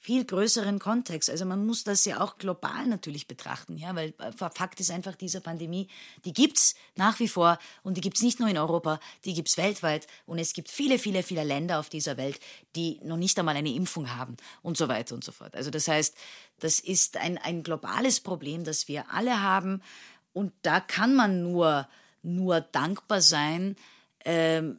viel 0.00 0.24
größeren 0.24 0.80
Kontext. 0.80 1.30
Also 1.30 1.44
man 1.44 1.64
muss 1.64 1.84
das 1.84 2.04
ja 2.04 2.20
auch 2.20 2.36
global 2.38 2.86
natürlich 2.86 3.28
betrachten, 3.28 3.76
ja, 3.76 3.94
weil 3.94 4.12
äh, 4.18 4.32
Fakt 4.32 4.80
ist 4.80 4.90
einfach, 4.90 5.14
diese 5.14 5.40
Pandemie, 5.40 5.86
die 6.24 6.32
gibt's 6.32 6.74
nach 6.96 7.20
wie 7.20 7.28
vor 7.28 7.58
und 7.84 7.96
die 7.96 8.00
gibt's 8.00 8.22
nicht 8.22 8.40
nur 8.40 8.48
in 8.48 8.58
Europa, 8.58 8.98
die 9.24 9.34
gibt's 9.34 9.56
weltweit 9.56 10.08
und 10.26 10.38
es 10.38 10.52
gibt 10.52 10.68
viele, 10.68 10.98
viele, 10.98 11.22
viele 11.22 11.44
Länder 11.44 11.78
auf 11.78 11.90
dieser 11.90 12.16
Welt, 12.16 12.40
die 12.74 12.98
noch 13.04 13.18
nicht 13.18 13.38
einmal 13.38 13.56
eine 13.56 13.72
Impfung 13.72 14.16
haben 14.16 14.36
und 14.62 14.76
so 14.76 14.88
weiter 14.88 15.14
und 15.14 15.22
so 15.22 15.30
fort. 15.30 15.54
Also 15.54 15.70
das 15.70 15.86
heißt, 15.86 16.16
das 16.58 16.80
ist 16.80 17.18
ein, 17.18 17.38
ein 17.38 17.62
globales 17.62 18.18
Problem, 18.18 18.64
das 18.64 18.88
wir 18.88 19.12
alle 19.12 19.42
haben 19.42 19.80
und 20.32 20.52
da 20.62 20.80
kann 20.80 21.14
man 21.14 21.42
nur, 21.42 21.86
nur 22.22 22.60
dankbar 22.60 23.20
sein, 23.20 23.76
ähm, 24.24 24.76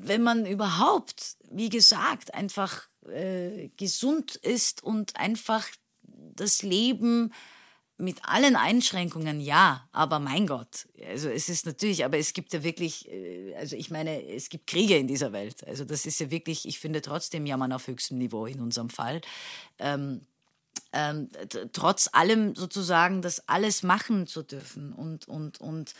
wenn 0.00 0.22
man 0.22 0.46
überhaupt, 0.46 1.36
wie 1.50 1.68
gesagt, 1.68 2.34
einfach 2.34 2.88
äh, 3.08 3.68
gesund 3.76 4.36
ist 4.36 4.82
und 4.82 5.16
einfach 5.16 5.66
das 6.02 6.62
Leben 6.62 7.32
mit 7.96 8.24
allen 8.24 8.56
Einschränkungen, 8.56 9.40
ja, 9.40 9.88
aber 9.92 10.18
mein 10.18 10.46
Gott, 10.46 10.88
also 11.08 11.28
es 11.28 11.48
ist 11.48 11.64
natürlich, 11.64 12.04
aber 12.04 12.18
es 12.18 12.32
gibt 12.32 12.52
ja 12.52 12.64
wirklich, 12.64 13.08
äh, 13.08 13.54
also 13.54 13.76
ich 13.76 13.90
meine, 13.90 14.26
es 14.26 14.48
gibt 14.48 14.66
Kriege 14.66 14.96
in 14.96 15.06
dieser 15.06 15.32
Welt. 15.32 15.66
Also 15.66 15.84
das 15.84 16.04
ist 16.04 16.18
ja 16.18 16.30
wirklich, 16.30 16.66
ich 16.66 16.80
finde 16.80 17.02
trotzdem 17.02 17.46
Jammern 17.46 17.72
auf 17.72 17.86
höchstem 17.86 18.18
Niveau 18.18 18.46
in 18.46 18.60
unserem 18.60 18.90
Fall. 18.90 19.20
Ähm, 19.78 20.26
ähm, 20.92 21.28
trotz 21.72 22.08
allem 22.12 22.54
sozusagen 22.56 23.22
das 23.22 23.48
alles 23.48 23.82
machen 23.82 24.26
zu 24.26 24.42
dürfen 24.42 24.92
und, 24.92 25.28
und, 25.28 25.60
und 25.60 25.94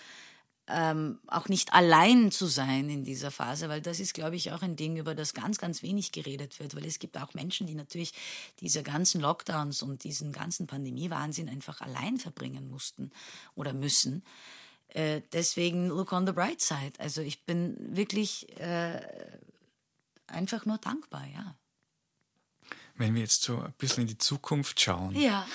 ähm, 0.67 1.19
auch 1.27 1.49
nicht 1.49 1.75
allein 1.75 2.31
zu 2.31 2.47
sein 2.47 2.89
in 2.89 3.05
dieser 3.05 3.31
Phase, 3.31 3.69
weil 3.69 3.83
das 3.83 4.01
ist, 4.01 4.15
glaube 4.15 4.37
ich, 4.37 4.53
auch 4.53 4.63
ein 4.63 4.77
Ding, 4.77 4.97
über 4.97 5.15
das 5.15 5.35
ganz, 5.35 5.59
ganz 5.59 5.83
wenig 5.83 6.13
geredet 6.13 6.59
wird, 6.59 6.75
weil 6.75 6.87
es 6.87 6.99
gibt 6.99 7.19
auch 7.19 7.35
Menschen, 7.35 7.67
die 7.67 7.75
natürlich 7.75 8.13
diese 8.61 8.83
ganzen 8.83 9.21
Lockdowns 9.21 9.83
und 9.83 10.05
diesen 10.05 10.33
ganzen 10.33 10.67
Pandemiewahnsinn 10.67 11.49
einfach 11.49 11.81
allein 11.83 12.17
verbringen 12.17 12.69
mussten 12.71 13.11
oder 13.55 13.75
müssen. 13.75 14.25
Äh, 14.89 15.23
deswegen 15.33 15.89
look 15.89 16.13
on 16.13 16.27
the 16.27 16.33
bright 16.33 16.61
side. 16.61 16.93
Also 16.99 17.21
ich 17.21 17.45
bin 17.45 17.77
wirklich 17.97 18.49
äh, 18.59 19.01
einfach 20.27 20.65
nur 20.65 20.79
dankbar, 20.79 21.27
ja. 21.27 21.57
Wenn 22.97 23.15
wir 23.15 23.23
jetzt 23.23 23.43
so 23.43 23.61
ein 23.61 23.75
bisschen 23.77 24.03
in 24.03 24.09
die 24.09 24.19
Zukunft 24.19 24.81
schauen, 24.81 25.15
ja. 25.17 25.47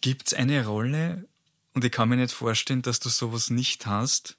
gibt 0.00 0.26
es 0.28 0.34
eine 0.34 0.66
Rolle 0.66 1.27
und 1.78 1.84
ich 1.84 1.92
kann 1.92 2.08
mir 2.08 2.16
nicht 2.16 2.34
vorstellen, 2.34 2.82
dass 2.82 2.98
du 2.98 3.08
sowas 3.08 3.50
nicht 3.50 3.86
hast, 3.86 4.36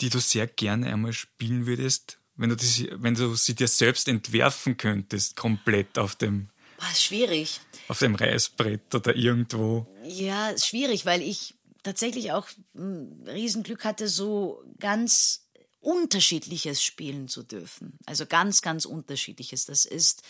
die 0.00 0.08
du 0.08 0.18
sehr 0.18 0.46
gerne 0.46 0.90
einmal 0.90 1.12
spielen 1.12 1.66
würdest, 1.66 2.16
wenn 2.36 2.48
du, 2.48 2.56
die, 2.56 2.88
wenn 2.94 3.14
du 3.14 3.34
sie 3.34 3.54
dir 3.54 3.68
selbst 3.68 4.08
entwerfen 4.08 4.78
könntest, 4.78 5.36
komplett 5.36 5.98
auf 5.98 6.14
dem. 6.14 6.48
Was 6.78 7.04
schwierig. 7.04 7.60
Auf 7.88 7.98
dem 7.98 8.14
Reißbrett 8.14 8.94
oder 8.94 9.14
irgendwo. 9.14 9.86
Ja, 10.04 10.56
schwierig, 10.56 11.04
weil 11.04 11.20
ich 11.20 11.52
tatsächlich 11.82 12.32
auch 12.32 12.48
ein 12.74 13.28
Riesenglück 13.28 13.84
hatte, 13.84 14.08
so 14.08 14.64
ganz 14.80 15.50
unterschiedliches 15.80 16.82
spielen 16.82 17.28
zu 17.28 17.42
dürfen. 17.42 17.98
Also 18.06 18.24
ganz, 18.24 18.62
ganz 18.62 18.86
unterschiedliches. 18.86 19.66
Das 19.66 19.84
ist 19.84 20.22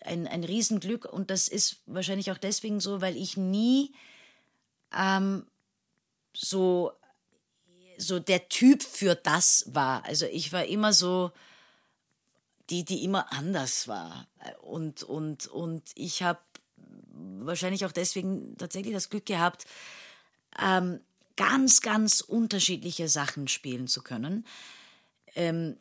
ein, 0.00 0.26
ein 0.26 0.42
Riesenglück 0.42 1.04
und 1.04 1.30
das 1.30 1.46
ist 1.46 1.76
wahrscheinlich 1.86 2.32
auch 2.32 2.38
deswegen 2.38 2.80
so, 2.80 3.00
weil 3.00 3.16
ich 3.16 3.36
nie 3.36 3.92
ähm, 4.96 5.46
so, 6.34 6.92
so 7.98 8.18
der 8.18 8.48
Typ 8.48 8.82
für 8.82 9.14
das 9.14 9.64
war. 9.68 10.04
Also 10.04 10.26
ich 10.26 10.52
war 10.52 10.64
immer 10.64 10.92
so 10.92 11.32
die, 12.70 12.84
die 12.84 13.04
immer 13.04 13.32
anders 13.32 13.88
war. 13.88 14.28
Und, 14.62 15.02
und, 15.02 15.48
und 15.48 15.82
ich 15.96 16.22
habe 16.22 16.40
wahrscheinlich 17.12 17.84
auch 17.84 17.92
deswegen 17.92 18.56
tatsächlich 18.56 18.94
das 18.94 19.10
Glück 19.10 19.26
gehabt, 19.26 19.66
ähm, 20.60 21.00
ganz, 21.36 21.80
ganz 21.80 22.20
unterschiedliche 22.20 23.08
Sachen 23.08 23.48
spielen 23.48 23.88
zu 23.88 24.02
können. 24.02 24.46
Ähm, 25.34 25.76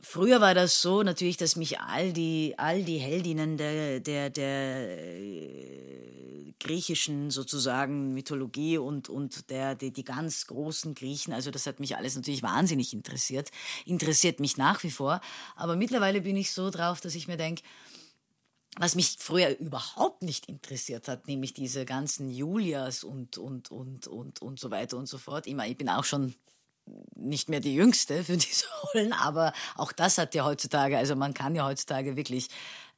früher 0.00 0.40
war 0.40 0.54
das 0.54 0.80
so 0.80 1.02
natürlich, 1.02 1.36
dass 1.36 1.56
mich 1.56 1.80
all 1.80 2.12
die, 2.12 2.54
all 2.56 2.82
die 2.82 2.98
Heldinnen 2.98 3.56
der, 3.56 4.00
der, 4.00 4.30
der 4.30 4.98
äh, 4.98 6.54
griechischen 6.60 7.30
sozusagen 7.30 8.14
Mythologie 8.14 8.78
und, 8.78 9.08
und 9.08 9.50
der, 9.50 9.74
die, 9.74 9.92
die 9.92 10.04
ganz 10.04 10.46
großen 10.46 10.94
Griechen, 10.94 11.32
also 11.32 11.50
das 11.50 11.66
hat 11.66 11.80
mich 11.80 11.96
alles 11.96 12.16
natürlich 12.16 12.42
wahnsinnig 12.42 12.92
interessiert, 12.92 13.50
interessiert 13.84 14.40
mich 14.40 14.56
nach 14.56 14.82
wie 14.82 14.90
vor. 14.90 15.20
Aber 15.56 15.76
mittlerweile 15.76 16.20
bin 16.20 16.36
ich 16.36 16.52
so 16.52 16.70
drauf, 16.70 17.00
dass 17.00 17.14
ich 17.14 17.28
mir 17.28 17.36
denke, 17.36 17.62
was 18.76 18.94
mich 18.94 19.16
früher 19.18 19.58
überhaupt 19.58 20.22
nicht 20.22 20.46
interessiert 20.46 21.08
hat, 21.08 21.26
nämlich 21.26 21.52
diese 21.52 21.84
ganzen 21.84 22.30
Julias 22.30 23.02
und, 23.02 23.38
und, 23.38 23.70
und, 23.70 24.06
und, 24.06 24.42
und 24.42 24.60
so 24.60 24.70
weiter 24.70 24.96
und 24.96 25.06
so 25.06 25.18
fort. 25.18 25.46
Ich, 25.46 25.54
meine, 25.54 25.70
ich 25.70 25.78
bin 25.78 25.88
auch 25.88 26.04
schon 26.04 26.34
nicht 27.14 27.48
mehr 27.48 27.60
die 27.60 27.74
Jüngste 27.74 28.24
für 28.24 28.36
diese 28.36 28.66
Rollen, 28.94 29.12
aber 29.12 29.52
auch 29.76 29.92
das 29.92 30.18
hat 30.18 30.34
ja 30.34 30.44
heutzutage, 30.44 30.98
also 30.98 31.16
man 31.16 31.34
kann 31.34 31.54
ja 31.54 31.66
heutzutage 31.66 32.16
wirklich 32.16 32.48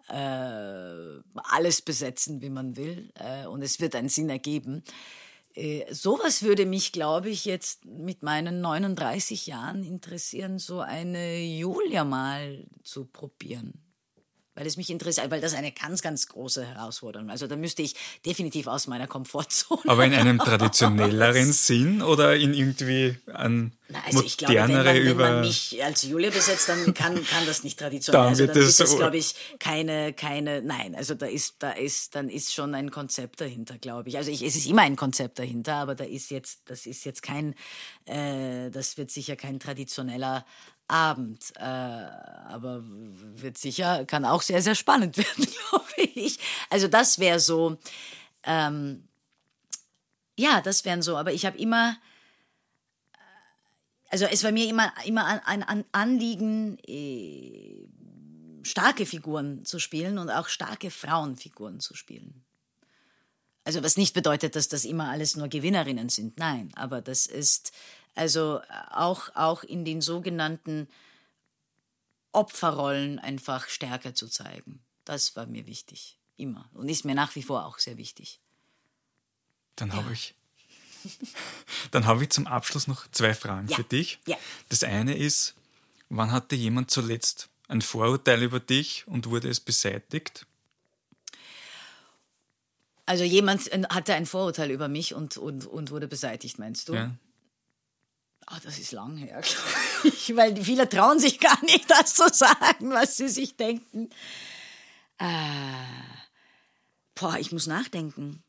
äh, 0.09 1.21
alles 1.35 1.83
besetzen, 1.83 2.41
wie 2.41 2.51
man 2.51 2.77
will, 2.77 3.13
äh, 3.15 3.47
und 3.47 3.63
es 3.63 3.81
wird 3.81 3.95
einen 3.95 4.09
Sinn 4.09 4.29
ergeben. 4.29 4.83
Äh, 5.55 5.93
sowas 5.93 6.43
würde 6.43 6.67
mich, 6.67 6.93
glaube 6.93 7.29
ich, 7.29 7.45
jetzt 7.45 7.85
mit 7.85 8.23
meinen 8.23 8.61
39 8.61 9.47
Jahren 9.47 9.83
interessieren, 9.83 10.59
so 10.59 10.81
eine 10.81 11.41
Julia 11.41 12.05
mal 12.05 12.67
zu 12.83 13.05
probieren 13.05 13.90
weil 14.61 14.67
es 14.67 14.77
mich 14.77 14.91
interessiert, 14.91 15.31
weil 15.31 15.41
das 15.41 15.55
eine 15.55 15.73
ganz, 15.73 16.03
ganz 16.03 16.27
große 16.29 16.67
Herausforderung. 16.67 17.31
Also 17.31 17.47
da 17.47 17.57
müsste 17.57 17.81
ich 17.81 17.95
definitiv 18.27 18.67
aus 18.67 18.89
meiner 18.89 19.07
Komfortzone. 19.07 19.81
Aber 19.87 20.05
in 20.05 20.13
einem 20.13 20.39
traditionelleren 20.39 21.51
Sinn 21.55 22.03
oder 22.03 22.37
in 22.37 22.53
irgendwie 22.53 23.17
ein 23.33 23.73
Na, 23.89 24.01
also 24.05 24.23
ich 24.23 24.37
glaube, 24.37 24.57
wenn 24.57 24.71
man, 24.71 24.97
über 24.97 25.25
wenn 25.25 25.33
man 25.37 25.41
mich 25.41 25.83
als 25.83 26.03
Julia 26.03 26.29
besetzt, 26.29 26.69
dann 26.69 26.93
kann, 26.93 27.25
kann 27.25 27.47
das 27.47 27.65
nicht 27.65 27.79
traditionell. 27.79 28.29
also 28.29 28.47
dann 28.47 28.57
ist 28.59 28.81
das, 28.81 28.95
glaube 28.95 29.17
ich, 29.17 29.35
keine, 29.59 30.13
keine, 30.13 30.61
nein, 30.61 30.95
also 30.95 31.15
da 31.15 31.25
ist, 31.25 31.55
da 31.61 31.71
ist, 31.71 32.15
dann 32.15 32.29
ist 32.29 32.53
schon 32.53 32.75
ein 32.75 32.91
Konzept 32.91 33.41
dahinter, 33.41 33.79
glaube 33.79 34.11
ich. 34.11 34.19
Also 34.19 34.31
ich, 34.31 34.43
es 34.43 34.57
ist 34.57 34.67
immer 34.67 34.83
ein 34.83 34.97
Konzept 34.97 35.39
dahinter, 35.39 35.77
aber 35.77 35.95
da 35.95 36.05
ist 36.05 36.31
jetzt, 36.31 36.65
das 36.67 36.85
ist 36.85 37.07
jetzt 37.07 37.23
kein, 37.23 37.55
äh, 38.05 38.69
das 38.71 38.99
wird 38.99 39.11
sicher 39.11 39.37
kein 39.37 39.59
traditioneller 39.59 40.45
Abend. 40.91 41.53
Äh, 41.57 41.63
aber 41.63 42.83
wird 42.85 43.59
sicher, 43.59 44.05
kann 44.05 44.25
auch 44.25 44.43
sehr, 44.43 44.63
sehr 44.63 44.75
spannend 44.75 45.17
werden, 45.17 45.47
glaube 45.47 46.11
ich. 46.15 46.39
Also 46.69 46.89
das 46.89 47.19
wäre 47.19 47.41
so, 47.41 47.79
ähm, 48.45 49.09
ja, 50.37 50.61
das 50.61 50.85
wären 50.85 51.03
so, 51.03 51.17
aber 51.17 51.33
ich 51.33 51.47
habe 51.47 51.59
immer, 51.59 51.97
äh, 53.13 53.17
also 54.11 54.25
es 54.27 54.43
war 54.43 54.53
mir 54.53 54.69
immer, 54.69 54.93
immer 55.05 55.47
ein, 55.47 55.85
Anliegen, 55.93 56.79
äh, 56.87 57.87
starke 58.63 59.07
Figuren 59.07 59.65
zu 59.65 59.79
spielen 59.79 60.19
und 60.19 60.31
auch 60.31 60.49
starke 60.49 60.91
Frauenfiguren 60.91 61.81
zu 61.81 61.95
spielen. 61.95 62.45
Also 63.65 63.83
was 63.83 63.97
nicht 63.97 64.15
bedeutet, 64.15 64.57
dass 64.57 64.69
das 64.69 64.85
immer 64.85 65.11
alles 65.11 65.37
nur 65.37 65.49
Gewinnerinnen 65.49 66.09
sind, 66.09 66.39
nein, 66.39 66.73
aber 66.75 67.03
das 67.03 67.27
ist 67.27 67.73
also 68.15 68.59
äh, 68.59 68.65
auch, 68.91 69.35
auch 69.35 69.63
in 69.63 69.85
den 69.85 70.01
sogenannten 70.01 70.89
Opferrollen 72.33 73.19
einfach 73.19 73.69
stärker 73.69 74.15
zu 74.15 74.29
zeigen. 74.29 74.81
Das 75.05 75.37
war 75.37 75.47
mir 75.47 75.67
wichtig, 75.67 76.19
immer. 76.37 76.69
Und 76.75 76.89
ist 76.89 77.05
mir 77.05 77.15
nach 77.15 77.35
wie 77.35 77.43
vor 77.43 77.67
auch 77.67 77.79
sehr 77.79 77.97
wichtig. 77.97 78.41
Dann 79.77 79.89
ja. 79.89 79.97
habe 79.97 80.13
ich. 80.13 80.35
Dann 81.91 82.05
habe 82.05 82.23
ich 82.23 82.31
zum 82.31 82.47
Abschluss 82.47 82.87
noch 82.87 83.11
zwei 83.11 83.33
Fragen 83.35 83.69
ja. 83.69 83.77
für 83.77 83.85
dich. 83.85 84.21
Ja. 84.27 84.37
Das 84.69 84.85
eine 84.85 85.17
ist, 85.17 85.55
wann 86.11 86.31
hatte 86.31 86.55
jemand 86.55 86.91
zuletzt 86.91 87.49
ein 87.69 87.81
Vorurteil 87.81 88.43
über 88.43 88.61
dich 88.61 89.07
und 89.07 89.31
wurde 89.31 89.49
es 89.49 89.61
beseitigt? 89.61 90.47
Also 93.07 93.25
jemand 93.25 93.73
äh, 93.73 93.83
hatte 93.91 94.15
ein 94.15 94.27
Vorurteil 94.27 94.71
über 94.71 94.89
mich 94.89 95.15
und, 95.15 95.37
und, 95.37 95.67
und 95.67 95.91
wurde 95.91 96.07
beseitigt, 96.07 96.59
meinst 96.59 96.89
du? 96.89 96.95
Ja. 96.95 97.17
Ah, 98.53 98.59
das 98.65 98.81
ist 98.81 98.91
lang 98.91 99.17
her, 99.17 99.41
glaube 100.03 100.17
ich, 100.17 100.35
weil 100.35 100.57
viele 100.65 100.89
trauen 100.89 101.21
sich 101.21 101.39
gar 101.39 101.65
nicht, 101.65 101.89
das 101.89 102.15
zu 102.15 102.29
sagen, 102.33 102.91
was 102.91 103.17
sie 103.17 103.29
sich 103.29 103.55
denken. 103.55 104.11
Äh, 105.19 105.85
boah, 107.15 107.37
ich 107.39 107.53
muss 107.53 107.69
nachdenken. 107.69 108.43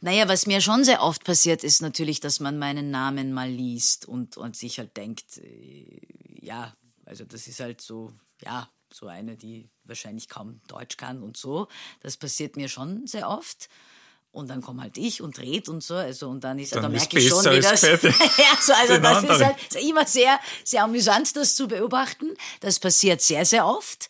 Naja, 0.00 0.28
was 0.28 0.46
mir 0.46 0.60
schon 0.60 0.84
sehr 0.84 1.02
oft 1.02 1.24
passiert, 1.24 1.64
ist 1.64 1.82
natürlich, 1.82 2.20
dass 2.20 2.38
man 2.38 2.56
meinen 2.56 2.92
Namen 2.92 3.32
mal 3.32 3.50
liest 3.50 4.06
und, 4.06 4.36
und 4.36 4.54
sich 4.54 4.78
halt 4.78 4.96
denkt, 4.96 5.38
äh, 5.38 6.00
ja, 6.40 6.72
also 7.04 7.24
das 7.24 7.48
ist 7.48 7.58
halt 7.58 7.80
so, 7.80 8.12
ja, 8.42 8.70
so 8.92 9.08
eine, 9.08 9.36
die 9.36 9.68
wahrscheinlich 9.82 10.28
kaum 10.28 10.60
Deutsch 10.68 10.96
kann 10.96 11.20
und 11.20 11.36
so. 11.36 11.66
Das 11.98 12.16
passiert 12.16 12.54
mir 12.54 12.68
schon 12.68 13.08
sehr 13.08 13.28
oft. 13.28 13.68
Und 14.34 14.48
dann 14.50 14.60
komme 14.60 14.82
halt 14.82 14.98
ich 14.98 15.22
und 15.22 15.38
red 15.38 15.68
und 15.68 15.82
so, 15.82 15.94
also 15.94 16.28
und 16.28 16.42
dann 16.42 16.58
ist, 16.58 16.74
dann, 16.74 16.82
dann 16.82 16.92
merke 16.92 17.18
ich 17.18 17.28
schon, 17.28 17.44
wie 17.44 17.60
das. 17.60 17.82
ja, 17.82 17.98
so, 18.60 18.72
also 18.72 18.98
das 18.98 19.22
ist 19.22 19.44
halt 19.44 19.56
immer 19.80 20.04
sehr, 20.06 20.40
sehr 20.64 20.82
amüsant, 20.82 21.36
das 21.36 21.54
zu 21.54 21.68
beobachten. 21.68 22.34
Das 22.58 22.80
passiert 22.80 23.22
sehr, 23.22 23.44
sehr 23.44 23.64
oft. 23.64 24.08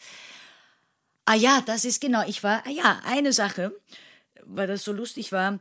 Ah 1.26 1.34
ja, 1.34 1.62
das 1.66 1.84
ist 1.84 2.00
genau. 2.00 2.26
Ich 2.26 2.42
war, 2.42 2.62
ah 2.66 2.70
ja, 2.70 3.00
eine 3.04 3.34
Sache, 3.34 3.72
weil 4.46 4.66
das 4.66 4.82
so 4.82 4.92
lustig 4.92 5.30
war 5.30 5.58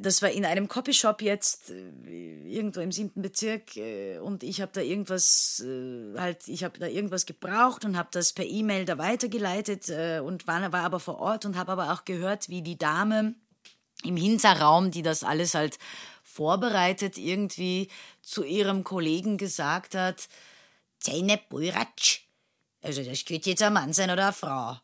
das 0.00 0.20
war 0.20 0.30
in 0.30 0.44
einem 0.44 0.68
Copyshop 0.68 1.22
jetzt 1.22 1.70
äh, 1.70 2.42
irgendwo 2.44 2.80
im 2.80 2.90
siebten 2.90 3.22
Bezirk 3.22 3.76
äh, 3.76 4.18
und 4.18 4.42
ich 4.42 4.60
habe 4.60 4.72
da 4.74 4.80
irgendwas 4.80 5.64
äh, 5.64 6.18
halt 6.18 6.48
ich 6.48 6.64
habe 6.64 6.78
da 6.78 6.86
irgendwas 6.86 7.24
gebraucht 7.24 7.84
und 7.84 7.96
habe 7.96 8.08
das 8.10 8.32
per 8.32 8.44
E-Mail 8.44 8.84
da 8.84 8.98
weitergeleitet 8.98 9.88
und 10.22 10.46
war, 10.46 10.72
war 10.72 10.82
aber 10.82 10.98
vor 10.98 11.20
Ort 11.20 11.44
und 11.44 11.56
habe 11.56 11.72
aber 11.72 11.92
auch 11.92 12.04
gehört, 12.04 12.48
wie 12.48 12.62
die 12.62 12.78
Dame 12.78 13.34
im 14.02 14.16
Hinterraum, 14.16 14.90
die 14.90 15.02
das 15.02 15.24
alles 15.24 15.54
halt 15.54 15.78
vorbereitet, 16.22 17.16
irgendwie 17.16 17.88
zu 18.22 18.44
ihrem 18.44 18.84
Kollegen 18.84 19.38
gesagt 19.38 19.94
hat, 19.94 20.28
Zeynep 20.98 21.48
Buyratsch. 21.48 22.26
Also 22.82 23.02
das 23.02 23.24
könnte 23.24 23.50
jetzt 23.50 23.62
ein 23.62 23.72
Mann 23.72 23.92
sein 23.92 24.10
oder 24.10 24.24
eine 24.24 24.32
Frau. 24.32 24.78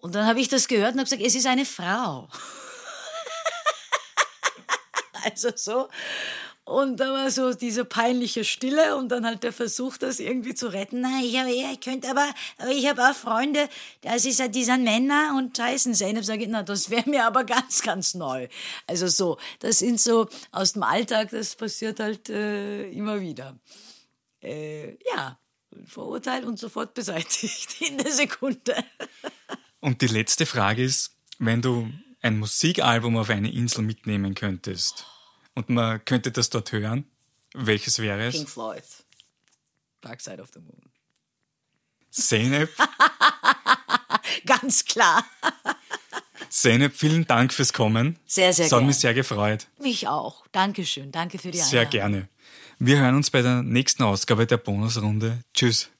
Und 0.00 0.14
dann 0.14 0.26
habe 0.26 0.40
ich 0.40 0.48
das 0.48 0.68
gehört 0.68 0.92
und 0.92 1.00
habe 1.00 1.04
gesagt, 1.08 1.22
es 1.22 1.34
ist 1.34 1.46
eine 1.46 1.64
Frau. 1.64 2.28
Also 5.24 5.50
so. 5.56 5.88
Und 6.66 6.98
da 6.98 7.12
war 7.12 7.30
so 7.30 7.54
diese 7.54 7.84
peinliche 7.84 8.42
Stille 8.42 8.96
und 8.96 9.08
dann 9.10 9.24
halt 9.24 9.44
der 9.44 9.52
Versuch, 9.52 9.98
das 9.98 10.18
irgendwie 10.18 10.52
zu 10.52 10.66
retten. 10.66 11.00
Nein, 11.00 11.22
ich, 11.22 11.38
habe, 11.38 11.48
ich 11.48 11.80
könnte 11.80 12.10
aber, 12.10 12.26
ich 12.72 12.88
habe 12.88 13.08
auch 13.08 13.14
Freunde, 13.14 13.68
das 14.00 14.24
ist 14.24 14.40
ja 14.40 14.48
dieser 14.48 14.76
Männer 14.76 15.36
und 15.38 15.56
heißen 15.56 15.94
Zeynep. 15.94 16.24
Sage 16.24 16.42
ich, 16.42 16.48
na, 16.48 16.64
das 16.64 16.90
wäre 16.90 17.08
mir 17.08 17.24
aber 17.24 17.44
ganz, 17.44 17.82
ganz 17.82 18.14
neu. 18.14 18.48
Also 18.88 19.06
so, 19.06 19.38
das 19.60 19.78
sind 19.78 20.00
so 20.00 20.28
aus 20.50 20.72
dem 20.72 20.82
Alltag, 20.82 21.30
das 21.30 21.54
passiert 21.54 22.00
halt 22.00 22.28
äh, 22.30 22.90
immer 22.90 23.20
wieder. 23.20 23.56
Äh, 24.42 24.96
ja, 25.14 25.38
Vorurteil 25.86 26.44
und 26.44 26.58
sofort 26.58 26.94
beseitigt 26.94 27.80
in 27.88 27.98
der 27.98 28.10
Sekunde. 28.10 28.74
Und 29.78 30.02
die 30.02 30.08
letzte 30.08 30.46
Frage 30.46 30.82
ist, 30.82 31.14
wenn 31.38 31.62
du 31.62 31.88
ein 32.22 32.40
Musikalbum 32.40 33.16
auf 33.18 33.30
eine 33.30 33.52
Insel 33.52 33.84
mitnehmen 33.84 34.34
könntest, 34.34 35.06
und 35.56 35.68
man 35.70 36.04
könnte 36.04 36.30
das 36.30 36.50
dort 36.50 36.70
hören. 36.70 37.04
Welches 37.54 37.98
wäre 37.98 38.26
es? 38.26 38.34
Pink 38.34 38.48
Floyd. 38.48 38.84
Dark 40.00 40.20
Side 40.20 40.40
of 40.40 40.50
the 40.54 40.60
Moon. 40.60 40.92
Zeynep. 42.10 42.70
Ganz 44.46 44.84
klar. 44.84 45.24
Zeynep, 46.48 46.94
vielen 46.94 47.26
Dank 47.26 47.52
fürs 47.52 47.72
Kommen. 47.72 48.18
Sehr, 48.26 48.52
sehr 48.52 48.64
gerne. 48.64 48.70
Das 48.70 48.78
hat 48.78 48.86
mich 48.86 48.96
sehr 48.96 49.14
gefreut. 49.14 49.66
Mich 49.80 50.06
auch. 50.06 50.46
Dankeschön. 50.52 51.10
Danke 51.10 51.38
für 51.38 51.50
die 51.50 51.58
Einladung. 51.58 51.70
Sehr 51.70 51.86
gerne. 51.86 52.28
Wir 52.78 52.98
hören 52.98 53.16
uns 53.16 53.30
bei 53.30 53.42
der 53.42 53.62
nächsten 53.62 54.02
Ausgabe 54.02 54.46
der 54.46 54.58
Bonusrunde. 54.58 55.42
Tschüss. 55.54 55.90